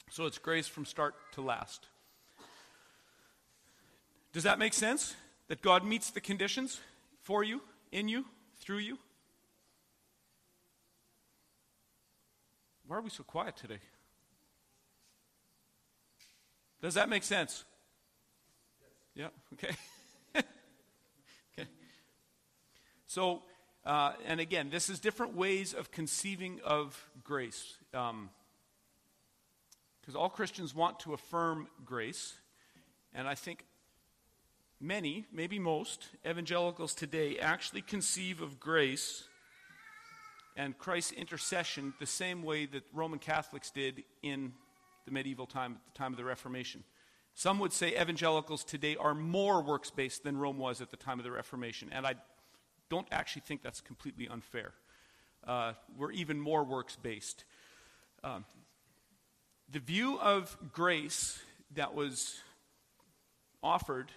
So 0.10 0.26
it's 0.26 0.38
grace 0.38 0.68
from 0.68 0.86
start 0.86 1.16
to 1.34 1.42
last. 1.42 1.88
Does 4.34 4.44
that 4.44 4.58
make 4.58 4.74
sense? 4.74 5.16
That 5.48 5.62
God 5.62 5.84
meets 5.84 6.12
the 6.12 6.22
conditions 6.22 6.80
for 7.22 7.44
you, 7.44 7.62
in 7.92 8.08
you, 8.08 8.26
through 8.62 8.78
you? 8.78 8.98
Why 12.92 12.98
are 12.98 13.02
we 13.02 13.10
so 13.10 13.24
quiet 13.24 13.56
today? 13.56 13.80
Does 16.82 16.96
that 16.96 17.08
make 17.08 17.24
sense? 17.24 17.64
Yeah, 19.16 19.30
okay. 19.54 19.74
okay. 20.36 21.70
So, 23.08 23.44
uh, 23.86 24.12
and 24.28 24.42
again, 24.42 24.70
this 24.70 24.90
is 24.90 25.00
different 25.00 25.38
ways 25.38 25.74
of 25.74 25.92
conceiving 25.92 26.60
of 26.66 27.10
grace. 27.24 27.78
Because 27.92 28.10
um, 28.10 28.30
all 30.14 30.28
Christians 30.28 30.76
want 30.76 31.00
to 31.00 31.14
affirm 31.14 31.70
grace. 31.86 32.34
And 33.14 33.26
I 33.26 33.36
think 33.36 33.64
many, 34.82 35.24
maybe 35.32 35.60
most, 35.60 36.10
evangelicals 36.30 36.94
today 36.94 37.40
actually 37.40 37.84
conceive 37.84 38.42
of 38.42 38.60
grace 38.60 39.30
and 40.56 40.78
Christ's 40.78 41.14
intercession 41.14 41.94
the 42.00 42.06
same 42.06 42.44
way 42.44 42.66
that 42.66 42.84
Roman 42.94 43.20
Catholics 43.20 43.72
did 43.72 44.04
in 44.22 44.54
the 45.06 45.12
medieval 45.12 45.46
time, 45.46 45.74
at 45.74 45.94
the 45.94 45.98
time 45.98 46.14
of 46.14 46.18
the 46.18 46.26
Reformation. 46.26 46.84
Some 47.34 47.60
would 47.60 47.72
say 47.74 48.00
evangelicals 48.00 48.64
today 48.64 48.96
are 48.98 49.16
more 49.16 49.62
works 49.62 49.90
based 49.90 50.24
than 50.24 50.38
Rome 50.38 50.58
was 50.58 50.82
at 50.82 50.92
the 50.92 50.98
time 50.98 51.20
of 51.20 51.24
the 51.24 51.32
Reformation, 51.32 51.90
and 51.92 52.06
I 52.06 52.16
don't 52.90 53.08
actually 53.12 53.44
think 53.46 53.64
that's 53.64 53.82
completely 53.82 54.28
unfair. 54.28 54.74
Uh, 55.48 55.74
we're 55.98 56.12
even 56.12 56.40
more 56.40 56.64
works 56.64 56.98
based. 57.02 57.46
Um, 58.24 58.46
the 59.72 59.80
view 59.80 60.20
of 60.20 60.56
grace 60.74 61.40
that 61.76 61.96
was 61.96 62.42
offered 63.64 64.12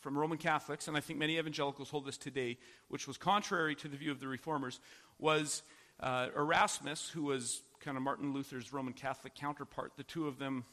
from 0.00 0.16
Roman 0.16 0.38
Catholics, 0.38 0.86
and 0.86 0.96
I 0.96 1.00
think 1.00 1.18
many 1.18 1.36
evangelicals 1.36 1.90
hold 1.90 2.06
this 2.06 2.16
today, 2.16 2.58
which 2.86 3.08
was 3.08 3.18
contrary 3.18 3.74
to 3.74 3.88
the 3.88 3.96
view 3.96 4.12
of 4.12 4.20
the 4.20 4.28
reformers, 4.28 4.78
was 5.18 5.62
uh, 6.00 6.28
Erasmus, 6.36 7.08
who 7.08 7.24
was 7.24 7.62
kind 7.80 7.96
of 7.96 8.02
Martin 8.02 8.32
Luther's 8.32 8.72
Roman 8.72 8.92
Catholic 8.92 9.34
counterpart. 9.34 9.92
The 9.96 10.02
two 10.02 10.26
of 10.26 10.38
them 10.38 10.64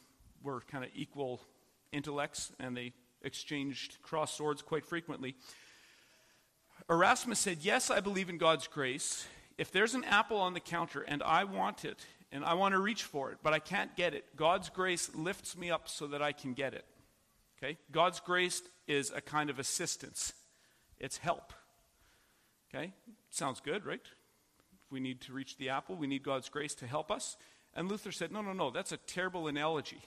were 0.42 0.60
kind 0.60 0.84
of 0.84 0.90
equal 0.94 1.40
intellects, 1.92 2.52
and 2.58 2.76
they 2.76 2.92
exchanged 3.22 3.98
cross 4.02 4.34
swords 4.34 4.62
quite 4.62 4.84
frequently. 4.84 5.34
Erasmus 6.90 7.38
said, 7.38 7.58
Yes, 7.62 7.90
I 7.90 8.00
believe 8.00 8.28
in 8.28 8.38
God's 8.38 8.66
grace. 8.66 9.26
If 9.56 9.70
there's 9.70 9.94
an 9.94 10.04
apple 10.04 10.38
on 10.38 10.52
the 10.52 10.60
counter 10.60 11.02
and 11.02 11.22
I 11.22 11.44
want 11.44 11.84
it, 11.84 12.04
and 12.32 12.44
I 12.44 12.54
want 12.54 12.72
to 12.72 12.80
reach 12.80 13.04
for 13.04 13.30
it, 13.30 13.38
but 13.42 13.52
I 13.52 13.60
can't 13.60 13.94
get 13.94 14.12
it, 14.12 14.24
God's 14.34 14.68
grace 14.68 15.14
lifts 15.14 15.56
me 15.56 15.70
up 15.70 15.88
so 15.88 16.08
that 16.08 16.20
I 16.20 16.32
can 16.32 16.52
get 16.52 16.74
it. 16.74 16.84
Okay? 17.56 17.78
God's 17.92 18.18
grace 18.18 18.60
is 18.88 19.12
a 19.14 19.20
kind 19.20 19.50
of 19.50 19.58
assistance, 19.58 20.32
it's 20.98 21.16
help. 21.16 21.52
Okay? 22.74 22.92
Sounds 23.30 23.60
good, 23.60 23.86
right? 23.86 24.00
We 24.94 25.00
need 25.00 25.20
to 25.22 25.32
reach 25.32 25.56
the 25.56 25.70
apple, 25.70 25.96
we 25.96 26.06
need 26.06 26.22
God's 26.22 26.48
grace 26.48 26.72
to 26.76 26.86
help 26.86 27.10
us. 27.10 27.36
And 27.74 27.90
Luther 27.90 28.12
said, 28.12 28.30
no, 28.30 28.42
no, 28.42 28.52
no, 28.52 28.70
that's 28.70 28.92
a 28.92 28.96
terrible 28.96 29.48
analogy. 29.48 30.00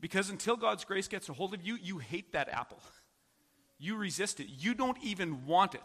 Because 0.00 0.30
until 0.30 0.56
God's 0.56 0.84
grace 0.84 1.08
gets 1.08 1.28
a 1.28 1.32
hold 1.32 1.52
of 1.52 1.66
you, 1.66 1.76
you 1.82 1.98
hate 1.98 2.32
that 2.32 2.48
apple. 2.48 2.78
You 3.80 3.96
resist 3.96 4.38
it. 4.38 4.46
You 4.48 4.74
don't 4.74 4.98
even 5.02 5.46
want 5.46 5.74
it. 5.74 5.80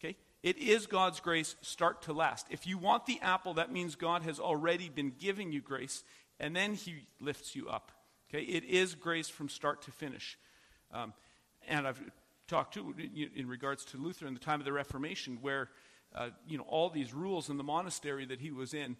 Okay? 0.00 0.16
It 0.42 0.58
is 0.58 0.88
God's 0.88 1.20
grace, 1.20 1.54
start 1.60 2.02
to 2.02 2.12
last. 2.12 2.48
If 2.50 2.66
you 2.66 2.78
want 2.78 3.06
the 3.06 3.20
apple, 3.22 3.54
that 3.54 3.70
means 3.70 3.94
God 3.94 4.24
has 4.24 4.40
already 4.40 4.88
been 4.88 5.12
giving 5.16 5.52
you 5.52 5.60
grace, 5.60 6.02
and 6.40 6.56
then 6.56 6.74
He 6.74 7.06
lifts 7.20 7.54
you 7.54 7.68
up. 7.68 7.92
Okay? 8.28 8.42
It 8.42 8.64
is 8.64 8.96
grace 8.96 9.28
from 9.28 9.48
start 9.48 9.82
to 9.82 9.92
finish. 9.92 10.36
Um, 10.92 11.12
and 11.68 11.86
I've 11.86 12.02
talked 12.48 12.74
to 12.74 12.92
in 13.36 13.46
regards 13.46 13.84
to 13.84 13.98
Luther 13.98 14.26
in 14.26 14.34
the 14.34 14.40
time 14.40 14.58
of 14.58 14.64
the 14.64 14.72
Reformation, 14.72 15.38
where 15.40 15.68
uh, 16.14 16.30
you 16.46 16.58
know 16.58 16.64
all 16.68 16.90
these 16.90 17.12
rules 17.12 17.48
in 17.48 17.56
the 17.56 17.64
monastery 17.64 18.24
that 18.26 18.40
he 18.40 18.50
was 18.50 18.74
in, 18.74 18.96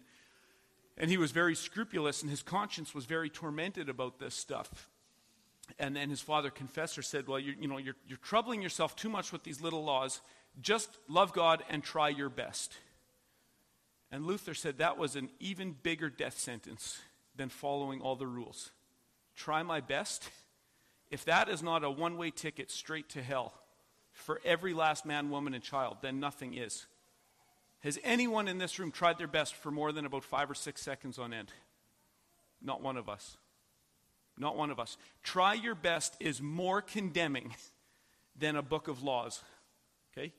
and 0.97 1.09
he 1.09 1.17
was 1.17 1.31
very 1.31 1.55
scrupulous, 1.55 2.21
and 2.21 2.29
his 2.29 2.41
conscience 2.41 2.93
was 2.93 3.05
very 3.05 3.29
tormented 3.29 3.89
about 3.89 4.19
this 4.19 4.35
stuff. 4.35 4.89
And 5.79 5.95
then 5.95 6.09
his 6.09 6.21
father 6.21 6.49
confessor 6.49 7.01
said, 7.01 7.27
"Well, 7.27 7.39
you're, 7.39 7.55
you 7.55 7.67
know, 7.67 7.77
you're, 7.77 7.95
you're 8.07 8.17
troubling 8.17 8.61
yourself 8.61 8.95
too 8.95 9.09
much 9.09 9.31
with 9.31 9.43
these 9.43 9.61
little 9.61 9.83
laws. 9.83 10.21
Just 10.61 10.89
love 11.07 11.33
God 11.33 11.63
and 11.69 11.83
try 11.83 12.09
your 12.09 12.29
best." 12.29 12.73
And 14.11 14.25
Luther 14.25 14.53
said 14.53 14.77
that 14.77 14.97
was 14.97 15.15
an 15.15 15.29
even 15.39 15.75
bigger 15.81 16.09
death 16.09 16.37
sentence 16.37 16.99
than 17.35 17.49
following 17.49 18.01
all 18.01 18.15
the 18.15 18.27
rules 18.27 18.71
try 19.35 19.63
my 19.63 19.81
best, 19.81 20.29
if 21.09 21.25
that 21.25 21.49
is 21.49 21.63
not 21.63 21.83
a 21.83 21.89
one 21.89 22.17
way 22.17 22.31
ticket 22.31 22.71
straight 22.71 23.09
to 23.09 23.21
hell 23.21 23.53
for 24.11 24.39
every 24.45 24.73
last 24.73 25.05
man, 25.05 25.29
woman, 25.29 25.53
and 25.53 25.63
child, 25.63 25.97
then 26.01 26.19
nothing 26.19 26.53
is. 26.53 26.85
Has 27.83 27.99
anyone 28.03 28.47
in 28.47 28.59
this 28.59 28.79
room 28.79 28.91
tried 28.91 29.17
their 29.17 29.27
best 29.27 29.55
for 29.55 29.69
more 29.69 29.91
than 29.91 30.05
about 30.05 30.23
five 30.23 30.49
or 30.49 30.55
six 30.55 30.81
seconds 30.81 31.19
on 31.19 31.33
end? 31.33 31.51
Not 32.61 32.81
one 32.81 32.95
of 32.95 33.09
us. 33.09 33.37
Not 34.37 34.55
one 34.55 34.71
of 34.71 34.79
us. 34.79 34.97
Try 35.21 35.53
your 35.53 35.75
best 35.75 36.15
is 36.19 36.41
more 36.41 36.81
condemning 36.81 37.55
than 38.39 38.55
a 38.55 38.61
book 38.61 38.87
of 38.87 39.03
laws. 39.03 39.41
Okay? 40.11 40.31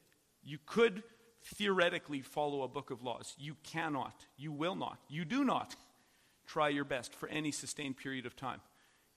You 0.42 0.58
could 0.64 1.02
theoretically 1.42 2.22
follow 2.22 2.62
a 2.62 2.68
book 2.68 2.90
of 2.90 3.02
laws. 3.02 3.34
You 3.38 3.56
cannot. 3.62 4.14
You 4.38 4.50
will 4.50 4.74
not. 4.74 4.98
You 5.08 5.26
do 5.26 5.44
not 5.44 5.76
try 6.46 6.70
your 6.70 6.84
best 6.84 7.14
for 7.14 7.28
any 7.28 7.52
sustained 7.52 7.98
period 7.98 8.24
of 8.24 8.34
time. 8.34 8.60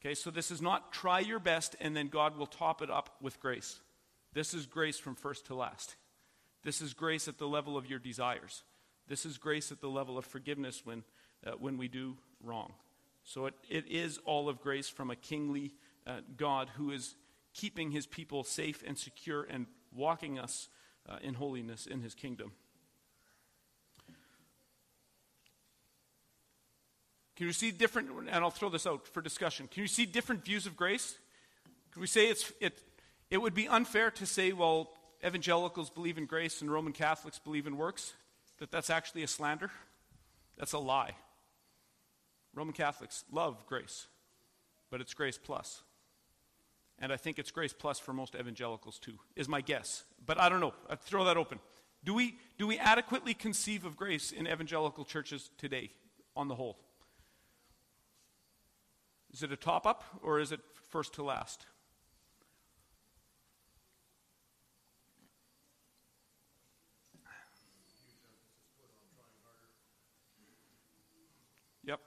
Okay, 0.02 0.14
so 0.14 0.30
this 0.30 0.52
is 0.52 0.62
not 0.62 0.92
try 0.92 1.20
your 1.20 1.40
best 1.40 1.76
and 1.80 1.96
then 1.96 2.08
God 2.10 2.38
will 2.38 2.46
top 2.46 2.82
it 2.82 2.92
up 2.92 3.16
with 3.22 3.40
grace. 3.40 3.80
This 4.34 4.54
is 4.54 4.66
grace 4.66 5.00
from 5.00 5.16
first 5.16 5.46
to 5.46 5.56
last. 5.56 5.96
This 6.68 6.82
is 6.82 6.94
grace 6.94 7.30
at 7.30 7.38
the 7.38 7.48
level 7.48 7.78
of 7.78 7.90
your 7.90 7.98
desires. 7.98 8.64
This 9.08 9.26
is 9.26 9.38
grace 9.38 9.72
at 9.72 9.80
the 9.80 9.88
level 9.88 10.18
of 10.18 10.26
forgiveness 10.26 10.82
when, 10.84 11.06
uh, 11.46 11.52
when 11.52 11.78
we 11.78 11.88
do 11.88 12.18
wrong. 12.44 12.74
So 13.24 13.46
it, 13.46 13.54
it 13.70 13.86
is 13.88 14.20
all 14.26 14.50
of 14.50 14.60
grace 14.60 14.90
from 14.90 15.10
a 15.10 15.16
kingly 15.16 15.76
uh, 16.06 16.18
God 16.36 16.70
who 16.76 16.92
is 16.92 17.16
keeping 17.54 17.92
his 17.92 18.06
people 18.06 18.44
safe 18.44 18.84
and 18.86 18.98
secure 18.98 19.48
and 19.50 19.68
walking 19.96 20.38
us 20.38 20.68
uh, 21.08 21.20
in 21.22 21.36
holiness 21.36 21.86
in 21.86 22.02
his 22.02 22.14
kingdom. 22.14 22.52
Can 27.38 27.48
you 27.48 27.54
see 27.54 27.72
different, 27.72 28.10
and 28.30 28.44
I'll 28.44 28.50
throw 28.50 28.68
this 28.68 28.86
out 28.86 29.08
for 29.08 29.22
discussion. 29.22 29.70
Can 29.70 29.84
you 29.84 29.88
see 29.88 30.06
different 30.06 30.44
views 30.44 30.66
of 30.66 30.76
grace? 30.76 31.16
Can 31.94 32.02
we 32.02 32.08
say 32.08 32.28
it's, 32.28 32.52
it, 32.60 32.78
it 33.32 33.38
would 33.38 33.54
be 33.54 33.70
unfair 33.70 34.12
to 34.12 34.26
say, 34.26 34.52
well, 34.52 34.90
evangelicals 35.26 35.90
believe 35.90 36.18
in 36.18 36.26
grace 36.26 36.62
and 36.62 36.72
Roman 36.72 36.94
Catholics 36.94 37.40
believe 37.40 37.68
in 37.68 37.78
works? 37.78 38.14
That 38.60 38.72
that's 38.72 38.90
actually 38.90 39.24
a 39.24 39.28
slander? 39.28 39.72
That's 40.58 40.74
a 40.74 40.80
lie. 40.80 41.16
Roman 42.54 42.74
Catholics 42.74 43.24
love 43.32 43.66
grace, 43.68 44.08
but 44.90 45.02
it's 45.02 45.14
grace 45.14 45.38
plus. 45.38 45.84
And 47.00 47.14
I 47.14 47.18
think 47.18 47.38
it's 47.38 47.52
grace 47.52 47.74
plus 47.74 48.00
for 48.00 48.14
most 48.14 48.34
evangelicals 48.34 48.98
too, 48.98 49.20
is 49.36 49.48
my 49.48 49.62
guess. 49.62 50.04
But 50.26 50.40
I 50.40 50.50
don't 50.50 50.60
know. 50.60 50.74
I 50.90 50.96
throw 50.96 51.26
that 51.26 51.38
open. 51.38 51.60
Do 52.04 52.14
we, 52.14 52.38
do 52.58 52.66
we 52.66 52.80
adequately 52.80 53.34
conceive 53.34 53.86
of 53.86 53.96
grace 53.96 54.32
in 54.32 54.48
evangelical 54.48 55.06
churches 55.06 55.52
today, 55.58 55.92
on 56.36 56.48
the 56.48 56.56
whole? 56.56 56.78
Is 59.32 59.44
it 59.44 59.52
a 59.52 59.58
top 59.58 59.86
up 59.86 60.04
or 60.24 60.40
is 60.40 60.52
it 60.52 60.62
first 60.90 61.14
to 61.16 61.24
last? 61.24 61.66
Yep. 71.84 72.00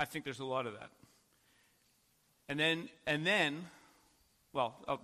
I 0.00 0.06
think 0.06 0.24
there's 0.24 0.40
a 0.40 0.46
lot 0.46 0.66
of 0.66 0.72
that. 0.72 0.88
And 2.48 2.58
then, 2.58 2.88
and 3.06 3.26
then, 3.26 3.66
well, 4.54 4.74
I'll, 4.88 5.02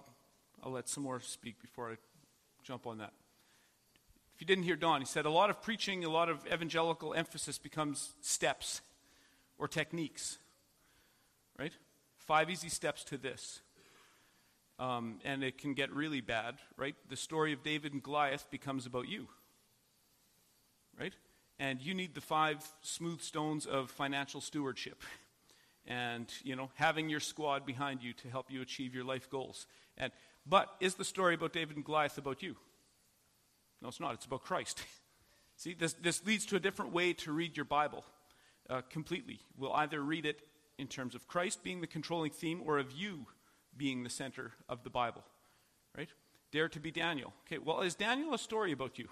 I'll 0.64 0.72
let 0.72 0.88
some 0.88 1.02
more 1.02 1.20
speak 1.20 1.60
before 1.60 1.90
I 1.90 1.96
jump 2.62 2.86
on 2.86 2.96
that. 2.96 3.12
If 4.34 4.40
you 4.40 4.46
didn't 4.46 4.64
hear 4.64 4.74
Don, 4.74 5.02
he 5.02 5.06
said 5.06 5.26
a 5.26 5.30
lot 5.30 5.50
of 5.50 5.60
preaching, 5.60 6.02
a 6.06 6.08
lot 6.08 6.30
of 6.30 6.46
evangelical 6.50 7.12
emphasis 7.12 7.58
becomes 7.58 8.14
steps 8.22 8.80
or 9.58 9.68
techniques, 9.68 10.38
right? 11.58 11.72
Five 12.16 12.48
easy 12.48 12.70
steps 12.70 13.04
to 13.04 13.18
this. 13.18 13.60
Um, 14.78 15.18
and 15.26 15.44
it 15.44 15.58
can 15.58 15.74
get 15.74 15.92
really 15.92 16.22
bad, 16.22 16.54
right? 16.78 16.94
The 17.10 17.16
story 17.16 17.52
of 17.52 17.62
David 17.62 17.92
and 17.92 18.02
Goliath 18.02 18.50
becomes 18.50 18.86
about 18.86 19.08
you, 19.08 19.28
right? 20.98 21.12
And 21.58 21.80
you 21.80 21.94
need 21.94 22.14
the 22.14 22.20
five 22.20 22.58
smooth 22.82 23.20
stones 23.20 23.66
of 23.66 23.90
financial 23.90 24.40
stewardship. 24.40 25.02
And, 25.88 26.26
you 26.42 26.56
know, 26.56 26.68
having 26.74 27.08
your 27.08 27.20
squad 27.20 27.64
behind 27.64 28.02
you 28.02 28.12
to 28.14 28.28
help 28.28 28.50
you 28.50 28.60
achieve 28.60 28.92
your 28.92 29.04
life 29.04 29.30
goals. 29.30 29.68
And, 29.96 30.10
but 30.44 30.68
is 30.80 30.96
the 30.96 31.04
story 31.04 31.34
about 31.34 31.52
David 31.52 31.76
and 31.76 31.84
Goliath 31.84 32.18
about 32.18 32.42
you? 32.42 32.56
No, 33.80 33.86
it's 33.86 34.00
not. 34.00 34.14
It's 34.14 34.24
about 34.24 34.42
Christ. 34.42 34.82
See, 35.56 35.74
this, 35.74 35.92
this 35.92 36.26
leads 36.26 36.44
to 36.46 36.56
a 36.56 36.58
different 36.58 36.92
way 36.92 37.12
to 37.12 37.30
read 37.30 37.56
your 37.56 37.66
Bible 37.66 38.04
uh, 38.68 38.82
completely. 38.90 39.38
We'll 39.56 39.72
either 39.74 40.00
read 40.00 40.26
it 40.26 40.40
in 40.78 40.88
terms 40.88 41.14
of 41.14 41.26
Christ 41.26 41.62
being 41.62 41.80
the 41.80 41.86
controlling 41.86 42.32
theme 42.32 42.62
or 42.64 42.78
of 42.78 42.92
you 42.92 43.26
being 43.76 44.02
the 44.02 44.10
center 44.10 44.52
of 44.68 44.82
the 44.82 44.90
Bible. 44.90 45.24
Right? 45.96 46.08
Dare 46.52 46.68
to 46.68 46.80
be 46.80 46.90
Daniel. 46.90 47.32
Okay, 47.46 47.58
well, 47.58 47.80
is 47.80 47.94
Daniel 47.94 48.34
a 48.34 48.38
story 48.38 48.72
about 48.72 48.98
you? 48.98 49.08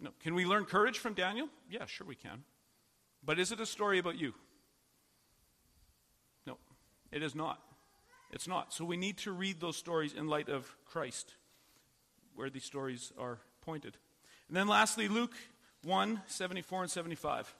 No. 0.00 0.10
Can 0.20 0.34
we 0.34 0.44
learn 0.44 0.64
courage 0.64 0.98
from 0.98 1.14
Daniel? 1.14 1.48
Yeah, 1.70 1.86
sure 1.86 2.06
we 2.06 2.14
can. 2.14 2.44
But 3.24 3.38
is 3.38 3.52
it 3.52 3.60
a 3.60 3.66
story 3.66 3.98
about 3.98 4.18
you? 4.18 4.34
No, 6.46 6.58
it 7.10 7.22
is 7.22 7.34
not. 7.34 7.60
It's 8.30 8.48
not. 8.48 8.72
So 8.72 8.84
we 8.84 8.96
need 8.96 9.18
to 9.18 9.32
read 9.32 9.60
those 9.60 9.76
stories 9.76 10.12
in 10.12 10.26
light 10.26 10.48
of 10.48 10.76
Christ 10.84 11.34
where 12.34 12.50
these 12.50 12.64
stories 12.64 13.12
are 13.18 13.38
pointed. 13.60 13.96
And 14.48 14.56
then 14.56 14.66
lastly, 14.66 15.08
Luke 15.08 15.34
1 15.84 16.22
74 16.26 16.82
and 16.82 16.90
75. 16.90 17.54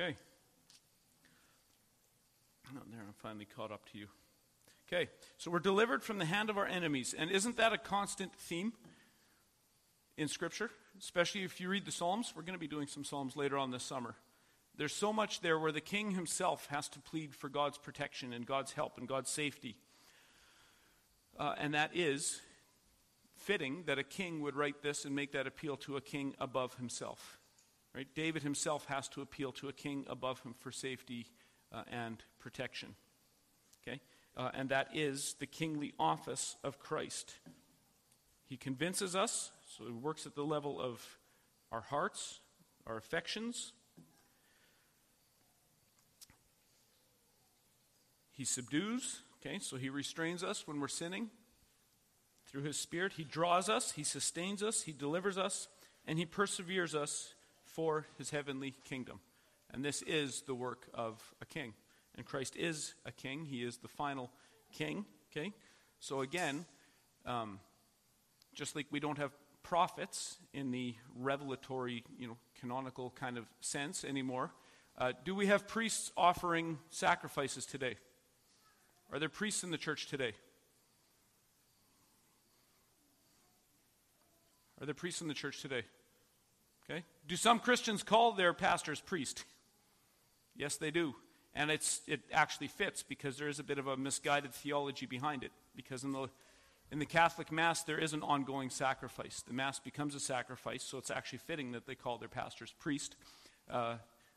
Okay. 0.00 0.16
Oh, 2.68 2.80
there, 2.90 3.00
I'm 3.00 3.14
finally 3.18 3.44
caught 3.44 3.70
up 3.70 3.84
to 3.90 3.98
you. 3.98 4.06
Okay, 4.88 5.10
so 5.36 5.50
we're 5.50 5.58
delivered 5.58 6.02
from 6.02 6.18
the 6.18 6.24
hand 6.24 6.48
of 6.48 6.56
our 6.56 6.66
enemies. 6.66 7.14
And 7.16 7.30
isn't 7.30 7.58
that 7.58 7.72
a 7.72 7.78
constant 7.78 8.34
theme 8.34 8.72
in 10.16 10.28
Scripture? 10.28 10.70
especially 10.98 11.44
if 11.44 11.60
you 11.60 11.68
read 11.68 11.84
the 11.84 11.92
Psalms. 11.92 12.32
We're 12.36 12.42
going 12.42 12.54
to 12.54 12.60
be 12.60 12.68
doing 12.68 12.86
some 12.86 13.04
Psalms 13.04 13.36
later 13.36 13.56
on 13.56 13.70
this 13.70 13.82
summer. 13.82 14.14
There's 14.76 14.94
so 14.94 15.12
much 15.12 15.40
there 15.40 15.58
where 15.58 15.72
the 15.72 15.80
king 15.80 16.12
himself 16.12 16.66
has 16.66 16.88
to 16.90 17.00
plead 17.00 17.34
for 17.34 17.48
God's 17.48 17.78
protection 17.78 18.32
and 18.32 18.46
God's 18.46 18.72
help 18.72 18.98
and 18.98 19.08
God's 19.08 19.30
safety. 19.30 19.76
Uh, 21.38 21.54
and 21.58 21.74
that 21.74 21.90
is 21.94 22.40
fitting 23.36 23.84
that 23.86 23.98
a 23.98 24.02
king 24.02 24.42
would 24.42 24.54
write 24.54 24.82
this 24.82 25.04
and 25.04 25.14
make 25.14 25.32
that 25.32 25.46
appeal 25.46 25.76
to 25.78 25.96
a 25.96 26.00
king 26.00 26.34
above 26.38 26.74
himself. 26.74 27.39
Right? 27.94 28.06
David 28.14 28.42
himself 28.42 28.86
has 28.86 29.08
to 29.08 29.20
appeal 29.20 29.52
to 29.52 29.68
a 29.68 29.72
king 29.72 30.06
above 30.08 30.40
him 30.40 30.54
for 30.58 30.70
safety 30.70 31.26
uh, 31.72 31.82
and 31.90 32.22
protection. 32.38 32.94
Okay? 33.82 34.00
Uh, 34.36 34.50
and 34.54 34.68
that 34.68 34.88
is 34.94 35.34
the 35.40 35.46
kingly 35.46 35.92
office 35.98 36.56
of 36.62 36.78
Christ. 36.78 37.34
He 38.46 38.56
convinces 38.56 39.16
us 39.16 39.52
so 39.76 39.84
he 39.84 39.92
works 39.92 40.26
at 40.26 40.34
the 40.34 40.44
level 40.44 40.80
of 40.80 41.18
our 41.70 41.80
hearts, 41.80 42.40
our 42.86 42.96
affections. 42.96 43.72
He 48.32 48.44
subdues, 48.44 49.20
okay, 49.40 49.58
so 49.58 49.76
he 49.76 49.88
restrains 49.88 50.42
us 50.42 50.66
when 50.66 50.80
we're 50.80 50.88
sinning. 50.88 51.30
Through 52.46 52.62
his 52.62 52.78
spirit, 52.78 53.12
he 53.12 53.24
draws 53.24 53.68
us, 53.68 53.92
he 53.92 54.02
sustains 54.02 54.62
us, 54.62 54.82
he 54.82 54.92
delivers 54.92 55.38
us, 55.38 55.68
and 56.06 56.18
he 56.18 56.26
perseveres 56.26 56.94
us 56.94 57.34
for 57.74 58.06
his 58.18 58.30
heavenly 58.30 58.74
kingdom. 58.84 59.20
And 59.72 59.84
this 59.84 60.02
is 60.02 60.42
the 60.42 60.54
work 60.54 60.88
of 60.94 61.22
a 61.40 61.46
king. 61.46 61.74
And 62.16 62.26
Christ 62.26 62.56
is 62.56 62.94
a 63.06 63.12
king, 63.12 63.44
he 63.44 63.62
is 63.62 63.78
the 63.78 63.88
final 63.88 64.30
king, 64.72 65.04
okay? 65.30 65.52
So 66.00 66.20
again, 66.20 66.66
um, 67.24 67.60
just 68.54 68.74
like 68.74 68.86
we 68.90 69.00
don't 69.00 69.18
have 69.18 69.32
prophets 69.62 70.38
in 70.52 70.70
the 70.70 70.94
revelatory, 71.16 72.02
you 72.18 72.26
know, 72.26 72.36
canonical 72.60 73.10
kind 73.10 73.38
of 73.38 73.46
sense 73.60 74.04
anymore. 74.04 74.50
Uh, 74.98 75.12
do 75.24 75.34
we 75.34 75.46
have 75.46 75.68
priests 75.68 76.10
offering 76.16 76.78
sacrifices 76.90 77.64
today? 77.64 77.96
Are 79.12 79.18
there 79.18 79.28
priests 79.28 79.62
in 79.62 79.70
the 79.70 79.78
church 79.78 80.08
today? 80.08 80.32
Are 84.80 84.86
there 84.86 84.94
priests 84.94 85.20
in 85.20 85.28
the 85.28 85.34
church 85.34 85.60
today? 85.60 85.82
Okay. 86.90 87.04
Do 87.28 87.36
some 87.36 87.60
Christians 87.60 88.02
call 88.02 88.32
their 88.32 88.52
pastors 88.52 89.00
priest? 89.00 89.44
Yes, 90.56 90.76
they 90.76 90.90
do. 90.90 91.14
And 91.54 91.70
it's, 91.70 92.02
it 92.06 92.20
actually 92.32 92.66
fits 92.66 93.02
because 93.02 93.38
there 93.38 93.48
is 93.48 93.60
a 93.60 93.64
bit 93.64 93.78
of 93.78 93.86
a 93.86 93.96
misguided 93.96 94.52
theology 94.52 95.06
behind 95.06 95.42
it. 95.42 95.52
Because 95.74 96.04
in 96.04 96.10
the 96.10 96.28
in 96.90 96.98
the 96.98 97.06
Catholic 97.06 97.52
Mass, 97.52 97.84
there 97.84 97.98
is 97.98 98.12
an 98.12 98.22
ongoing 98.22 98.68
sacrifice. 98.68 99.42
The 99.46 99.54
Mass 99.54 99.78
becomes 99.78 100.14
a 100.14 100.20
sacrifice, 100.20 100.82
so 100.82 100.98
it's 100.98 101.10
actually 101.10 101.38
fitting 101.38 101.72
that 101.72 101.86
they 101.86 101.94
call 101.94 102.18
their 102.18 102.28
pastors 102.28 102.74
priest. 102.78 103.16
Uh, 103.70 103.94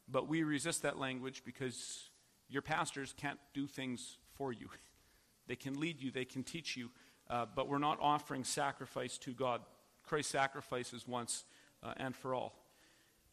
but 0.08 0.30
we 0.30 0.44
resist 0.44 0.84
that 0.84 1.00
language 1.00 1.42
because 1.44 2.10
your 2.48 2.62
pastors 2.62 3.13
can't 3.18 3.39
do 3.54 3.66
things 3.66 4.18
for 4.36 4.54
you. 4.54 4.70
they 5.48 5.56
can 5.56 5.80
lead 5.80 6.00
you, 6.00 6.12
they 6.12 6.26
can 6.26 6.44
teach 6.44 6.78
you, 6.78 6.92
uh, 7.30 7.48
but 7.56 7.68
we're 7.68 7.80
not 7.80 7.98
offering 8.00 8.44
sacrifice 8.44 9.18
to 9.18 9.34
God. 9.34 9.62
Christ's 10.04 10.32
sacrifice 10.32 10.94
is 10.94 11.08
once 11.08 11.46
uh, 11.84 11.93
and 11.98 12.15
for 12.15 12.34
all. 12.34 12.54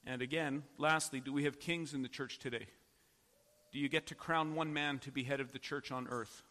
And 0.06 0.22
again, 0.22 0.62
lastly, 0.78 1.20
do 1.20 1.32
we 1.32 1.44
have 1.44 1.60
kings 1.60 1.94
in 1.94 2.02
the 2.02 2.08
church 2.08 2.38
today? 2.38 2.66
Do 3.72 3.78
you 3.78 3.88
get 3.88 4.06
to 4.08 4.14
crown 4.14 4.54
one 4.54 4.72
man 4.72 4.98
to 5.00 5.12
be 5.12 5.22
head 5.22 5.40
of 5.40 5.52
the 5.52 5.58
church 5.58 5.92
on 5.92 6.08
earth? 6.08 6.42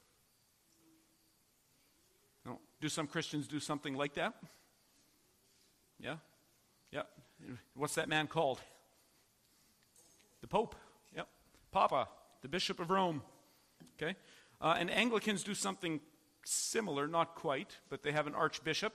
No. 2.45 2.59
Do 2.79 2.87
some 2.87 3.07
Christians 3.07 3.47
do 3.47 3.59
something 3.59 3.95
like 3.95 4.13
that? 4.13 4.35
Yeah? 5.99 6.15
Yeah. 6.91 7.01
What's 7.73 7.95
that 7.95 8.07
man 8.07 8.27
called? 8.27 8.61
The 10.41 10.47
Pope. 10.47 10.75
Yep. 11.15 11.27
Papa, 11.71 12.07
the 12.41 12.47
Bishop 12.47 12.79
of 12.79 12.89
Rome. 12.89 13.21
Okay? 13.95 14.15
Uh, 14.61 14.75
and 14.77 14.89
Anglicans 14.89 15.43
do 15.43 15.53
something 15.53 15.99
similar, 16.45 17.07
not 17.07 17.35
quite, 17.35 17.77
but 17.89 18.03
they 18.03 18.11
have 18.11 18.27
an 18.27 18.35
archbishop. 18.35 18.93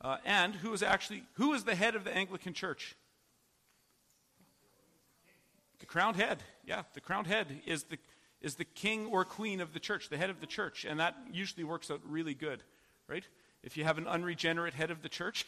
Uh, 0.00 0.16
and 0.24 0.54
who 0.54 0.72
is 0.72 0.82
actually 0.82 1.24
who 1.34 1.52
is 1.52 1.64
the 1.64 1.74
head 1.74 1.94
of 1.94 2.04
the 2.04 2.14
Anglican 2.14 2.54
Church? 2.54 2.96
The 5.80 5.86
crowned 5.86 6.16
head. 6.16 6.42
Yeah, 6.64 6.82
the 6.94 7.00
crowned 7.00 7.26
head 7.26 7.60
is 7.66 7.84
the, 7.84 7.98
is 8.40 8.54
the 8.54 8.64
king 8.64 9.06
or 9.06 9.24
queen 9.24 9.60
of 9.60 9.72
the 9.72 9.80
church, 9.80 10.08
the 10.08 10.18
head 10.18 10.30
of 10.30 10.40
the 10.40 10.46
church. 10.46 10.84
And 10.88 11.00
that 11.00 11.16
usually 11.32 11.64
works 11.64 11.90
out 11.90 12.00
really 12.04 12.34
good, 12.34 12.62
right? 13.08 13.24
If 13.62 13.76
you 13.76 13.84
have 13.84 13.98
an 13.98 14.06
unregenerate 14.06 14.74
head 14.74 14.90
of 14.90 15.02
the 15.02 15.08
church, 15.08 15.46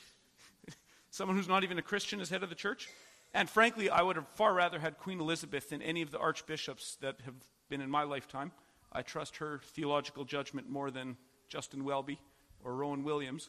someone 1.11 1.37
who's 1.37 1.49
not 1.49 1.65
even 1.65 1.79
a 1.79 1.83
Christian 1.83 2.21
as 2.21 2.31
head 2.31 2.43
of 2.43 2.49
the 2.49 2.55
church. 2.55 2.88
And 3.35 3.49
frankly, 3.49 3.88
I 3.88 4.03
would 4.03 4.17
have 4.17 4.29
far 4.35 4.53
rather 4.53 4.79
had 4.79 4.99
Queen 4.99 5.21
Elizabeth 5.21 5.71
than 5.71 5.81
any 5.81 6.03
of 6.03 6.11
the 6.11 6.19
archbishops 6.19 6.97
that 7.01 7.17
have 7.25 7.35
been 7.69 7.81
in 7.81 7.91
my 7.91 8.03
lifetime. 8.03 8.53
I 8.91 9.03
trust 9.03 9.37
her 9.38 9.61
theological 9.65 10.25
judgment 10.25 10.69
more 10.69 10.91
than 10.91 11.17
Justin 11.49 11.85
Welby 11.85 12.21
or 12.62 12.75
Rowan 12.75 13.05
Williams. 13.05 13.49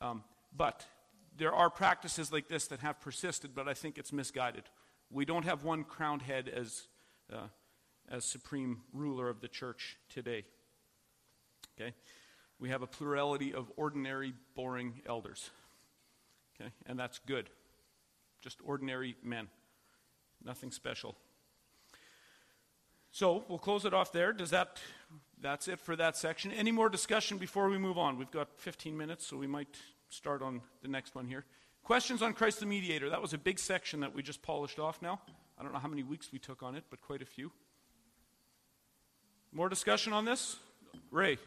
Um, 0.00 0.24
but 0.56 0.86
there 1.36 1.54
are 1.54 1.70
practices 1.70 2.32
like 2.32 2.48
this 2.48 2.66
that 2.68 2.80
have 2.80 3.00
persisted, 3.00 3.54
but 3.54 3.68
I 3.68 3.74
think 3.74 3.98
it's 3.98 4.12
misguided. 4.12 4.64
We 5.10 5.24
don't 5.24 5.44
have 5.44 5.64
one 5.64 5.84
crowned 5.84 6.22
head 6.22 6.48
as, 6.48 6.86
uh, 7.32 7.48
as 8.08 8.24
supreme 8.24 8.82
ruler 8.92 9.28
of 9.28 9.40
the 9.40 9.48
church 9.48 9.96
today. 10.08 10.44
Okay? 11.76 11.94
We 12.58 12.68
have 12.68 12.82
a 12.82 12.86
plurality 12.86 13.54
of 13.54 13.70
ordinary, 13.76 14.34
boring 14.54 15.00
elders. 15.06 15.50
Okay? 16.54 16.70
And 16.86 16.98
that's 16.98 17.18
good. 17.26 17.50
Just 18.40 18.58
ordinary 18.64 19.16
men. 19.22 19.48
Nothing 20.44 20.70
special. 20.70 21.16
So 23.10 23.44
we'll 23.48 23.58
close 23.58 23.84
it 23.84 23.92
off 23.92 24.12
there. 24.12 24.32
Does 24.32 24.50
that 24.50 24.78
that's 25.42 25.68
it 25.68 25.80
for 25.80 25.96
that 25.96 26.16
section. 26.16 26.52
Any 26.52 26.72
more 26.72 26.88
discussion 26.88 27.38
before 27.38 27.68
we 27.68 27.78
move 27.78 27.98
on? 27.98 28.18
We've 28.18 28.30
got 28.30 28.48
15 28.58 28.96
minutes, 28.96 29.26
so 29.26 29.36
we 29.36 29.46
might 29.46 29.76
start 30.08 30.42
on 30.42 30.60
the 30.82 30.88
next 30.88 31.14
one 31.14 31.26
here. 31.26 31.44
Questions 31.82 32.22
on 32.22 32.34
Christ 32.34 32.60
the 32.60 32.66
mediator. 32.66 33.10
That 33.10 33.22
was 33.22 33.32
a 33.32 33.38
big 33.38 33.58
section 33.58 34.00
that 34.00 34.14
we 34.14 34.22
just 34.22 34.42
polished 34.42 34.78
off 34.78 35.00
now. 35.02 35.20
I 35.58 35.62
don't 35.62 35.72
know 35.72 35.78
how 35.78 35.88
many 35.88 36.02
weeks 36.02 36.30
we 36.32 36.38
took 36.38 36.62
on 36.62 36.74
it, 36.74 36.84
but 36.90 37.00
quite 37.00 37.22
a 37.22 37.26
few. 37.26 37.50
More 39.52 39.68
discussion 39.68 40.12
on 40.12 40.24
this? 40.24 40.56
Ray. 41.10 41.38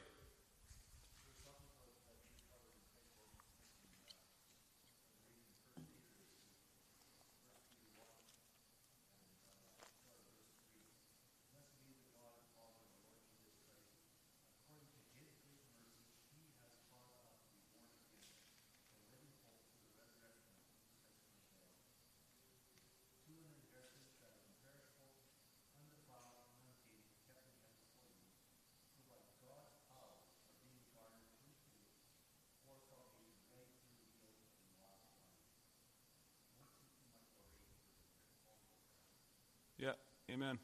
Yeah, 39.83 39.91
amen. 40.33 40.57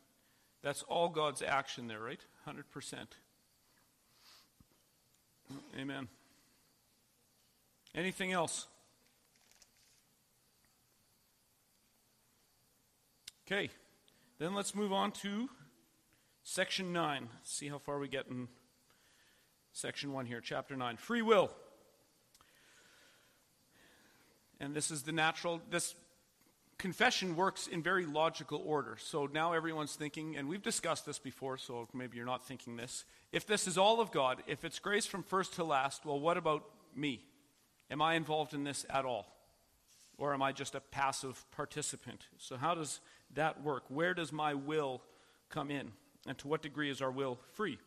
That's 0.61 0.83
all 0.83 1.09
God's 1.09 1.41
action 1.41 1.87
there, 1.87 1.99
right? 1.99 2.19
100%. 2.47 2.95
Amen. 5.79 6.07
Anything 7.95 8.31
else? 8.31 8.67
Okay, 13.47 13.69
then 14.37 14.53
let's 14.53 14.75
move 14.75 14.93
on 14.93 15.11
to 15.11 15.49
section 16.43 16.93
9. 16.93 17.29
See 17.43 17.67
how 17.67 17.79
far 17.79 17.97
we 17.97 18.07
get 18.07 18.27
in 18.27 18.47
section 19.71 20.13
1 20.13 20.27
here, 20.27 20.41
chapter 20.41 20.75
9. 20.75 20.97
Free 20.97 21.23
will. 21.23 21.49
And 24.59 24.75
this 24.75 24.91
is 24.91 25.03
the 25.03 25.11
natural, 25.11 25.61
this 25.71 25.95
confession 26.79 27.35
works 27.35 27.67
in 27.67 27.83
very 27.83 28.05
logical 28.05 28.63
order. 28.65 28.97
So 28.99 29.29
now 29.31 29.53
everyone's 29.53 29.95
thinking, 29.95 30.37
and 30.37 30.47
we've 30.47 30.63
discussed 30.63 31.05
this 31.05 31.19
before, 31.19 31.57
so 31.57 31.87
maybe 31.93 32.17
you're 32.17 32.25
not 32.25 32.47
thinking 32.47 32.77
this. 32.77 33.05
If 33.31 33.45
this 33.45 33.67
is 33.67 33.77
all 33.77 34.01
of 34.01 34.11
God, 34.11 34.41
if 34.47 34.65
it's 34.65 34.79
grace 34.79 35.05
from 35.05 35.21
first 35.21 35.53
to 35.55 35.63
last, 35.63 36.05
well, 36.05 36.19
what 36.19 36.37
about 36.37 36.63
me? 36.95 37.23
Am 37.91 38.01
I 38.01 38.15
involved 38.15 38.53
in 38.53 38.63
this 38.63 38.85
at 38.89 39.05
all? 39.05 39.27
Or 40.17 40.33
am 40.33 40.41
I 40.41 40.53
just 40.53 40.73
a 40.73 40.79
passive 40.79 41.45
participant? 41.51 42.27
So, 42.37 42.57
how 42.57 42.75
does 42.75 42.99
that 43.35 43.61
work? 43.61 43.83
Where 43.89 44.13
does 44.13 44.31
my 44.31 44.53
will 44.53 45.01
come 45.49 45.71
in? 45.71 45.91
And 46.27 46.37
to 46.39 46.47
what 46.47 46.61
degree 46.61 46.89
is 46.89 47.01
our 47.01 47.11
will 47.11 47.39
free? 47.53 47.77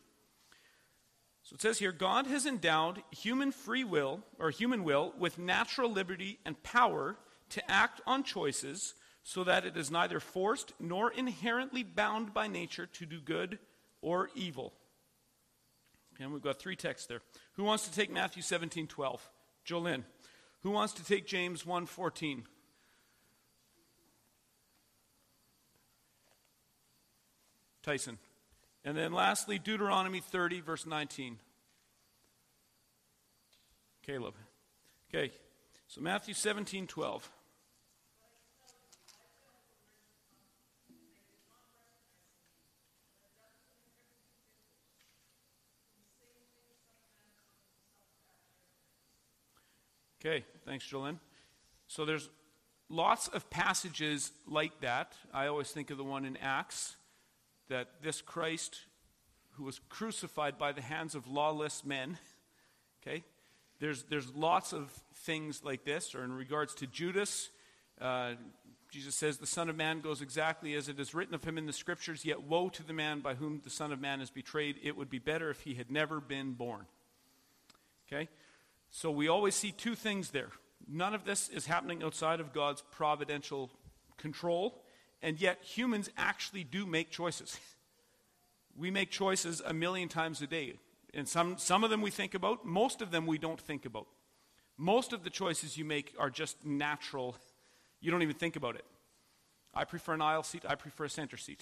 So 1.44 1.55
it 1.55 1.61
says 1.62 1.78
here 1.78 1.92
God 1.92 2.26
has 2.26 2.46
endowed 2.46 3.02
human 3.11 3.52
free 3.52 3.85
will, 3.85 4.22
or 4.38 4.50
human 4.50 4.85
will, 4.85 5.12
with 5.18 5.38
natural 5.38 5.90
liberty 5.90 6.38
and 6.44 6.62
power 6.62 7.16
to 7.53 7.71
act 7.71 8.01
on 8.07 8.23
choices 8.23 8.95
so 9.23 9.45
that 9.45 9.65
it 9.65 9.77
is 9.77 9.91
neither 9.91 10.21
forced 10.21 10.73
nor 10.81 11.11
inherently 11.11 11.83
bound 11.83 12.35
by 12.35 12.49
nature 12.49 12.87
to 12.87 13.07
do 13.07 13.21
good 13.21 13.59
or 14.01 14.31
evil. 14.35 14.73
And 16.21 16.33
we've 16.33 16.43
got 16.43 16.59
three 16.59 16.77
texts 16.77 17.07
there. 17.07 17.21
Who 17.55 17.65
wants 17.65 17.88
to 17.88 17.95
take 17.95 18.11
Matthew 18.11 18.43
17 18.43 18.87
12? 18.87 19.31
Jolynn. 19.67 20.05
Who 20.62 20.71
wants 20.71 20.93
to 20.95 21.05
take 21.05 21.27
James 21.27 21.65
1 21.65 21.87
14? 21.87 22.45
Tyson. 27.83 28.19
And 28.85 28.97
then 28.97 29.12
lastly, 29.12 29.59
Deuteronomy 29.59 30.21
30, 30.21 30.61
verse 30.61 30.87
19. 30.87 31.38
Caleb. 34.05 34.35
Okay, 35.09 35.33
so 35.87 36.01
Matthew 36.01 36.35
17 36.35 36.87
12. 36.87 37.31
Okay, 50.25 50.45
thanks, 50.65 50.87
Jolene. 50.87 51.19
So 51.89 52.05
there's 52.05 52.31
lots 52.89 53.27
of 53.27 53.51
passages 53.51 54.31
like 54.47 54.81
that. 54.81 55.15
I 55.35 55.49
always 55.49 55.73
think 55.73 55.91
of 55.91 55.97
the 55.97 56.05
one 56.05 56.25
in 56.25 56.37
Acts 56.37 56.95
that 57.69 57.89
this 58.03 58.23
Christ 58.23 58.83
who 59.57 59.65
was 59.65 59.81
crucified 59.89 60.59
by 60.59 60.71
the 60.71 60.81
hands 60.81 61.17
of 61.17 61.27
lawless 61.27 61.85
men, 61.85 62.19
okay, 63.03 63.25
there's, 63.81 64.05
there's 64.05 64.33
lots 64.33 64.73
of 64.73 64.93
things 65.13 65.65
like 65.65 65.85
this, 65.85 66.15
or 66.15 66.23
in 66.23 66.33
regards 66.33 66.73
to 66.77 66.87
Judas, 66.87 67.51
uh, 68.01 68.35
Jesus 68.93 69.17
says, 69.17 69.39
The 69.39 69.47
Son 69.47 69.69
of 69.69 69.75
Man 69.75 70.03
goes 70.03 70.23
exactly 70.23 70.75
as 70.75 70.89
it 70.89 71.01
is 71.01 71.17
written 71.17 71.35
of 71.35 71.43
him 71.43 71.59
in 71.59 71.67
the 71.67 71.73
Scriptures, 71.73 72.25
yet 72.25 72.45
woe 72.45 72.69
to 72.69 72.85
the 72.85 72.93
man 72.93 73.19
by 73.19 73.35
whom 73.35 73.61
the 73.65 73.71
Son 73.71 73.91
of 73.91 74.01
Man 74.01 74.21
is 74.21 74.31
betrayed. 74.31 74.77
It 74.85 74.97
would 74.97 75.11
be 75.11 75.19
better 75.19 75.51
if 75.51 75.63
he 75.63 75.75
had 75.75 75.91
never 75.91 76.21
been 76.21 76.53
born. 76.53 76.87
Okay? 78.07 78.29
So 78.95 79.11
we 79.11 79.26
always 79.26 79.55
see 79.55 79.72
two 79.72 79.95
things 79.95 80.30
there. 80.30 80.51
None 80.86 81.14
of 81.14 81.24
this 81.24 81.49
is 81.49 81.64
happening 81.64 82.03
outside 82.03 82.40
of 82.40 82.53
God's 82.53 82.82
providential 82.93 83.70
control, 84.18 84.82
and 85.22 85.40
yet 85.40 85.62
humans 85.62 86.11
actually 86.18 86.62
do 86.62 86.84
make 86.84 87.11
choices. 87.11 87.59
we 88.76 88.90
make 88.90 89.11
choices 89.11 89.62
a 89.64 89.72
million 89.72 90.09
times 90.09 90.43
a 90.43 90.47
day. 90.47 90.74
And 91.14 91.26
some, 91.26 91.57
some 91.57 91.84
of 91.84 91.90
them 91.90 92.03
we 92.03 92.11
think 92.11 92.34
about, 92.34 92.66
most 92.66 93.01
of 93.01 93.11
them 93.11 93.26
we 93.26 93.38
don't 93.38 93.59
think 93.59 93.86
about. 93.86 94.07
Most 94.76 95.14
of 95.14 95.24
the 95.24 95.30
choices 95.30 95.78
you 95.78 95.86
make 95.86 96.14
are 96.18 96.30
just 96.30 96.64
natural. 96.64 97.36
You 98.05 98.11
don't 98.11 98.22
even 98.22 98.34
think 98.34 98.57
about 98.57 98.74
it. 98.74 98.84
I 99.72 99.84
prefer 99.84 100.14
an 100.14 100.22
aisle 100.22 100.43
seat, 100.43 100.64
I 100.68 100.74
prefer 100.74 101.05
a 101.05 101.09
center 101.09 101.36
seat. 101.36 101.61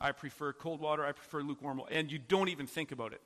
I 0.00 0.12
prefer 0.12 0.54
cold 0.54 0.80
water, 0.80 1.04
I 1.04 1.12
prefer 1.12 1.42
lukewarm 1.42 1.76
water. 1.76 1.92
And 1.92 2.10
you 2.10 2.18
don't 2.18 2.48
even 2.48 2.66
think 2.66 2.90
about 2.90 3.12
it. 3.12 3.20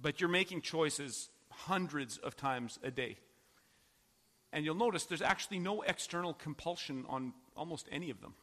But 0.00 0.20
you're 0.20 0.30
making 0.30 0.60
choices 0.60 1.28
hundreds 1.66 2.18
of 2.18 2.36
times 2.36 2.78
a 2.82 2.90
day. 2.90 3.16
And 4.52 4.64
you'll 4.64 4.74
notice 4.74 5.04
there's 5.04 5.22
actually 5.22 5.58
no 5.58 5.82
external 5.82 6.34
compulsion 6.34 7.04
on 7.08 7.32
almost 7.56 7.88
any 7.92 8.10
of 8.10 8.20
them. 8.20 8.34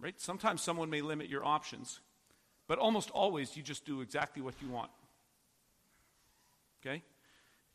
Right? 0.00 0.20
Sometimes 0.20 0.60
someone 0.60 0.90
may 0.90 1.00
limit 1.00 1.28
your 1.28 1.44
options, 1.44 2.00
but 2.66 2.78
almost 2.78 3.10
always 3.10 3.56
you 3.56 3.62
just 3.62 3.86
do 3.86 4.00
exactly 4.00 4.42
what 4.42 4.54
you 4.60 4.68
want. 4.68 4.90
Okay? 6.84 7.02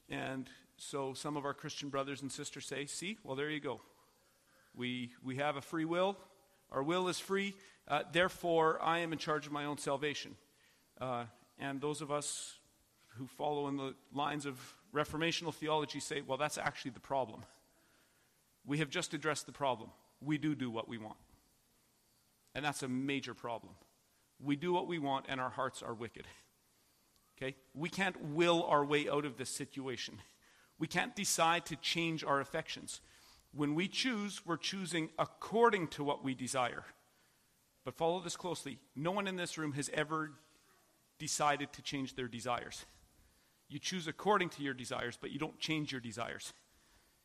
And 0.10 0.47
so 0.78 1.14
some 1.14 1.38
of 1.38 1.45
our 1.45 1.53
Christian 1.53 1.89
brothers 1.89 2.22
and 2.22 2.32
sisters 2.32 2.66
say, 2.66 2.86
see, 2.86 3.18
well, 3.24 3.36
there 3.36 3.49
you 3.49 3.60
go. 3.60 3.82
We, 4.76 5.12
we 5.24 5.38
have 5.38 5.55
a 5.55 5.62
free 5.62 5.86
will. 5.86 6.18
Our 6.72 6.84
will 6.84 7.07
is 7.07 7.20
free. 7.20 7.55
Uh, 7.88 8.03
therefore, 8.12 8.80
I 8.82 8.99
am 8.99 9.12
in 9.12 9.18
charge 9.18 9.47
of 9.47 9.51
my 9.51 9.66
own 9.66 9.80
salvation. 9.80 10.36
Uh, 11.01 11.24
and 11.57 11.82
those 11.82 12.01
of 12.01 12.12
us 12.12 12.59
who 13.20 13.28
follow 13.28 13.67
in 13.67 13.78
the 13.78 13.93
lines 14.13 14.45
of 14.45 14.57
reformational 14.95 15.53
theology 15.53 15.99
say, 15.99 16.22
well, 16.22 16.38
that's 16.38 16.57
actually 16.57 16.91
the 16.91 16.99
problem. 16.99 17.43
We 18.65 18.80
have 18.80 18.89
just 18.89 19.13
addressed 19.13 19.45
the 19.45 19.51
problem. 19.51 19.91
We 20.22 20.38
do 20.38 20.55
do 20.55 20.72
what 20.72 20.88
we 20.88 20.97
want. 20.97 21.17
And 22.55 22.65
that's 22.65 22.82
a 22.82 22.88
major 22.88 23.34
problem. 23.34 23.74
We 24.41 24.55
do 24.55 24.74
what 24.74 24.88
we 24.88 24.99
want, 24.99 25.26
and 25.30 25.39
our 25.39 25.49
hearts 25.49 25.84
are 25.84 25.93
wicked. 25.93 26.26
Okay? 27.41 27.55
We 27.74 27.88
can't 27.88 28.22
will 28.22 28.63
our 28.63 28.84
way 28.84 29.07
out 29.07 29.24
of 29.24 29.38
this 29.38 29.49
situation. 29.49 30.15
We 30.78 30.88
can't 30.88 31.15
decide 31.15 31.65
to 31.67 31.78
change 31.78 32.22
our 32.22 32.41
affections. 32.41 32.99
When 33.53 33.76
we 33.76 33.88
choose, 33.88 34.45
we're 34.45 34.57
choosing 34.57 35.07
according 35.17 35.88
to 35.89 36.03
what 36.03 36.22
we 36.22 36.34
desire. 36.34 36.84
But 37.86 37.95
follow 37.95 38.20
this 38.20 38.36
closely. 38.36 38.78
No 38.93 39.11
one 39.11 39.26
in 39.26 39.38
this 39.38 39.57
room 39.57 39.72
has 39.72 39.89
ever 39.93 40.32
decided 41.17 41.72
to 41.72 41.82
change 41.82 42.15
their 42.15 42.28
desires. 42.28 42.86
You 43.70 43.80
choose 43.80 44.07
according 44.07 44.49
to 44.49 44.63
your 44.63 44.74
desires, 44.74 45.17
but 45.20 45.32
you 45.32 45.39
don't 45.39 45.59
change 45.59 45.91
your 45.91 46.01
desires. 46.01 46.53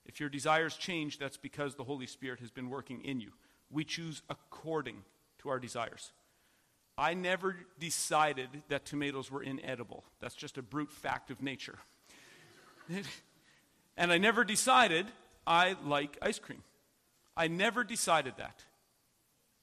If 0.05 0.21
your 0.21 0.29
desires 0.29 0.77
change, 0.77 1.19
that's 1.19 1.39
because 1.39 1.75
the 1.75 1.85
Holy 1.85 2.07
Spirit 2.07 2.41
has 2.41 2.51
been 2.51 2.69
working 2.69 3.03
in 3.03 3.21
you. 3.21 3.33
We 3.71 3.85
choose 3.85 4.23
according 4.29 5.03
to 5.39 5.49
our 5.49 5.59
desires. 5.59 6.13
I 6.97 7.15
never 7.15 7.57
decided 7.81 8.49
that 8.69 8.85
tomatoes 8.85 9.31
were 9.31 9.43
inedible. 9.43 10.05
That's 10.21 10.35
just 10.35 10.59
a 10.59 10.63
brute 10.63 10.93
fact 10.93 11.31
of 11.31 11.43
nature. 11.43 11.79
and 13.97 14.13
I 14.13 14.19
never 14.19 14.45
decided 14.45 15.07
I 15.47 15.77
like 15.85 16.19
ice 16.23 16.39
cream. 16.39 16.63
I 17.37 17.49
never 17.49 17.83
decided 17.83 18.35
that. 18.37 18.63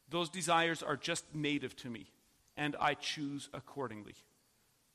Those 0.09 0.29
desires 0.29 0.83
are 0.83 0.97
just 0.97 1.23
native 1.33 1.75
to 1.77 1.89
me, 1.89 2.07
and 2.57 2.75
I 2.81 2.95
choose 2.95 3.49
accordingly. 3.53 4.15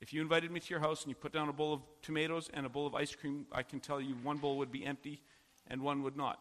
If 0.00 0.12
you 0.12 0.20
invited 0.20 0.50
me 0.50 0.60
to 0.60 0.70
your 0.70 0.80
house 0.80 1.02
and 1.02 1.10
you 1.10 1.14
put 1.14 1.32
down 1.32 1.48
a 1.48 1.52
bowl 1.52 1.72
of 1.72 1.80
tomatoes 2.02 2.50
and 2.52 2.66
a 2.66 2.68
bowl 2.68 2.86
of 2.86 2.94
ice 2.94 3.14
cream, 3.14 3.46
I 3.50 3.62
can 3.62 3.80
tell 3.80 4.00
you 4.00 4.14
one 4.22 4.38
bowl 4.38 4.58
would 4.58 4.70
be 4.70 4.84
empty 4.84 5.22
and 5.68 5.80
one 5.80 6.02
would 6.02 6.16
not. 6.16 6.38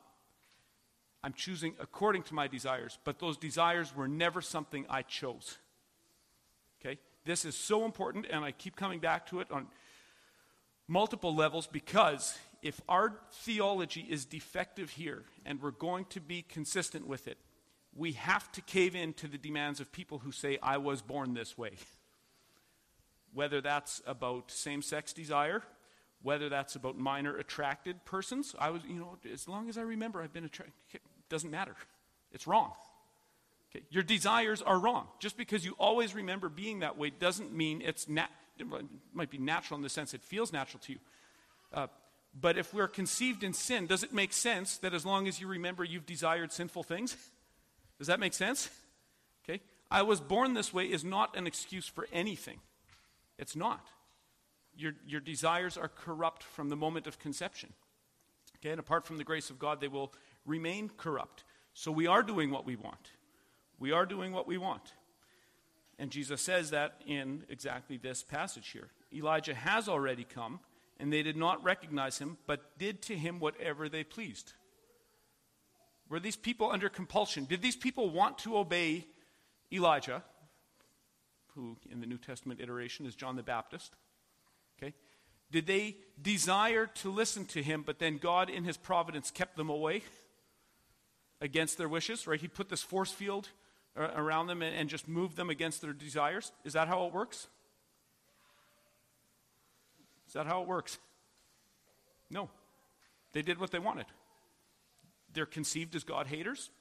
I'm 1.24 1.34
choosing 1.34 1.74
according 1.80 2.24
to 2.24 2.36
my 2.36 2.48
desires, 2.48 3.00
but 3.04 3.20
those 3.20 3.38
desires 3.38 3.96
were 3.96 4.08
never 4.08 4.42
something 4.42 4.86
I 4.90 5.02
chose. 5.02 5.58
Okay? 6.80 7.00
This 7.24 7.46
is 7.46 7.56
so 7.56 7.86
important, 7.86 8.28
and 8.30 8.46
I 8.46 8.52
keep 8.52 8.76
coming 8.76 9.00
back 9.00 9.26
to 9.28 9.40
it 9.40 9.50
on 9.50 9.68
multiple 10.88 11.34
levels 11.34 11.66
because 11.66 12.38
if 12.62 12.80
our 12.88 13.20
theology 13.32 14.06
is 14.08 14.26
defective 14.26 14.92
here 14.92 15.24
and 15.46 15.62
we're 15.62 15.72
going 15.72 16.06
to 16.06 16.20
be 16.20 16.44
consistent 16.44 17.08
with 17.08 17.28
it, 17.28 17.38
we 17.96 18.12
have 18.12 18.52
to 18.52 18.62
cave 18.62 18.96
in 18.96 19.14
to 19.14 19.28
the 19.28 19.38
demands 19.38 19.80
of 19.80 19.92
people 19.92 20.20
who 20.20 20.32
say, 20.32 20.60
I 20.62 20.78
was 20.78 21.02
born 21.02 21.34
this 21.34 21.58
way. 21.58 21.72
Whether 23.36 23.62
that's 23.62 24.02
about 24.08 24.50
same 24.50 24.82
sex 24.82 25.14
desire, 25.14 25.62
whether 26.24 26.50
that's 26.50 26.76
about 26.76 26.98
minor 26.98 27.38
attracted 27.38 28.04
persons. 28.04 28.56
I 28.58 28.72
was, 28.72 28.82
you 28.88 28.96
know, 28.96 29.18
as 29.32 29.48
long 29.48 29.70
as 29.70 29.78
I 29.78 29.82
remember, 29.82 30.24
I've 30.24 30.34
been 30.34 30.46
attracted. 30.46 30.74
Doesn't 31.30 31.52
matter. 31.52 31.76
It's 32.32 32.48
wrong. 32.48 32.72
Okay? 33.70 33.86
Your 33.92 34.02
desires 34.02 34.64
are 34.64 34.80
wrong. 34.80 35.08
Just 35.20 35.38
because 35.38 35.64
you 35.64 35.76
always 35.78 36.16
remember 36.16 36.50
being 36.50 36.80
that 36.80 36.98
way 36.98 37.12
doesn't 37.12 37.54
mean 37.54 37.84
it's 37.86 38.10
nat- 38.10 38.32
it 38.58 38.66
might 39.14 39.30
be 39.30 39.38
natural 39.38 39.78
in 39.78 39.84
the 39.84 39.90
sense 39.90 40.16
it 40.16 40.24
feels 40.24 40.52
natural 40.52 40.82
to 40.86 40.94
you. 40.94 41.00
Uh, 41.72 41.88
but 42.40 42.58
if 42.58 42.74
we're 42.74 42.88
conceived 42.88 43.44
in 43.44 43.54
sin, 43.54 43.86
does 43.86 44.04
it 44.04 44.14
make 44.14 44.34
sense 44.34 44.78
that 44.78 44.94
as 44.94 45.06
long 45.06 45.28
as 45.28 45.40
you 45.40 45.48
remember 45.48 45.84
you've 45.84 46.06
desired 46.06 46.52
sinful 46.52 46.84
things? 46.84 47.16
Does 47.98 48.08
that 48.08 48.20
make 48.20 48.34
sense? 48.34 48.70
Okay? 49.44 49.62
I 49.92 50.02
was 50.02 50.20
born 50.20 50.54
this 50.54 50.74
way 50.74 50.86
is 50.86 51.04
not 51.04 51.38
an 51.38 51.46
excuse 51.48 51.88
for 51.88 52.08
anything. 52.12 52.60
It's 53.38 53.56
not. 53.56 53.88
Your, 54.78 54.94
your 55.08 55.22
desires 55.22 55.78
are 55.78 55.88
corrupt 55.88 56.44
from 56.44 56.70
the 56.70 56.76
moment 56.76 57.08
of 57.08 57.20
conception. 57.20 57.74
Okay? 58.58 58.72
And 58.72 58.80
apart 58.80 59.06
from 59.06 59.18
the 59.18 59.24
grace 59.24 59.50
of 59.50 59.60
God, 59.60 59.80
they 59.80 59.88
will 59.88 60.14
remain 60.46 60.90
corrupt. 60.96 61.44
So 61.74 61.92
we 61.92 62.08
are 62.08 62.24
doing 62.24 62.52
what 62.52 62.66
we 62.66 62.76
want. 62.76 63.12
We 63.80 63.92
are 63.92 64.06
doing 64.06 64.32
what 64.32 64.48
we 64.48 64.58
want. 64.58 64.94
And 65.98 66.12
Jesus 66.12 66.42
says 66.42 66.72
that 66.72 67.02
in 67.06 67.44
exactly 67.50 67.98
this 67.98 68.24
passage 68.24 68.70
here. 68.70 68.90
Elijah 69.14 69.54
has 69.54 69.88
already 69.88 70.26
come, 70.26 70.60
and 71.00 71.12
they 71.12 71.24
did 71.24 71.38
not 71.38 71.64
recognize 71.64 72.18
him, 72.18 72.38
but 72.48 72.78
did 72.78 73.02
to 73.04 73.16
him 73.16 73.40
whatever 73.40 73.88
they 73.88 74.04
pleased. 74.04 74.54
Were 76.10 76.20
these 76.20 76.36
people 76.36 76.72
under 76.72 76.90
compulsion? 76.90 77.46
Did 77.46 77.62
these 77.62 77.76
people 77.76 78.10
want 78.10 78.38
to 78.40 78.58
obey 78.58 79.08
Elijah, 79.72 80.24
who 81.56 81.78
in 81.90 82.02
the 82.02 82.08
New 82.08 82.18
Testament 82.18 82.60
iteration 82.62 83.06
is 83.06 83.16
John 83.16 83.36
the 83.36 83.44
Baptist? 83.44 83.96
Okay? 84.78 84.94
Did 85.52 85.68
they 85.68 85.98
desire 86.22 86.88
to 86.88 87.12
listen 87.12 87.46
to 87.48 87.64
him, 87.64 87.84
but 87.86 88.00
then 88.00 88.18
God, 88.18 88.50
in 88.50 88.64
his 88.64 88.78
providence, 88.78 89.32
kept 89.32 89.58
them 89.58 89.70
away 89.70 90.04
against 91.42 91.78
their 91.78 91.90
wishes? 91.90 92.28
Right? 92.28 92.40
He 92.40 92.48
put 92.48 92.70
this 92.70 92.82
force 92.82 93.12
field 93.12 93.50
around 93.98 94.48
them 94.48 94.62
and, 94.62 94.90
just 94.90 95.08
moved 95.08 95.38
them 95.38 95.50
against 95.50 95.82
their 95.82 95.94
desires? 95.94 96.52
Is 96.64 96.74
that 96.74 96.88
how 96.88 97.06
it 97.06 97.14
works? 97.14 97.48
Is 100.28 100.34
that 100.34 100.46
how 100.46 100.62
it 100.62 100.68
works? 100.68 101.00
No. 102.30 102.50
They 103.32 103.42
did 103.42 103.60
what 103.60 103.72
they 103.72 103.80
wanted. 103.80 104.06
They're 105.34 105.46
conceived 105.46 105.96
as 105.96 106.04
God 106.04 106.28
haters. 106.28 106.72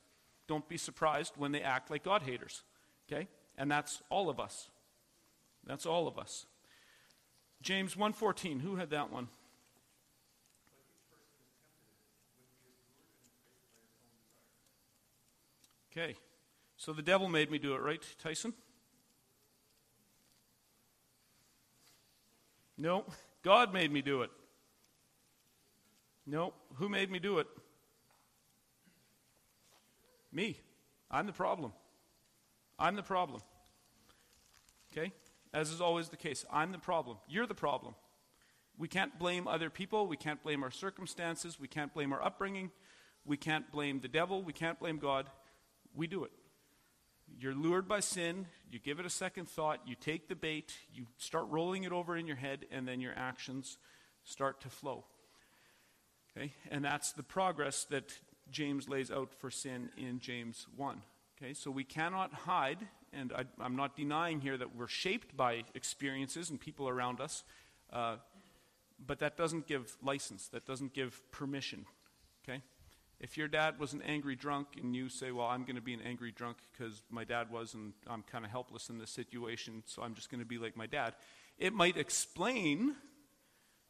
Don't 0.47 0.69
be 0.69 0.77
surprised 0.77 1.35
when 1.37 1.53
they 1.53 1.63
act 1.63 1.91
like 1.91 2.05
God 2.05 2.23
haters. 2.23 2.63
Okay? 3.09 3.29
And 3.57 3.71
that's 3.71 4.03
all 4.11 4.29
of 4.29 4.41
us. 4.41 4.69
That's 5.67 5.87
all 5.87 6.07
of 6.07 6.19
us. 6.19 6.47
James 7.63 7.95
1:14, 7.97 8.61
who 8.61 8.77
had 8.77 8.91
that 8.91 9.11
one? 9.11 9.29
Okay. 15.91 16.17
So 16.77 16.93
the 16.93 17.03
devil 17.03 17.29
made 17.29 17.51
me 17.51 17.59
do 17.59 17.75
it, 17.75 17.81
right, 17.81 18.03
Tyson? 18.19 18.53
No, 22.77 23.05
God 23.43 23.73
made 23.73 23.93
me 23.93 24.03
do 24.03 24.23
it. 24.23 24.31
No, 26.27 26.53
who 26.75 26.89
made 26.89 27.11
me 27.11 27.19
do 27.21 27.39
it? 27.39 27.47
Me. 30.33 30.59
I'm 31.11 31.27
the 31.27 31.33
problem. 31.33 31.73
I'm 32.79 32.97
the 32.97 33.03
problem. 33.03 33.43
Okay? 34.93 35.13
As 35.53 35.71
is 35.71 35.81
always 35.81 36.09
the 36.09 36.17
case, 36.17 36.45
I'm 36.53 36.73
the 36.73 36.79
problem. 36.79 37.19
You're 37.29 37.47
the 37.47 37.55
problem. 37.55 37.95
We 38.77 38.89
can't 38.89 39.19
blame 39.19 39.47
other 39.47 39.71
people. 39.71 40.07
We 40.09 40.17
can't 40.17 40.43
blame 40.43 40.65
our 40.65 40.71
circumstances. 40.71 41.61
We 41.61 41.69
can't 41.69 41.95
blame 41.95 42.13
our 42.13 42.23
upbringing. 42.23 42.71
We 43.25 43.37
can't 43.37 43.71
blame 43.71 44.01
the 44.01 44.09
devil. 44.09 44.43
We 44.43 44.53
can't 44.53 44.79
blame 44.79 44.99
God. 44.99 45.27
We 45.95 46.07
do 46.07 46.25
it. 46.25 46.33
You're 47.39 47.55
lured 47.55 47.89
by 47.89 48.01
sin. 48.01 48.47
You 48.71 48.79
give 48.79 48.99
it 48.99 49.07
a 49.07 49.11
second 49.11 49.49
thought. 49.49 49.81
You 49.87 49.95
take 49.95 50.29
the 50.29 50.35
bait. 50.35 50.75
You 50.93 51.07
start 51.19 51.47
rolling 51.49 51.85
it 51.85 51.93
over 51.93 52.17
in 52.17 52.27
your 52.27 52.37
head, 52.37 52.67
and 52.71 52.87
then 52.87 53.01
your 53.01 53.15
actions 53.17 53.79
start 54.25 54.61
to 54.63 54.69
flow. 54.69 55.05
Okay? 56.37 56.53
And 56.71 56.85
that's 56.85 57.13
the 57.13 57.23
progress 57.23 57.85
that 57.91 58.13
James 58.51 58.89
lays 58.89 59.11
out 59.11 59.33
for 59.35 59.51
sin 59.51 59.91
in 59.97 60.19
James 60.19 60.67
1. 60.77 61.01
Okay? 61.45 61.55
So 61.55 61.71
we 61.71 61.85
cannot 61.85 62.33
hide 62.33 62.79
and 63.13 63.33
I, 63.33 63.65
am 63.65 63.77
not 63.77 63.97
denying 63.97 64.41
here 64.41 64.57
that 64.57 64.75
we're 64.75 64.89
shaped 64.89 65.37
by 65.37 65.65
experiences 65.75 66.51
and 66.51 66.59
people 66.59 66.89
around 66.89 67.21
us, 67.21 67.45
uh, 67.93 68.17
but 69.05 69.21
that 69.21 69.37
doesn't 69.37 69.67
give 69.67 69.97
license, 70.03 70.49
that 70.49 70.67
doesn't 70.67 70.95
give 70.95 71.21
permission. 71.31 71.87
Okay? 72.43 72.63
If 73.21 73.37
your 73.37 73.47
dad 73.47 73.79
was 73.79 73.93
an 73.93 74.03
angry 74.03 74.35
drunk 74.35 74.69
and 74.81 74.97
you 74.97 75.09
say, 75.09 75.31
Well, 75.31 75.47
I'm 75.47 75.65
going 75.65 75.77
to 75.77 75.83
be 75.83 75.95
an 75.95 76.01
angry 76.01 76.33
drunk 76.33 76.57
because 76.73 77.03
my 77.11 77.25
dad 77.25 77.51
was 77.51 77.75
and 77.75 77.93
I'm 78.09 78.23
kind 78.23 78.45
of 78.45 78.51
helpless 78.51 78.89
in 78.89 78.99
this 78.99 79.11
situation, 79.11 79.83
so 79.87 80.03
I'm 80.03 80.15
just 80.15 80.31
going 80.31 80.41
to 80.41 80.47
be 80.47 80.59
like 80.59 80.77
my 80.77 80.87
dad, 80.87 81.15
it 81.59 81.73
might 81.73 81.97
explain 81.97 82.97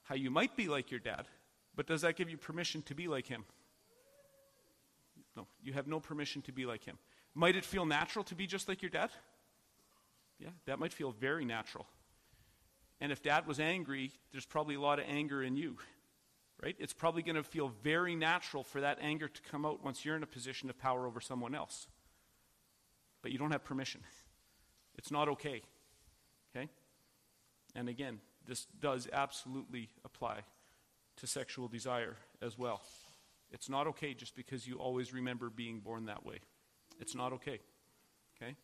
how 0.03 0.17
you 0.17 0.31
might 0.31 0.57
be 0.57 0.69
like 0.69 0.91
your 0.91 1.01
dad, 1.01 1.29
but 1.75 1.87
does 1.87 2.03
that 2.03 2.17
give 2.17 2.29
you 2.29 2.37
permission 2.37 2.83
to 2.83 2.95
be 2.95 3.09
like 3.09 3.27
him? 3.27 3.45
No, 5.37 5.47
you 5.63 5.73
have 5.73 5.87
no 5.87 5.99
permission 5.99 6.43
to 6.43 6.53
be 6.53 6.67
like 6.67 6.85
him. 6.85 6.99
Might 7.35 7.57
it 7.57 7.65
feel 7.65 7.85
natural 7.85 8.25
to 8.27 8.35
be 8.35 8.47
just 8.47 8.69
like 8.69 8.83
your 8.83 8.91
dad? 8.91 9.11
Yeah, 10.39 10.51
that 10.67 10.79
might 10.79 10.93
feel 10.93 11.13
very 11.13 11.45
natural. 11.45 11.87
And 13.01 13.11
if 13.11 13.23
dad 13.23 13.47
was 13.47 13.61
angry, 13.61 14.13
there's 14.33 14.47
probably 14.47 14.77
a 14.77 14.81
lot 14.81 14.99
of 14.99 15.07
anger 15.09 15.43
in 15.43 15.57
you, 15.57 15.77
right? 16.63 16.77
It's 16.79 16.93
probably 16.93 17.23
going 17.23 17.37
to 17.37 17.43
feel 17.43 17.73
very 17.83 18.15
natural 18.15 18.63
for 18.63 18.81
that 18.81 18.99
anger 19.01 19.29
to 19.29 19.43
come 19.43 19.67
out 19.67 19.85
once 19.85 20.05
you're 20.05 20.17
in 20.17 20.23
a 20.23 20.29
position 20.29 20.71
of 20.71 20.79
power 20.79 21.07
over 21.07 21.21
someone 21.21 21.55
else. 21.55 21.89
But 23.21 23.33
you 23.33 23.39
don't 23.39 23.51
have 23.51 23.65
permission. 23.65 24.01
It's 24.97 25.11
not 25.11 25.29
okay. 25.31 25.63
Okay? 26.55 26.69
And 27.75 27.89
again, 27.89 28.21
this 28.47 28.67
does 28.81 29.09
absolutely 29.13 29.89
apply 30.05 30.41
to 31.17 31.27
sexual 31.27 31.69
desire 31.69 32.17
as 32.43 32.59
well. 32.59 32.83
It's 33.51 33.69
not 33.69 33.87
okay 33.89 34.15
just 34.15 34.37
because 34.37 34.67
you 34.67 34.77
always 34.77 35.13
remember 35.13 35.51
being 35.51 35.81
born 35.81 36.07
that 36.07 36.25
way. 36.25 36.41
It's 37.01 37.15
not 37.15 37.33
okay. 37.35 37.61
Okay? 38.37 38.55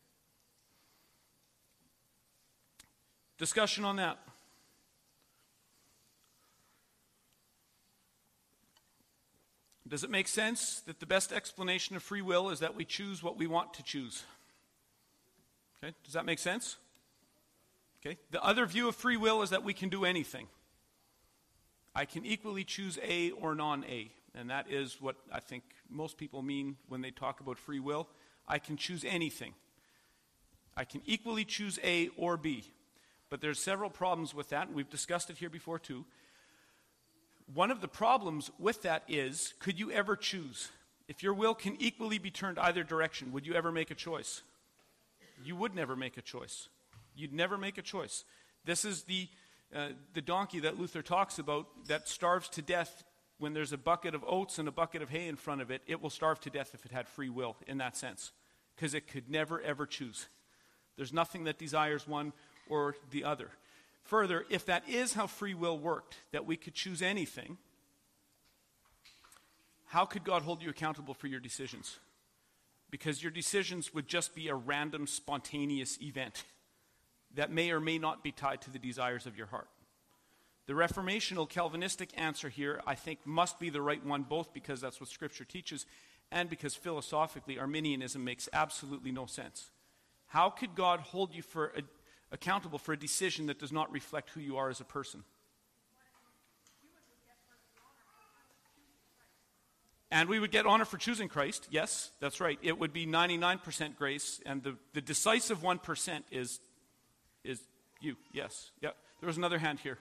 Discussion 3.37 3.85
on 3.85 3.95
that. 3.97 4.19
Does 9.91 10.05
it 10.05 10.09
make 10.09 10.29
sense 10.29 10.81
that 10.87 11.01
the 11.01 11.05
best 11.05 11.33
explanation 11.33 11.97
of 11.97 12.03
free 12.03 12.21
will 12.21 12.49
is 12.49 12.59
that 12.59 12.75
we 12.75 12.85
choose 12.85 13.21
what 13.21 13.37
we 13.37 13.45
want 13.45 13.73
to 13.73 13.83
choose? 13.83 14.23
Okay, 15.83 15.93
does 16.05 16.13
that 16.13 16.25
make 16.25 16.39
sense? 16.39 16.77
Okay, 17.99 18.17
the 18.31 18.41
other 18.41 18.65
view 18.65 18.87
of 18.87 18.95
free 18.95 19.17
will 19.17 19.41
is 19.41 19.49
that 19.49 19.65
we 19.65 19.73
can 19.73 19.89
do 19.89 20.05
anything. 20.05 20.47
I 21.93 22.05
can 22.05 22.25
equally 22.25 22.63
choose 22.63 22.97
A 23.03 23.31
or 23.31 23.53
non 23.53 23.83
A, 23.83 24.11
and 24.33 24.49
that 24.49 24.71
is 24.71 25.01
what 25.01 25.17
I 25.29 25.41
think 25.41 25.63
most 25.89 26.17
people 26.17 26.41
mean 26.41 26.77
when 26.87 27.01
they 27.01 27.11
talk 27.11 27.41
about 27.41 27.57
free 27.57 27.81
will. 27.81 28.07
I 28.47 28.59
can 28.59 28.77
choose 28.77 29.05
anything. 29.05 29.53
I 30.75 30.83
can 30.83 31.01
equally 31.05 31.45
choose 31.45 31.79
A 31.83 32.09
or 32.17 32.37
B. 32.37 32.63
But 33.29 33.41
there's 33.41 33.59
several 33.59 33.89
problems 33.89 34.33
with 34.33 34.49
that, 34.49 34.67
and 34.67 34.75
we've 34.75 34.89
discussed 34.89 35.29
it 35.29 35.37
here 35.37 35.49
before 35.49 35.79
too. 35.79 36.05
One 37.53 37.71
of 37.71 37.81
the 37.81 37.87
problems 37.87 38.51
with 38.59 38.81
that 38.83 39.03
is 39.07 39.53
could 39.59 39.79
you 39.79 39.91
ever 39.91 40.15
choose? 40.15 40.69
If 41.07 41.23
your 41.23 41.33
will 41.33 41.53
can 41.53 41.75
equally 41.79 42.19
be 42.19 42.31
turned 42.31 42.59
either 42.59 42.83
direction, 42.83 43.31
would 43.31 43.45
you 43.45 43.53
ever 43.53 43.71
make 43.71 43.91
a 43.91 43.95
choice? 43.95 44.43
You 45.43 45.55
would 45.55 45.75
never 45.75 45.95
make 45.95 46.17
a 46.17 46.21
choice. 46.21 46.69
You'd 47.15 47.33
never 47.33 47.57
make 47.57 47.77
a 47.77 47.81
choice. 47.81 48.23
This 48.63 48.85
is 48.85 49.03
the, 49.03 49.27
uh, 49.75 49.89
the 50.13 50.21
donkey 50.21 50.59
that 50.61 50.79
Luther 50.79 51.01
talks 51.01 51.39
about 51.39 51.67
that 51.87 52.07
starves 52.07 52.47
to 52.49 52.61
death 52.61 53.03
when 53.41 53.53
there's 53.53 53.73
a 53.73 53.77
bucket 53.77 54.13
of 54.13 54.23
oats 54.27 54.59
and 54.59 54.67
a 54.67 54.71
bucket 54.71 55.01
of 55.01 55.09
hay 55.09 55.27
in 55.27 55.35
front 55.35 55.61
of 55.61 55.71
it. 55.71 55.81
It 55.87 55.99
will 55.99 56.11
starve 56.11 56.39
to 56.41 56.51
death 56.51 56.71
if 56.75 56.85
it 56.85 56.91
had 56.91 57.07
free 57.07 57.29
will 57.29 57.57
in 57.65 57.79
that 57.79 57.97
sense, 57.97 58.31
because 58.75 58.93
it 58.93 59.07
could 59.07 59.29
never, 59.29 59.59
ever 59.61 59.87
choose. 59.87 60.27
There's 60.95 61.11
nothing 61.11 61.45
that 61.45 61.57
desires 61.57 62.07
one 62.07 62.33
or 62.69 62.95
the 63.09 63.23
other. 63.23 63.49
Further, 64.03 64.45
if 64.49 64.65
that 64.67 64.87
is 64.87 65.13
how 65.13 65.25
free 65.25 65.55
will 65.55 65.79
worked, 65.79 66.17
that 66.31 66.45
we 66.45 66.55
could 66.55 66.75
choose 66.75 67.01
anything, 67.01 67.57
how 69.87 70.05
could 70.05 70.23
God 70.23 70.43
hold 70.43 70.61
you 70.61 70.69
accountable 70.69 71.15
for 71.15 71.27
your 71.27 71.39
decisions? 71.39 71.97
Because 72.91 73.23
your 73.23 73.31
decisions 73.31 73.91
would 73.93 74.07
just 74.07 74.35
be 74.35 74.49
a 74.49 74.55
random, 74.55 75.07
spontaneous 75.07 75.99
event 75.99 76.43
that 77.33 77.51
may 77.51 77.71
or 77.71 77.79
may 77.79 77.97
not 77.97 78.23
be 78.23 78.31
tied 78.31 78.61
to 78.61 78.69
the 78.69 78.79
desires 78.79 79.25
of 79.25 79.35
your 79.35 79.47
heart. 79.47 79.67
The 80.67 80.73
reformational 80.73 81.49
Calvinistic 81.49 82.09
answer 82.15 82.49
here, 82.49 82.81
I 82.85 82.95
think, 82.95 83.19
must 83.25 83.59
be 83.59 83.69
the 83.69 83.81
right 83.81 84.03
one, 84.05 84.23
both 84.23 84.53
because 84.53 84.79
that's 84.79 84.99
what 84.99 85.09
Scripture 85.09 85.43
teaches 85.43 85.85
and 86.31 86.49
because 86.49 86.75
philosophically 86.75 87.59
Arminianism 87.59 88.23
makes 88.23 88.47
absolutely 88.53 89.11
no 89.11 89.25
sense. 89.25 89.69
How 90.27 90.49
could 90.49 90.75
God 90.75 91.01
hold 91.01 91.35
you 91.35 91.41
for 91.41 91.73
a, 91.77 91.81
accountable 92.31 92.79
for 92.79 92.93
a 92.93 92.97
decision 92.97 93.47
that 93.47 93.59
does 93.59 93.71
not 93.71 93.91
reflect 93.91 94.29
who 94.29 94.39
you 94.39 94.57
are 94.57 94.69
as 94.69 94.79
a 94.79 94.85
person? 94.85 95.23
And 100.09 100.27
we 100.27 100.39
would 100.39 100.51
get 100.51 100.65
honor 100.65 100.83
for 100.83 100.97
choosing 100.97 101.29
Christ. 101.29 101.67
Yes, 101.71 102.11
that's 102.19 102.41
right. 102.41 102.59
It 102.61 102.77
would 102.77 102.91
be 102.91 103.05
99% 103.05 103.95
grace, 103.95 104.41
and 104.45 104.61
the, 104.61 104.75
the 104.93 104.99
decisive 104.99 105.59
1% 105.59 106.23
is, 106.31 106.59
is 107.45 107.61
you. 108.01 108.17
Yes. 108.33 108.71
Yep. 108.81 108.95
There 109.21 109.27
was 109.27 109.37
another 109.37 109.57
hand 109.57 109.79
here. 109.79 109.97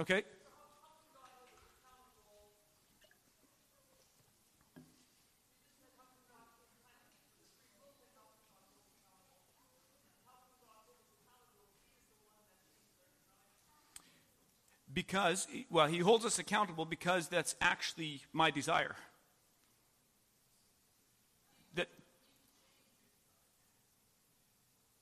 Okay. 0.00 0.22
Because, 14.92 15.46
well, 15.68 15.86
he 15.86 15.98
holds 15.98 16.24
us 16.24 16.38
accountable 16.38 16.86
because 16.86 17.28
that's 17.28 17.54
actually 17.60 18.22
my 18.32 18.50
desire. 18.50 18.96
That 21.74 21.88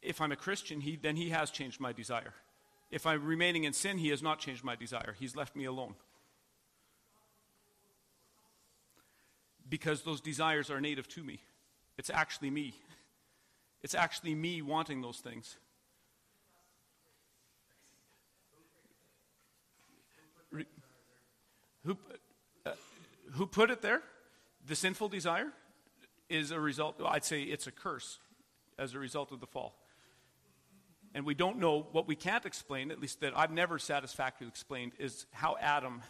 if 0.02 0.20
I'm 0.20 0.32
a 0.32 0.36
Christian, 0.36 0.80
he, 0.80 0.96
then 0.96 1.14
he 1.14 1.30
has 1.30 1.50
changed 1.50 1.78
my 1.78 1.92
desire. 1.92 2.34
If 2.90 3.06
I'm 3.06 3.24
remaining 3.24 3.64
in 3.64 3.72
sin, 3.72 3.98
he 3.98 4.08
has 4.08 4.22
not 4.22 4.38
changed 4.38 4.64
my 4.64 4.74
desire. 4.74 5.14
He's 5.18 5.36
left 5.36 5.54
me 5.54 5.64
alone. 5.64 5.94
Because 9.68 10.02
those 10.02 10.20
desires 10.20 10.70
are 10.70 10.80
native 10.80 11.08
to 11.08 11.22
me. 11.22 11.40
It's 11.98 12.08
actually 12.08 12.50
me. 12.50 12.74
It's 13.82 13.94
actually 13.94 14.34
me 14.34 14.62
wanting 14.62 15.02
those 15.02 15.18
things. 15.18 15.56
Who, 21.84 21.96
uh, 22.66 22.72
who 23.32 23.46
put 23.46 23.70
it 23.70 23.82
there? 23.82 24.02
The 24.66 24.76
sinful 24.76 25.08
desire 25.08 25.52
is 26.28 26.50
a 26.50 26.60
result, 26.60 27.00
I'd 27.04 27.24
say 27.24 27.42
it's 27.42 27.66
a 27.66 27.72
curse 27.72 28.18
as 28.78 28.94
a 28.94 28.98
result 28.98 29.32
of 29.32 29.40
the 29.40 29.46
fall. 29.46 29.74
And 31.18 31.26
we 31.26 31.34
don't 31.34 31.58
know 31.58 31.84
what 31.90 32.06
we 32.06 32.14
can't 32.14 32.46
explain, 32.46 32.92
at 32.92 33.00
least 33.00 33.22
that 33.22 33.36
I've 33.36 33.50
never 33.50 33.80
satisfactorily 33.80 34.48
explained, 34.48 34.92
is 35.00 35.26
how 35.32 35.56
Adam 35.60 36.00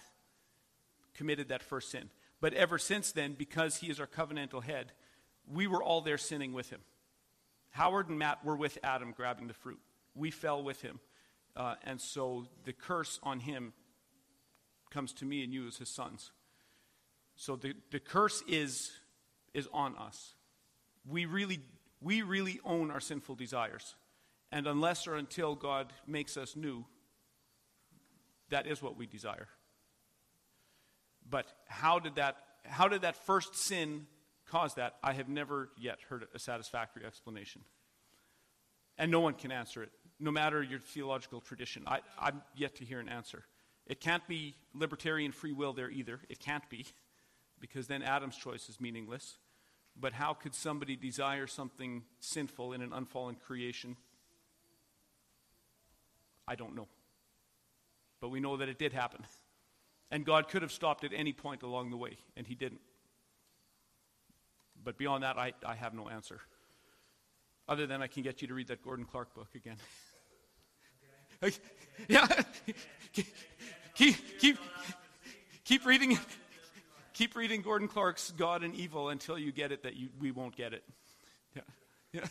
committed 1.15 1.49
that 1.49 1.63
first 1.63 1.91
sin. 1.91 2.11
But 2.43 2.53
ever 2.53 2.77
since 2.77 3.13
then, 3.13 3.33
because 3.33 3.79
he 3.79 3.89
is 3.89 4.01
our 4.01 4.07
covenantal 4.07 4.63
head, 4.63 4.93
we 5.51 5.67
were 5.67 5.83
all 5.83 6.03
there 6.03 6.19
sinning 6.19 6.53
with 6.53 6.69
him. 6.69 6.81
Howard 7.71 8.11
and 8.11 8.19
Matt 8.19 8.45
were 8.45 8.55
with 8.55 8.77
Adam 8.83 9.15
grabbing 9.17 9.47
the 9.47 9.55
fruit. 9.55 9.79
We 10.15 10.31
fell 10.31 10.63
with 10.63 10.83
him. 10.83 11.01
Uh, 11.57 11.77
and 11.85 11.99
so 11.99 12.45
the 12.65 12.75
curse 12.75 13.19
on 13.23 13.41
him 13.41 13.73
comes 14.91 15.15
to 15.15 15.25
me 15.25 15.43
and 15.43 15.55
you 15.55 15.67
as 15.67 15.79
his 15.79 15.89
sons. 15.89 16.33
So 17.35 17.57
the, 17.57 17.73
the 17.93 17.99
curse 17.99 18.43
is, 18.47 18.93
is 19.55 19.71
on 19.73 19.97
us. 19.97 20.35
We 21.09 21.25
really, 21.25 21.61
we 22.03 22.21
really 22.21 22.61
own 22.63 22.91
our 22.91 23.01
sinful 23.01 23.37
desires. 23.37 23.95
And 24.51 24.67
unless 24.67 25.07
or 25.07 25.17
until 25.17 25.55
God 25.55 25.93
makes 26.07 26.37
us 26.37 26.57
new, 26.57 26.85
that 28.51 28.67
is 28.67 28.83
what 28.83 28.97
we 28.97 29.07
desire. 29.07 29.49
But 31.29 31.47
how 31.67 31.99
did 31.99 32.15
that, 32.17 32.37
how 32.65 32.89
did 32.89 33.03
that 33.03 33.17
first 33.17 33.55
sin 33.55 34.07
cause 34.51 34.75
that? 34.75 34.97
I 35.03 35.13
have 35.13 35.29
never 35.29 35.71
yet 35.77 35.99
heard 36.09 36.27
a 36.35 36.39
satisfactory 36.39 37.05
explanation. 37.05 37.63
And 38.97 39.11
no 39.11 39.21
one 39.21 39.35
can 39.35 39.53
answer 39.53 39.83
it, 39.83 39.91
no 40.19 40.31
matter 40.31 40.63
your 40.63 40.81
theological 40.81 41.41
tradition. 41.41 41.85
I, 41.87 42.01
I'm 42.19 42.43
yet 42.57 42.77
to 42.77 42.85
hear 42.85 43.01
an 43.01 43.09
answer. 43.09 43.45
It 43.87 44.01
can't 44.01 44.27
be 44.27 44.55
libertarian 44.75 45.33
free 45.33 45.53
will 45.53 45.73
there 45.73 45.91
either. 45.91 46.21
It 46.29 46.41
can't 46.41 46.69
be, 46.69 46.87
because 47.61 47.87
then 47.87 48.03
Adam's 48.03 48.37
choice 48.37 48.69
is 48.69 48.81
meaningless. 48.81 49.39
But 50.01 50.13
how 50.13 50.33
could 50.33 50.55
somebody 50.55 50.97
desire 50.97 51.47
something 51.47 52.05
sinful 52.21 52.73
in 52.73 52.83
an 52.83 52.93
unfallen 52.93 53.35
creation? 53.35 53.97
I 56.49 56.55
don't 56.55 56.75
know. 56.75 56.89
But 58.21 58.31
we 58.31 58.41
know 58.41 58.57
that 58.57 58.69
it 58.69 58.79
did 58.79 58.93
happen. 58.93 59.25
And 60.11 60.25
God 60.25 60.49
could 60.49 60.63
have 60.63 60.73
stopped 60.73 61.05
at 61.05 61.13
any 61.15 61.35
point 61.35 61.63
along 61.63 61.91
the 61.91 61.99
way, 61.99 62.17
and 62.37 62.47
He 62.47 62.55
didn't. 62.55 62.81
But 64.83 64.97
beyond 64.97 65.23
that, 65.23 65.37
I, 65.37 65.53
I 65.65 65.75
have 65.75 65.93
no 65.93 66.09
answer. 66.09 66.41
Other 67.69 67.87
than 67.87 68.01
I 68.01 68.07
can 68.07 68.23
get 68.23 68.41
you 68.41 68.49
to 68.49 68.55
read 68.55 68.69
that 68.69 68.83
Gordon 68.83 69.05
Clark 69.05 69.35
book 69.35 69.49
again. 69.55 69.77
Yeah. 72.09 72.27
keep, 73.13 74.39
keep, 74.39 74.59
keep 75.65 75.85
reading 75.85 76.19
keep 77.13 77.35
reading 77.35 77.61
Gordon 77.61 77.89
Clark's 77.89 78.33
God 78.37 78.63
and 78.63 78.75
Evil 78.75 79.09
until 79.09 79.37
you 79.37 79.51
get 79.51 79.73
it 79.73 79.83
that 79.83 79.97
you, 79.97 80.09
we 80.21 80.31
won't 80.31 80.57
get 80.57 80.73
it. 80.73 80.85
Yeah. 81.55 81.63
Yeah. 82.13 82.27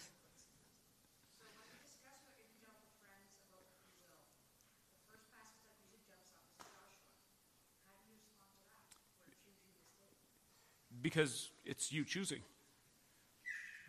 Because 11.08 11.51
it's 11.64 11.93
you 11.93 12.03
choosing. 12.03 12.41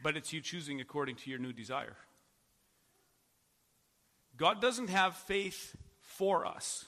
But 0.05 0.17
it's 0.17 0.33
you 0.33 0.41
choosing 0.41 0.81
according 0.81 1.17
to 1.17 1.31
your 1.31 1.41
new 1.41 1.53
desire. 1.53 1.97
God 4.37 4.61
doesn't 4.61 4.89
have 4.89 5.17
faith 5.17 5.75
for 5.99 6.47
us. 6.47 6.85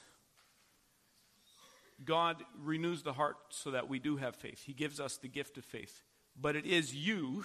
God 2.05 2.45
renews 2.63 3.03
the 3.03 3.11
heart 3.11 3.35
so 3.49 3.71
that 3.71 3.89
we 3.89 3.99
do 3.99 4.15
have 4.15 4.37
faith. 4.37 4.63
He 4.65 4.71
gives 4.71 5.01
us 5.01 5.17
the 5.17 5.27
gift 5.27 5.57
of 5.57 5.65
faith. 5.65 6.01
But 6.39 6.55
it 6.55 6.65
is 6.65 6.95
you 6.95 7.43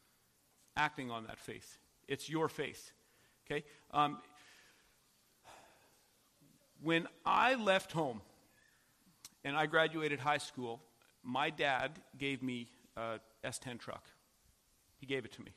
acting 0.76 1.10
on 1.10 1.24
that 1.28 1.38
faith. 1.38 1.78
It's 2.08 2.28
your 2.28 2.50
faith. 2.50 2.92
Okay? 3.46 3.64
Um, 3.90 4.18
when 6.82 7.08
I 7.24 7.54
left 7.54 7.90
home 7.92 8.20
and 9.44 9.56
I 9.56 9.64
graduated 9.64 10.20
high 10.20 10.36
school, 10.36 10.82
my 11.22 11.50
dad 11.50 11.92
gave 12.18 12.42
me 12.42 12.68
a 12.96 13.18
S10 13.44 13.78
truck. 13.78 14.04
He 14.98 15.06
gave 15.06 15.24
it 15.24 15.32
to 15.32 15.42
me. 15.42 15.52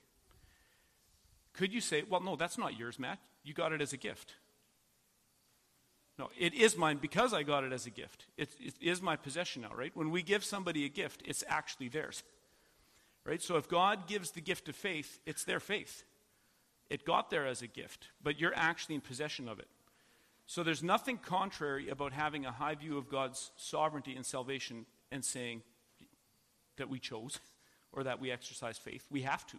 Could 1.53 1.73
you 1.73 1.81
say, 1.81 2.03
well, 2.09 2.21
no, 2.21 2.35
that's 2.35 2.57
not 2.57 2.77
yours, 2.77 2.99
Matt. 2.99 3.19
You 3.43 3.53
got 3.53 3.71
it 3.71 3.81
as 3.81 3.93
a 3.93 3.97
gift. 3.97 4.33
No, 6.17 6.29
it 6.37 6.53
is 6.53 6.77
mine 6.77 6.97
because 7.01 7.33
I 7.33 7.43
got 7.43 7.63
it 7.63 7.73
as 7.73 7.85
a 7.85 7.89
gift. 7.89 8.25
It, 8.37 8.49
it 8.59 8.75
is 8.81 9.01
my 9.01 9.15
possession 9.15 9.63
now, 9.63 9.71
right? 9.75 9.91
When 9.95 10.11
we 10.11 10.23
give 10.23 10.43
somebody 10.43 10.85
a 10.85 10.89
gift, 10.89 11.21
it's 11.25 11.43
actually 11.47 11.89
theirs. 11.89 12.23
Right? 13.25 13.41
So 13.41 13.57
if 13.57 13.67
God 13.67 14.07
gives 14.07 14.31
the 14.31 14.41
gift 14.41 14.69
of 14.69 14.75
faith, 14.75 15.19
it's 15.25 15.43
their 15.43 15.59
faith. 15.59 16.03
It 16.89 17.05
got 17.05 17.31
there 17.31 17.47
as 17.47 17.61
a 17.61 17.67
gift, 17.67 18.09
but 18.21 18.39
you're 18.39 18.55
actually 18.55 18.95
in 18.95 19.01
possession 19.01 19.49
of 19.49 19.59
it. 19.59 19.67
So 20.45 20.61
there's 20.61 20.83
nothing 20.83 21.17
contrary 21.17 21.89
about 21.89 22.13
having 22.13 22.45
a 22.45 22.51
high 22.51 22.75
view 22.75 22.97
of 22.97 23.09
God's 23.09 23.51
sovereignty 23.55 24.15
and 24.15 24.25
salvation 24.25 24.85
and 25.15 25.25
saying 25.25 25.63
that 26.77 26.89
we 26.89 26.99
chose 26.99 27.39
or 27.91 28.03
that 28.03 28.19
we 28.21 28.31
exercise 28.31 28.77
faith. 28.77 29.05
We 29.09 29.21
have 29.21 29.47
to. 29.47 29.57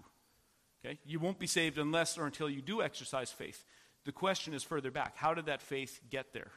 Okay? 0.84 0.98
You 1.04 1.18
won't 1.18 1.38
be 1.38 1.46
saved 1.46 1.78
unless 1.78 2.16
or 2.16 2.26
until 2.26 2.48
you 2.48 2.62
do 2.62 2.82
exercise 2.82 3.32
faith. 3.32 3.64
The 4.04 4.12
question 4.12 4.54
is 4.54 4.62
further 4.62 4.92
back. 4.92 5.16
How 5.16 5.34
did 5.34 5.46
that 5.46 5.62
faith 5.62 6.00
get 6.10 6.32
there? 6.32 6.52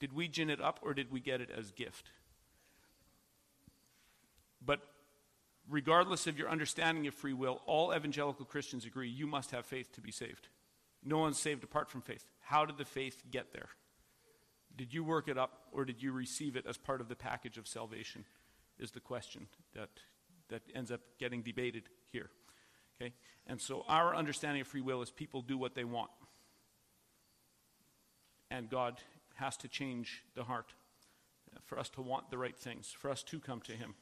Did 0.00 0.12
we 0.12 0.26
gin 0.26 0.50
it 0.50 0.60
up 0.60 0.80
or 0.82 0.94
did 0.94 1.12
we 1.12 1.20
get 1.20 1.40
it 1.40 1.50
as 1.56 1.70
gift? 1.70 2.10
But 4.64 4.80
regardless 5.68 6.26
of 6.26 6.38
your 6.38 6.48
understanding 6.48 7.06
of 7.06 7.14
free 7.14 7.32
will, 7.32 7.60
all 7.66 7.94
evangelical 7.94 8.44
Christians 8.44 8.84
agree 8.84 9.08
you 9.08 9.26
must 9.26 9.50
have 9.52 9.66
faith 9.66 9.92
to 9.92 10.00
be 10.00 10.10
saved. 10.10 10.48
No 11.04 11.18
one's 11.18 11.38
saved 11.38 11.62
apart 11.62 11.90
from 11.90 12.00
faith. 12.00 12.24
How 12.40 12.64
did 12.64 12.78
the 12.78 12.84
faith 12.84 13.22
get 13.30 13.52
there? 13.52 13.68
Did 14.78 14.94
you 14.94 15.02
work 15.02 15.28
it 15.28 15.36
up 15.36 15.64
or 15.72 15.84
did 15.84 16.02
you 16.02 16.12
receive 16.12 16.56
it 16.56 16.64
as 16.66 16.78
part 16.78 17.00
of 17.00 17.08
the 17.08 17.16
package 17.16 17.58
of 17.58 17.66
salvation? 17.66 18.24
Is 18.78 18.92
the 18.92 19.00
question 19.00 19.48
that, 19.74 19.90
that 20.48 20.62
ends 20.74 20.92
up 20.92 21.00
getting 21.18 21.42
debated 21.42 21.82
here. 22.12 22.30
Okay? 23.00 23.12
And 23.48 23.60
so 23.60 23.84
our 23.88 24.14
understanding 24.14 24.60
of 24.60 24.68
free 24.68 24.80
will 24.80 25.02
is 25.02 25.10
people 25.10 25.42
do 25.42 25.58
what 25.58 25.74
they 25.74 25.82
want. 25.82 26.10
And 28.52 28.70
God 28.70 29.00
has 29.34 29.56
to 29.58 29.68
change 29.68 30.22
the 30.36 30.44
heart 30.44 30.72
for 31.64 31.76
us 31.76 31.88
to 31.90 32.00
want 32.00 32.30
the 32.30 32.38
right 32.38 32.56
things, 32.56 32.94
for 32.96 33.10
us 33.10 33.24
to 33.24 33.40
come 33.40 33.60
to 33.62 33.72
Him. 33.72 33.94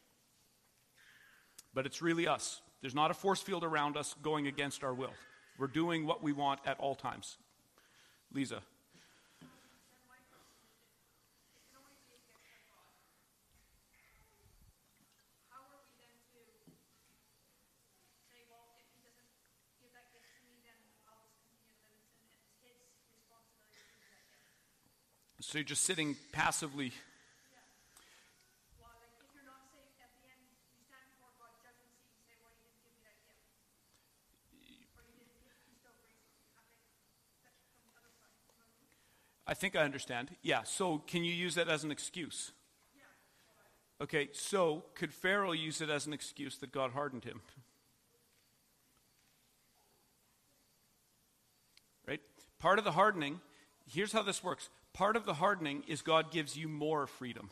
But 1.72 1.87
it's 1.87 2.03
really 2.03 2.29
us. 2.29 2.61
There's 2.83 2.95
not 2.95 3.11
a 3.11 3.14
force 3.14 3.41
field 3.41 3.64
around 3.64 3.97
us 3.97 4.14
going 4.22 4.47
against 4.47 4.85
our 4.85 4.95
will. 4.95 5.14
We're 5.59 5.66
doing 5.68 6.07
what 6.07 6.22
we 6.22 6.33
want 6.33 6.61
at 6.66 6.79
all 6.79 6.95
times. 6.95 7.39
Lisa. 8.33 8.61
So 25.49 25.59
you're 25.59 25.64
just 25.64 25.84
sitting 25.84 26.16
passively 26.32 26.92
I 39.47 39.55
think 39.55 39.76
I 39.76 39.84
understand. 39.84 40.30
Yeah, 40.42 40.64
so 40.64 40.99
can 41.07 41.22
you 41.22 41.32
use 41.32 41.55
that 41.55 41.68
as 41.68 41.84
an 41.84 41.92
excuse? 41.92 42.51
Okay, 44.01 44.28
so 44.32 44.82
could 44.97 45.14
Pharaoh 45.14 45.53
use 45.53 45.80
it 45.80 45.88
as 45.88 46.09
an 46.09 46.12
excuse 46.12 46.57
that 46.59 46.72
God 46.72 46.90
hardened 46.90 47.22
him? 47.22 47.40
Right? 52.05 52.20
Part 52.59 52.80
of 52.80 52.84
the 52.84 52.90
hardening, 52.90 53.40
here's 53.86 54.11
how 54.11 54.22
this 54.22 54.42
works. 54.42 54.68
Part 54.97 55.16
of 55.16 55.26
the 55.26 55.34
hardening 55.34 55.84
is 55.86 56.01
God 56.01 56.30
gives 56.30 56.57
you 56.57 56.68
more 56.68 57.07
freedom. 57.07 57.51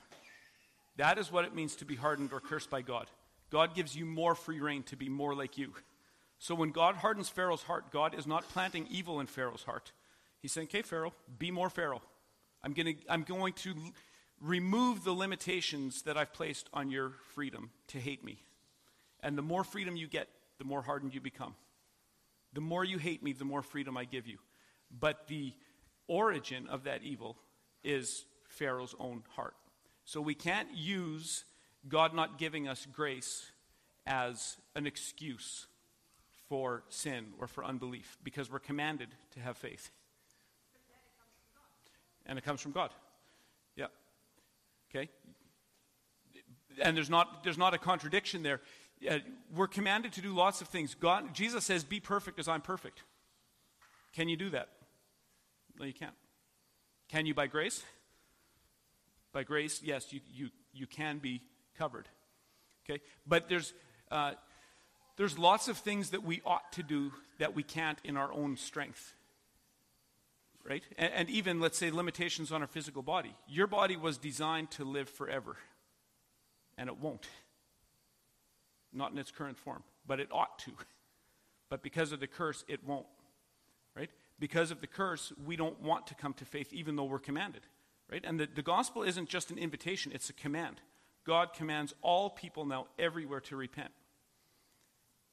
That 0.97 1.19
is 1.19 1.31
what 1.31 1.45
it 1.45 1.55
means 1.55 1.77
to 1.77 1.85
be 1.85 1.95
hardened 1.95 2.33
or 2.33 2.41
cursed 2.41 2.71
by 2.71 2.81
God. 2.81 3.11
God 3.51 3.75
gives 3.75 3.95
you 3.95 4.07
more 4.07 4.35
free 4.35 4.61
rein 4.61 4.83
to 4.85 4.97
be 4.97 5.11
more 5.11 5.35
like 5.35 5.59
you. 5.59 5.75
So 6.39 6.55
when 6.55 6.71
God 6.71 6.97
hardens 6.97 7.29
Pharaoh's 7.29 7.65
heart, 7.65 7.91
God 7.91 8.15
is 8.15 8.27
not 8.27 8.49
planting 8.49 8.87
evil 8.91 9.21
in 9.21 9.27
Pharaoh's 9.27 9.65
heart. 9.65 9.93
He's 10.41 10.53
saying, 10.53 10.69
okay, 10.69 10.81
Pharaoh, 10.81 11.13
be 11.39 11.51
more 11.51 11.69
Pharaoh. 11.69 12.01
I'm, 12.63 12.73
gonna, 12.73 12.95
I'm 13.11 13.25
going 13.25 13.53
to 13.53 13.75
remove 14.41 15.05
the 15.05 15.13
limitations 15.13 16.01
that 16.03 16.17
I've 16.17 16.33
placed 16.33 16.71
on 16.73 16.91
your 16.91 17.13
freedom 17.35 17.73
to 17.89 17.99
hate 17.99 18.25
me. 18.25 18.43
And 19.21 19.37
the 19.37 19.43
more 19.43 19.65
freedom 19.65 19.97
you 19.97 20.09
get, 20.09 20.29
the 20.57 20.65
more 20.65 20.81
hardened 20.81 21.15
you 21.15 21.21
become. 21.21 21.55
The 22.55 22.63
more 22.63 22.85
you 22.85 22.97
hate 22.97 23.23
me, 23.23 23.35
the 23.35 23.45
more 23.45 23.61
freedom 23.61 23.99
I 23.99 24.07
give 24.07 24.27
you. 24.27 24.39
But 24.99 25.27
the 25.27 25.53
origin 26.09 26.67
of 26.69 26.85
that 26.85 27.03
evil 27.03 27.37
is 27.83 28.25
Pharaoh's 28.49 28.95
own 28.99 29.23
heart. 29.37 29.55
So 30.05 30.21
we 30.21 30.35
can't 30.35 30.69
use 30.75 31.45
God 31.89 32.15
not 32.15 32.39
giving 32.39 32.69
us 32.69 32.87
grace 32.93 33.51
as 34.07 34.57
an 34.75 34.87
excuse 34.87 35.67
for 36.49 36.85
sin 36.89 37.27
or 37.39 37.47
for 37.47 37.65
unbelief 37.65 38.19
because 38.23 38.51
we're 38.51 38.59
commanded 38.59 39.09
to 39.33 39.41
have 39.41 39.57
faith 39.57 39.91
and 42.27 42.39
it 42.39 42.45
comes 42.45 42.61
from 42.61 42.73
God. 42.73 42.91
Yeah. 43.77 43.87
Okay? 44.91 45.09
And 46.81 46.97
there's 46.97 47.11
not, 47.11 47.45
there's 47.45 47.59
not 47.59 47.75
a 47.75 47.79
contradiction 47.79 48.43
there. 48.43 48.61
Uh, 49.09 49.19
we're 49.55 49.69
commanded 49.69 50.13
to 50.15 50.21
do 50.21 50.35
lots 50.35 50.61
of 50.61 50.69
things. 50.69 50.95
God, 50.95 51.35
Jesus 51.35 51.65
says, 51.65 51.85
Be 51.85 52.01
perfect 52.01 52.39
as 52.39 52.49
I'm 52.49 52.63
perfect. 52.63 53.03
Can 54.15 54.29
you 54.29 54.37
do 54.37 54.51
that? 54.51 54.69
No, 55.79 55.85
you 55.85 55.93
can't. 55.93 56.15
Can 57.09 57.27
you 57.27 57.35
by 57.35 57.47
grace? 57.47 57.83
By 59.33 59.43
grace, 59.43 59.81
yes, 59.83 60.13
you, 60.13 60.21
you, 60.33 60.51
you 60.73 60.87
can 60.87 61.19
be 61.19 61.43
covered. 61.77 62.09
Okay? 62.85 63.03
But 63.27 63.49
there's, 63.49 63.75
uh, 64.11 64.33
there's 65.17 65.39
lots 65.39 65.69
of 65.69 65.77
things 65.79 66.11
that 66.11 66.23
we 66.23 66.41
ought 66.45 66.73
to 66.73 66.83
do 66.83 67.13
that 67.39 67.55
we 67.55 67.63
can't 67.63 67.99
in 68.05 68.17
our 68.17 68.33
own 68.33 68.57
strength 68.57 69.15
right? 70.65 70.83
And, 70.97 71.13
and, 71.13 71.31
even, 71.31 71.61
let's 71.61 71.79
say, 71.79 71.91
limitations 71.91 72.51
on 72.51 72.63
our 72.63 72.67
physical 72.67 73.03
body. 73.03 73.35
Your 73.47 73.67
body 73.67 73.97
was 73.97 74.17
designed 74.17 74.71
to 74.73 74.85
live 74.85 75.09
forever, 75.09 75.57
and 76.79 76.89
it 76.89 76.99
won't. 76.99 77.27
Not 78.93 79.13
in 79.13 79.19
its 79.19 79.31
current 79.31 79.59
form, 79.59 79.83
but 80.07 80.21
it 80.21 80.29
ought 80.33 80.59
to. 80.61 80.73
But 81.69 81.83
because 81.83 82.13
of 82.13 82.21
the 82.21 82.27
curse, 82.27 82.65
it 82.69 82.85
won't, 82.85 83.07
right? 83.97 84.11
Because 84.39 84.71
of 84.71 84.81
the 84.81 84.87
curse, 84.87 85.33
we 85.45 85.57
don't 85.57 85.81
want 85.81 86.07
to 86.09 86.15
come 86.15 86.35
to 86.35 86.45
faith 86.45 86.73
even 86.73 86.97
though 86.97 87.05
we're 87.05 87.19
commanded, 87.19 87.63
right? 88.11 88.25
And 88.25 88.39
the, 88.39 88.49
the 88.53 88.63
gospel 88.63 89.03
isn't 89.03 89.29
just 89.29 89.51
an 89.51 89.59
invitation, 89.59 90.13
it's 90.15 90.31
a 90.31 90.35
command. 90.35 90.81
God 91.25 91.53
commands 91.55 91.95
all 92.03 92.31
people 92.31 92.67
now 92.67 92.87
everywhere 92.99 93.41
to 93.43 93.57
repent. 93.57 93.93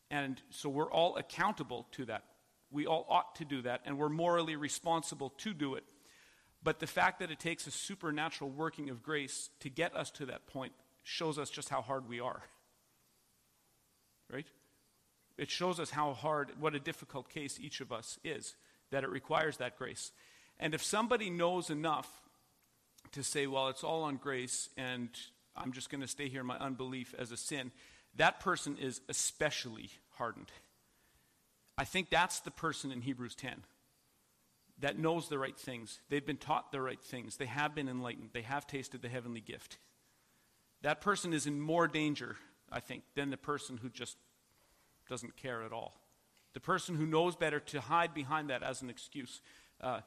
And 0.09 0.41
so 0.49 0.69
we're 0.69 0.91
all 0.91 1.15
accountable 1.17 1.87
to 1.91 2.05
that. 2.05 2.23
We 2.69 2.85
all 2.85 3.05
ought 3.09 3.35
to 3.35 3.45
do 3.45 3.61
that, 3.63 3.81
and 3.85 3.97
we're 3.97 4.09
morally 4.09 4.55
responsible 4.55 5.31
to 5.39 5.53
do 5.53 5.75
it. 5.75 5.83
But 6.63 6.79
the 6.79 6.87
fact 6.87 7.19
that 7.19 7.31
it 7.31 7.39
takes 7.39 7.67
a 7.67 7.71
supernatural 7.71 8.49
working 8.49 8.89
of 8.89 9.01
grace 9.01 9.49
to 9.61 9.69
get 9.69 9.95
us 9.95 10.11
to 10.11 10.27
that 10.27 10.47
point 10.47 10.73
shows 11.03 11.39
us 11.39 11.49
just 11.49 11.69
how 11.69 11.81
hard 11.81 12.07
we 12.07 12.19
are. 12.19 12.43
Right? 14.31 14.47
It 15.37 15.49
shows 15.49 15.79
us 15.79 15.89
how 15.89 16.13
hard, 16.13 16.51
what 16.59 16.75
a 16.75 16.79
difficult 16.79 17.29
case 17.29 17.59
each 17.59 17.81
of 17.81 17.91
us 17.91 18.19
is, 18.23 18.55
that 18.91 19.03
it 19.03 19.09
requires 19.09 19.57
that 19.57 19.77
grace. 19.77 20.11
And 20.59 20.73
if 20.73 20.83
somebody 20.83 21.29
knows 21.29 21.69
enough 21.69 22.09
to 23.13 23.23
say, 23.23 23.47
well, 23.47 23.67
it's 23.69 23.83
all 23.83 24.03
on 24.03 24.17
grace 24.17 24.69
and 24.77 25.09
I'm 25.55 25.73
just 25.73 25.89
going 25.89 26.01
to 26.01 26.07
stay 26.07 26.29
here 26.29 26.41
in 26.41 26.47
my 26.47 26.57
unbelief 26.57 27.15
as 27.17 27.31
a 27.31 27.37
sin, 27.37 27.71
that 28.15 28.39
person 28.39 28.77
is 28.77 29.01
especially 29.09 29.89
hardened. 30.11 30.51
I 31.77 31.83
think 31.83 32.09
that's 32.09 32.39
the 32.41 32.51
person 32.51 32.91
in 32.91 33.01
Hebrews 33.01 33.35
10 33.35 33.63
that 34.81 34.99
knows 34.99 35.29
the 35.29 35.39
right 35.39 35.57
things. 35.57 35.99
They've 36.09 36.25
been 36.25 36.37
taught 36.37 36.71
the 36.71 36.81
right 36.81 37.01
things. 37.01 37.37
They 37.37 37.45
have 37.45 37.73
been 37.73 37.87
enlightened. 37.87 38.29
They 38.33 38.41
have 38.41 38.67
tasted 38.67 39.01
the 39.01 39.09
heavenly 39.09 39.41
gift. 39.41 39.77
That 40.81 41.01
person 41.01 41.33
is 41.33 41.45
in 41.45 41.61
more 41.61 41.87
danger, 41.87 42.37
I 42.71 42.79
think, 42.79 43.03
than 43.15 43.29
the 43.29 43.37
person 43.37 43.77
who 43.77 43.89
just 43.89 44.17
doesn't 45.07 45.37
care 45.37 45.61
at 45.63 45.71
all. 45.71 46.00
The 46.53 46.59
person 46.59 46.95
who 46.95 47.05
knows 47.05 47.35
better 47.35 47.59
to 47.59 47.81
hide 47.81 48.13
behind 48.13 48.49
that 48.49 48.63
as 48.63 48.81
an 48.81 48.89
excuse. 48.89 49.41
Uh, 49.79 50.01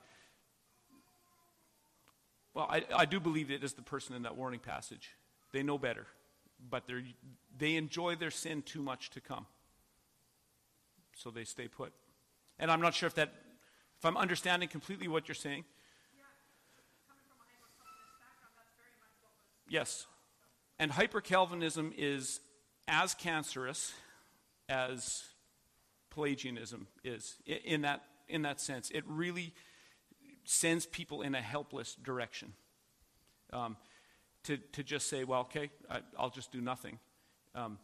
well, 2.53 2.66
I, 2.70 2.84
I 2.95 3.05
do 3.05 3.18
believe 3.18 3.51
it 3.51 3.64
is 3.64 3.72
the 3.72 3.82
person 3.82 4.14
in 4.14 4.22
that 4.22 4.36
warning 4.36 4.61
passage. 4.61 5.11
They 5.53 5.62
know 5.62 5.78
better, 5.78 6.07
but 6.70 6.84
they 7.57 7.76
enjoy 7.76 8.16
their 8.16 8.30
sin 8.30 8.62
too 8.62 8.82
much 8.82 9.11
to 9.11 9.20
come 9.20 9.47
so 11.14 11.30
they 11.30 11.45
stay 11.45 11.68
put. 11.68 11.92
And 12.59 12.70
I'm 12.70 12.80
not 12.80 12.95
sure 12.95 13.07
if 13.07 13.14
that, 13.14 13.32
if 13.99 14.05
I'm 14.05 14.16
understanding 14.16 14.68
completely 14.68 15.09
what 15.09 15.28
you're 15.28 15.34
saying. 15.34 15.64
Yes. 19.68 20.07
And 20.78 20.92
hyper 20.92 21.20
Calvinism 21.20 21.92
is 21.97 22.40
as 22.86 23.14
cancerous 23.14 23.92
as 24.68 25.24
Pelagianism 26.15 26.87
is 27.03 27.37
in 27.47 27.83
that, 27.83 28.05
in 28.29 28.43
that 28.43 28.61
sense. 28.61 28.91
It 28.91 29.05
really 29.07 29.53
sends 30.45 30.87
people 30.87 31.23
in 31.23 31.35
a 31.35 31.41
helpless 31.41 31.97
direction. 31.97 32.53
Um, 33.53 33.77
to, 34.45 34.59
to 34.73 34.83
just 34.83 35.09
say, 35.09 35.25
well, 35.25 35.41
okay, 35.43 35.71
I, 35.91 36.01
will 36.21 36.31
just 36.31 36.53
do 36.53 36.61
nothing. 36.61 36.99
Um, 37.55 37.79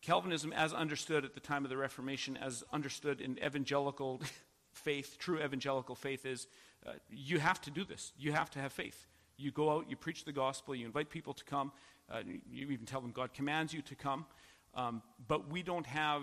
Calvinism, 0.00 0.52
as 0.52 0.72
understood 0.72 1.24
at 1.24 1.34
the 1.34 1.40
time 1.40 1.64
of 1.64 1.70
the 1.70 1.76
Reformation, 1.76 2.36
as 2.36 2.64
understood 2.72 3.20
in 3.20 3.38
evangelical 3.44 4.20
faith, 4.72 5.16
true 5.18 5.42
evangelical 5.42 5.94
faith, 5.94 6.24
is 6.24 6.46
uh, 6.86 6.92
you 7.10 7.38
have 7.38 7.60
to 7.62 7.70
do 7.70 7.84
this. 7.84 8.12
You 8.18 8.32
have 8.32 8.50
to 8.50 8.58
have 8.58 8.72
faith. 8.72 9.06
You 9.36 9.50
go 9.50 9.70
out, 9.70 9.88
you 9.88 9.96
preach 9.96 10.24
the 10.24 10.32
gospel, 10.32 10.74
you 10.74 10.86
invite 10.86 11.10
people 11.10 11.32
to 11.34 11.44
come, 11.44 11.72
uh, 12.10 12.20
you 12.50 12.68
even 12.68 12.86
tell 12.86 13.00
them 13.00 13.10
God 13.10 13.32
commands 13.32 13.72
you 13.72 13.82
to 13.82 13.94
come. 13.94 14.26
Um, 14.74 15.02
but 15.28 15.50
we 15.50 15.62
don't 15.62 15.86
have 15.86 16.22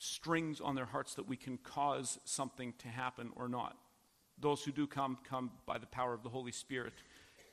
strings 0.00 0.62
on 0.62 0.74
their 0.74 0.86
hearts 0.86 1.14
that 1.14 1.28
we 1.28 1.36
can 1.36 1.58
cause 1.58 2.18
something 2.24 2.72
to 2.78 2.88
happen 2.88 3.30
or 3.36 3.48
not. 3.48 3.76
Those 4.40 4.64
who 4.64 4.72
do 4.72 4.86
come, 4.86 5.18
come 5.28 5.50
by 5.66 5.76
the 5.76 5.86
power 5.86 6.14
of 6.14 6.22
the 6.22 6.30
Holy 6.30 6.52
Spirit. 6.52 6.94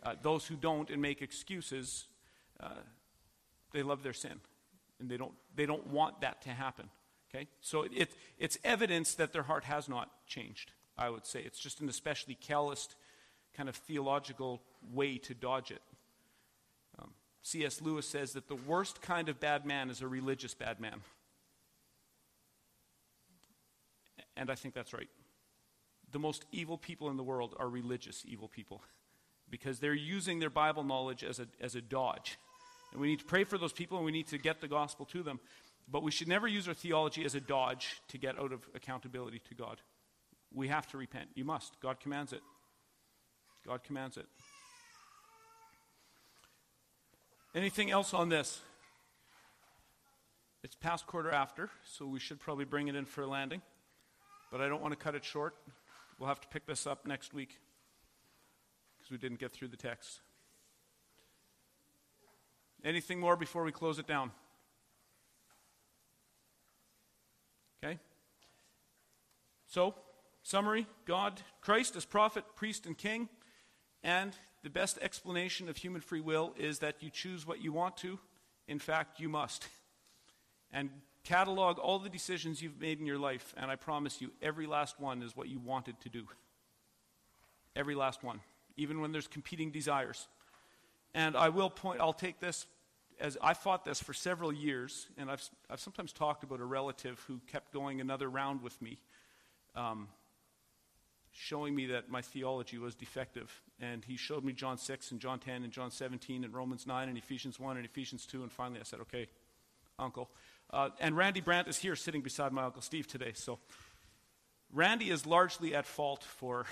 Uh, 0.01 0.15
those 0.21 0.47
who 0.47 0.55
don't 0.55 0.89
and 0.89 1.01
make 1.01 1.21
excuses, 1.21 2.05
uh, 2.61 2.69
they 3.73 3.83
love 3.83 4.01
their 4.01 4.13
sin. 4.13 4.39
And 4.99 5.09
they 5.09 5.17
don't, 5.17 5.33
they 5.55 5.65
don't 5.65 5.87
want 5.87 6.21
that 6.21 6.41
to 6.43 6.49
happen. 6.49 6.89
Okay? 7.29 7.49
So 7.59 7.83
it, 7.83 8.13
it's 8.39 8.57
evidence 8.63 9.15
that 9.15 9.33
their 9.33 9.43
heart 9.43 9.65
has 9.65 9.89
not 9.89 10.09
changed, 10.25 10.71
I 10.97 11.09
would 11.09 11.25
say. 11.25 11.41
It's 11.41 11.59
just 11.59 11.81
an 11.81 11.89
especially 11.89 12.35
calloused 12.35 12.95
kind 13.53 13.67
of 13.67 13.75
theological 13.75 14.61
way 14.93 15.17
to 15.17 15.33
dodge 15.33 15.71
it. 15.71 15.81
Um, 16.97 17.11
C.S. 17.41 17.81
Lewis 17.81 18.07
says 18.07 18.31
that 18.33 18.47
the 18.47 18.55
worst 18.55 19.01
kind 19.01 19.27
of 19.27 19.41
bad 19.41 19.65
man 19.65 19.89
is 19.89 20.01
a 20.01 20.07
religious 20.07 20.53
bad 20.53 20.79
man. 20.79 21.01
And 24.37 24.49
I 24.49 24.55
think 24.55 24.73
that's 24.73 24.93
right. 24.93 25.09
The 26.11 26.19
most 26.19 26.45
evil 26.51 26.77
people 26.77 27.09
in 27.09 27.17
the 27.17 27.23
world 27.23 27.55
are 27.59 27.67
religious 27.67 28.23
evil 28.25 28.47
people 28.47 28.81
because 29.49 29.79
they're 29.79 29.93
using 29.93 30.39
their 30.39 30.49
Bible 30.49 30.83
knowledge 30.83 31.23
as 31.23 31.39
a, 31.39 31.47
as 31.59 31.75
a 31.75 31.81
dodge. 31.81 32.37
And 32.91 33.01
we 33.01 33.07
need 33.07 33.19
to 33.19 33.25
pray 33.25 33.43
for 33.43 33.57
those 33.57 33.73
people 33.73 33.97
and 33.97 34.05
we 34.05 34.11
need 34.11 34.27
to 34.27 34.37
get 34.37 34.61
the 34.61 34.67
gospel 34.67 35.05
to 35.07 35.23
them. 35.23 35.39
But 35.89 36.03
we 36.03 36.11
should 36.11 36.27
never 36.27 36.47
use 36.47 36.67
our 36.67 36.73
theology 36.73 37.25
as 37.25 37.35
a 37.35 37.41
dodge 37.41 38.01
to 38.09 38.17
get 38.17 38.37
out 38.37 38.51
of 38.51 38.61
accountability 38.75 39.41
to 39.49 39.55
God. 39.55 39.81
We 40.53 40.67
have 40.67 40.87
to 40.87 40.97
repent. 40.97 41.29
You 41.35 41.45
must. 41.45 41.79
God 41.81 41.99
commands 41.99 42.33
it. 42.33 42.41
God 43.65 43.83
commands 43.83 44.17
it. 44.17 44.25
Anything 47.55 47.89
else 47.89 48.13
on 48.13 48.29
this? 48.29 48.61
It's 50.63 50.75
past 50.75 51.07
quarter 51.07 51.31
after, 51.31 51.69
so 51.85 52.05
we 52.05 52.19
should 52.19 52.39
probably 52.39 52.65
bring 52.65 52.87
it 52.87 52.95
in 52.95 53.05
for 53.05 53.21
a 53.21 53.27
landing. 53.27 53.61
But 54.51 54.61
I 54.61 54.67
don't 54.69 54.81
want 54.81 54.93
to 54.93 54.97
cut 54.97 55.15
it 55.15 55.25
short. 55.25 55.55
We'll 56.19 56.29
have 56.29 56.41
to 56.41 56.47
pick 56.47 56.65
this 56.65 56.87
up 56.87 57.05
next 57.05 57.33
week 57.33 57.59
because 58.97 59.11
we 59.11 59.17
didn't 59.17 59.39
get 59.39 59.51
through 59.51 59.67
the 59.67 59.77
text. 59.77 60.21
Anything 62.83 63.19
more 63.19 63.35
before 63.35 63.63
we 63.63 63.71
close 63.71 63.99
it 63.99 64.07
down? 64.07 64.31
Okay? 67.83 67.99
So, 69.67 69.95
summary 70.43 70.87
God, 71.05 71.41
Christ 71.61 71.95
as 71.95 72.05
prophet, 72.05 72.43
priest, 72.55 72.85
and 72.85 72.97
king. 72.97 73.29
And 74.03 74.33
the 74.63 74.69
best 74.69 74.97
explanation 75.01 75.69
of 75.69 75.77
human 75.77 76.01
free 76.01 76.21
will 76.21 76.53
is 76.57 76.79
that 76.79 77.01
you 77.01 77.09
choose 77.09 77.45
what 77.45 77.61
you 77.61 77.73
want 77.73 77.97
to. 77.97 78.19
In 78.67 78.79
fact, 78.79 79.19
you 79.19 79.29
must. 79.29 79.67
And 80.71 80.89
catalog 81.27 81.77
all 81.77 81.99
the 81.99 82.09
decisions 82.09 82.61
you've 82.61 82.79
made 82.79 82.99
in 82.99 83.05
your 83.05 83.17
life, 83.17 83.53
and 83.57 83.69
I 83.69 83.75
promise 83.75 84.21
you, 84.21 84.31
every 84.41 84.65
last 84.65 84.97
one 84.97 85.21
is 85.21 85.35
what 85.35 85.49
you 85.49 85.59
wanted 85.59 85.99
to 86.01 86.09
do. 86.09 86.25
Every 87.75 87.95
last 87.95 88.23
one, 88.23 88.39
even 88.77 89.01
when 89.01 89.11
there's 89.11 89.27
competing 89.27 89.69
desires. 89.69 90.27
And 91.13 91.35
I 91.35 91.49
will 91.49 91.69
point, 91.69 91.99
I'll 91.99 92.13
take 92.13 92.39
this 92.39 92.65
as 93.19 93.37
I 93.41 93.53
fought 93.55 93.83
this 93.83 93.99
for 93.99 94.13
several 94.13 94.53
years, 94.53 95.07
and 95.17 95.29
I've, 95.29 95.43
I've 95.69 95.79
sometimes 95.79 96.13
talked 96.13 96.43
about 96.43 96.61
a 96.61 96.65
relative 96.65 97.19
who 97.27 97.41
kept 97.47 97.73
going 97.73 97.99
another 97.99 98.29
round 98.29 98.61
with 98.61 98.79
me, 98.81 98.99
um, 99.75 100.07
showing 101.33 101.75
me 101.75 101.87
that 101.87 102.09
my 102.09 102.21
theology 102.21 102.77
was 102.77 102.95
defective. 102.95 103.51
And 103.81 104.05
he 104.05 104.15
showed 104.15 104.43
me 104.43 104.53
John 104.53 104.77
6 104.77 105.11
and 105.11 105.19
John 105.19 105.39
10 105.39 105.63
and 105.63 105.73
John 105.73 105.91
17 105.91 106.43
and 106.43 106.53
Romans 106.53 106.87
9 106.87 107.09
and 107.09 107.17
Ephesians 107.17 107.59
1 107.59 107.77
and 107.77 107.85
Ephesians 107.85 108.25
2. 108.25 108.43
And 108.43 108.51
finally 108.51 108.79
I 108.79 108.83
said, 108.83 109.01
okay, 109.01 109.27
uncle. 109.99 110.29
Uh, 110.71 110.89
and 110.99 111.15
Randy 111.15 111.41
Brandt 111.41 111.67
is 111.67 111.77
here 111.77 111.95
sitting 111.95 112.21
beside 112.21 112.51
my 112.51 112.63
uncle 112.63 112.81
Steve 112.81 113.07
today. 113.07 113.31
So 113.33 113.59
Randy 114.73 115.09
is 115.09 115.25
largely 115.25 115.73
at 115.73 115.85
fault 115.85 116.23
for 116.23 116.65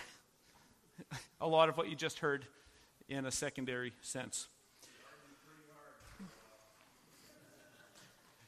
a 1.41 1.47
lot 1.47 1.69
of 1.69 1.77
what 1.77 1.89
you 1.89 1.95
just 1.95 2.19
heard 2.19 2.45
in 3.07 3.25
a 3.25 3.31
secondary 3.31 3.93
sense. 4.01 4.47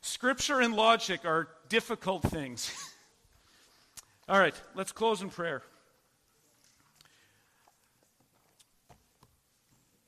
Scripture 0.01 0.61
and 0.61 0.73
logic 0.73 1.25
are 1.25 1.47
difficult 1.69 2.23
things. 2.23 2.73
All 4.29 4.39
right, 4.39 4.55
let's 4.75 4.91
close 4.91 5.21
in 5.21 5.29
prayer. 5.29 5.61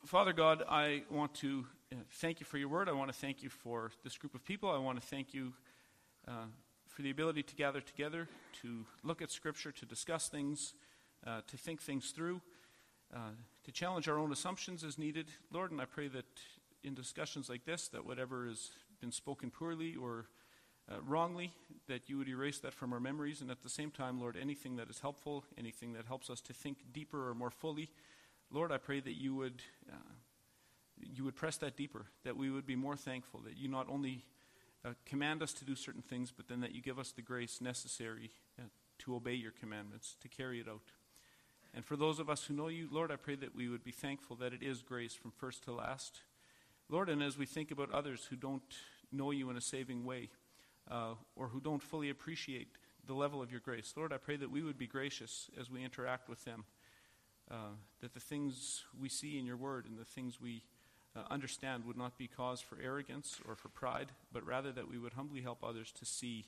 Father 0.06 0.34
God, 0.34 0.64
I 0.68 1.04
want 1.10 1.34
to 1.36 1.66
thank 2.14 2.40
you 2.40 2.46
for 2.46 2.58
your 2.58 2.70
word. 2.70 2.88
I 2.88 2.92
want 2.92 3.12
to 3.12 3.18
thank 3.18 3.42
you 3.42 3.50
for 3.50 3.92
this 4.04 4.18
group 4.18 4.36
of 4.36 4.46
people. 4.46 4.70
I 4.70 4.78
want 4.78 5.00
to 5.02 5.06
thank 5.08 5.34
you 5.34 5.54
uh, 6.28 6.46
for 6.88 7.02
the 7.02 7.10
ability 7.10 7.44
to 7.44 7.56
gather 7.56 7.82
together, 7.82 8.28
to 8.62 8.86
look 9.04 9.22
at 9.22 9.32
Scripture, 9.32 9.72
to 9.72 9.86
discuss 9.86 10.30
things, 10.30 10.74
uh, 11.26 11.42
to 11.48 11.58
think 11.58 11.82
things 11.82 12.12
through, 12.12 12.42
uh, 13.14 13.32
to 13.64 13.72
challenge 13.72 14.08
our 14.08 14.18
own 14.18 14.32
assumptions 14.32 14.84
as 14.84 14.98
needed. 14.98 15.28
Lord, 15.52 15.72
and 15.72 15.82
I 15.82 15.86
pray 15.86 16.08
that 16.10 16.26
in 16.84 16.94
discussions 16.94 17.50
like 17.50 17.66
this, 17.66 17.88
that 17.90 18.06
whatever 18.06 18.48
has 18.48 18.70
been 19.02 19.12
spoken 19.12 19.50
poorly 19.50 19.96
or 19.96 20.26
uh, 20.92 21.02
wrongly, 21.02 21.54
that 21.88 22.10
you 22.10 22.18
would 22.18 22.28
erase 22.30 22.60
that 22.60 22.74
from 22.74 22.94
our 22.94 23.00
memories. 23.00 23.42
And 23.42 23.50
at 23.50 23.62
the 23.62 23.70
same 23.70 23.92
time, 23.92 24.20
Lord, 24.20 24.38
anything 24.40 24.76
that 24.78 24.90
is 24.90 25.00
helpful, 25.00 25.44
anything 25.58 25.94
that 25.94 26.06
helps 26.06 26.30
us 26.30 26.42
to 26.42 26.54
think 26.54 26.78
deeper 26.94 27.30
or 27.30 27.34
more 27.34 27.52
fully, 27.52 27.90
Lord, 28.52 28.72
I 28.72 28.78
pray 28.78 29.00
that 29.00 29.14
you 29.14 29.36
would, 29.36 29.62
uh, 29.92 30.14
you 31.02 31.24
would 31.24 31.36
press 31.36 31.58
that 31.58 31.78
deeper, 31.78 32.06
that 32.24 32.38
we 32.38 32.50
would 32.50 32.66
be 32.66 32.76
more 32.76 32.95
thankful, 32.95 33.41
that 33.41 33.58
you 33.58 33.68
not 33.68 33.88
only 33.89 34.26
uh, 34.86 34.89
command 35.06 35.43
us 35.43 35.54
to 35.54 35.66
do 35.66 35.76
certain 35.76 36.02
things, 36.02 36.32
but 36.36 36.47
then 36.47 36.62
that 36.62 36.74
you 36.74 36.82
give 36.82 37.00
us 37.00 37.12
the 37.12 37.22
grace 37.22 37.62
necessary 37.62 38.32
uh, 38.60 38.64
to 39.00 39.16
obey 39.16 39.34
your 39.34 39.52
commandments, 39.52 40.16
to 40.22 40.28
carry 40.28 40.60
it 40.60 40.68
out. 40.68 40.91
And 41.74 41.86
for 41.86 41.95
those 41.95 42.20
of 42.20 42.30
us 42.30 42.45
who 42.45 42.54
know 42.54 42.68
you, 42.68 42.88
Lord, 42.91 43.12
I 43.12 43.16
pray 43.16 43.36
that 43.36 43.56
we 43.56 43.70
would 43.70 43.84
be 43.84 43.91
thankful 43.91 44.36
that 44.38 44.54
it 44.54 44.64
is 44.64 44.82
grace 44.82 45.14
from 45.14 45.32
first 45.32 45.64
to 45.66 45.72
last 45.72 46.22
Lord, 46.91 47.08
and 47.08 47.22
as 47.22 47.38
we 47.38 47.45
think 47.45 47.70
about 47.70 47.91
others 47.91 48.26
who 48.32 48.36
don't 48.36 48.64
know 49.12 49.30
you 49.30 49.52
in 49.52 49.58
a 49.58 49.62
saving 49.62 50.06
way 50.06 50.30
uh, 50.89 51.14
or 51.36 51.50
who 51.50 51.60
don't 51.60 51.84
fully 51.84 52.10
appreciate 52.10 52.80
the 53.06 53.14
level 53.14 53.43
of 53.43 53.52
your 53.52 53.60
grace, 53.60 53.93
Lord, 53.95 54.12
I 54.12 54.18
pray 54.18 54.38
that 54.38 54.50
we 54.50 54.64
would 54.64 54.78
be 54.78 54.88
gracious 54.88 55.52
as 55.60 55.70
we 55.70 55.84
interact 55.84 56.28
with 56.28 56.43
them, 56.45 56.66
uh, 57.52 57.76
that 58.02 58.16
the 58.16 58.20
things 58.20 58.86
we 59.00 59.08
see 59.08 59.38
in 59.38 59.45
your 59.45 59.56
word 59.56 59.86
and 59.86 60.00
the 60.00 60.06
things 60.06 60.41
we 60.41 60.64
uh, 61.20 61.34
understand 61.34 61.86
would 61.86 61.97
not 61.97 62.17
be 62.17 62.28
cause 62.28 62.61
for 62.61 62.78
arrogance 62.82 63.39
or 63.47 63.55
for 63.55 63.70
pride, 63.70 64.11
but 64.32 64.45
rather 64.45 64.72
that 64.72 64.89
we 64.89 64.97
would 64.97 65.13
humbly 65.13 65.41
help 65.41 65.63
others 65.63 65.91
to 65.91 66.05
see 66.05 66.45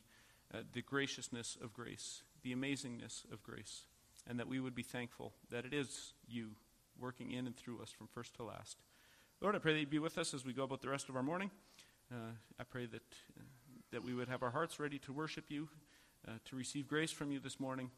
uh, 0.54 0.60
the 0.74 0.82
graciousness 0.82 1.58
of 1.62 1.74
grace, 1.74 2.24
the 2.44 2.54
amazingness 2.54 3.32
of 3.32 3.44
grace, 3.44 3.84
and 4.28 4.40
that 4.40 4.48
we 4.48 4.60
would 4.60 4.76
be 4.76 4.84
thankful 4.84 5.34
that 5.50 5.66
it 5.66 5.74
is 5.74 6.14
you 6.28 6.52
working 7.00 7.32
in 7.32 7.48
and 7.48 7.56
through 7.56 7.82
us 7.82 7.90
from 7.90 8.08
first 8.08 8.36
to 8.36 8.44
last. 8.44 8.78
Lord, 9.42 9.56
I 9.56 9.60
pray 9.60 9.74
that 9.74 9.80
you 9.80 9.88
be 9.88 10.00
with 10.00 10.18
us 10.18 10.34
as 10.34 10.46
we 10.46 10.54
go 10.54 10.64
about 10.64 10.82
the 10.82 10.90
rest 10.90 11.10
of 11.10 11.16
our 11.16 11.24
morning. 11.24 11.50
Uh, 12.12 12.34
I 12.60 12.64
pray 12.64 12.86
that, 12.86 13.02
uh, 13.38 13.44
that 13.92 14.04
we 14.04 14.14
would 14.14 14.28
have 14.28 14.44
our 14.44 14.52
hearts 14.52 14.80
ready 14.80 15.00
to 15.00 15.14
worship 15.14 15.46
you, 15.50 15.70
uh, 16.28 16.34
to 16.46 16.56
receive 16.56 16.88
grace 16.88 17.12
from 17.12 17.32
you 17.32 17.40
this 17.40 17.60
morning, 17.60 17.90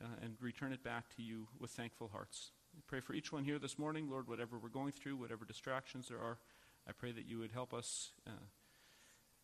uh, 0.00 0.06
and 0.22 0.36
return 0.40 0.72
it 0.72 0.82
back 0.82 1.14
to 1.16 1.22
you 1.22 1.48
with 1.58 1.70
thankful 1.72 2.08
hearts. 2.08 2.52
I 2.78 2.80
pray 2.86 3.00
for 3.00 3.12
each 3.12 3.32
one 3.32 3.42
here 3.42 3.58
this 3.58 3.76
morning, 3.76 4.08
Lord, 4.08 4.28
whatever 4.28 4.56
we're 4.56 4.68
going 4.68 4.92
through, 4.92 5.16
whatever 5.16 5.44
distractions 5.44 6.06
there 6.08 6.20
are, 6.20 6.38
I 6.88 6.92
pray 6.92 7.10
that 7.10 7.26
you 7.26 7.40
would 7.40 7.50
help 7.50 7.74
us 7.74 8.10
uh, 8.24 8.30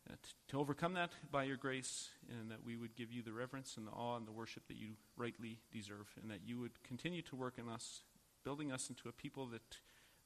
uh, 0.09 0.15
to 0.49 0.61
overcome 0.61 0.95
that 0.95 1.11
by 1.33 1.43
your 1.43 1.57
grace, 1.57 2.11
and 2.31 2.49
that 2.53 2.65
we 2.65 2.77
would 2.77 2.95
give 2.95 3.11
you 3.11 3.23
the 3.23 3.33
reverence 3.33 3.77
and 3.77 3.89
the 3.89 3.91
awe 3.91 4.17
and 4.17 4.25
the 4.25 4.33
worship 4.33 4.69
that 4.69 4.77
you 4.77 4.91
rightly 5.17 5.59
deserve, 5.73 6.15
and 6.23 6.31
that 6.31 6.43
you 6.47 6.61
would 6.61 6.81
continue 6.85 7.23
to 7.23 7.35
work 7.35 7.55
in 7.59 7.69
us, 7.69 8.03
building 8.45 8.71
us 8.71 8.89
into 8.89 9.09
a 9.09 9.13
people 9.13 9.47
that 9.47 9.79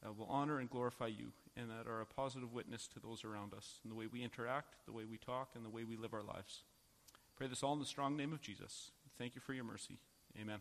uh, 0.07 0.13
will 0.13 0.27
honor 0.27 0.59
and 0.59 0.69
glorify 0.69 1.07
you 1.07 1.33
and 1.57 1.71
that 1.71 1.89
are 1.91 2.03
a 2.03 2.07
positive 2.07 2.53
witness 2.53 2.87
to 2.89 3.01
those 3.01 3.25
around 3.25 3.55
us 3.55 3.81
in 3.85 3.91
the 3.91 3.97
way 3.97 4.07
we 4.07 4.23
interact, 4.23 4.77
the 4.85 4.93
way 4.93 5.05
we 5.11 5.17
talk, 5.17 5.51
and 5.55 5.65
the 5.65 5.71
way 5.71 5.83
we 5.83 5.97
live 5.97 6.13
our 6.13 6.23
lives. 6.23 6.63
Pray 7.37 7.47
this 7.47 7.63
all 7.63 7.73
in 7.73 7.79
the 7.79 7.87
strong 7.87 8.19
name 8.19 8.35
of 8.35 8.43
Jesus. 8.43 8.91
Thank 9.17 9.35
you 9.35 9.41
for 9.41 9.55
your 9.55 9.65
mercy. 9.65 9.97
Amen. 10.39 10.61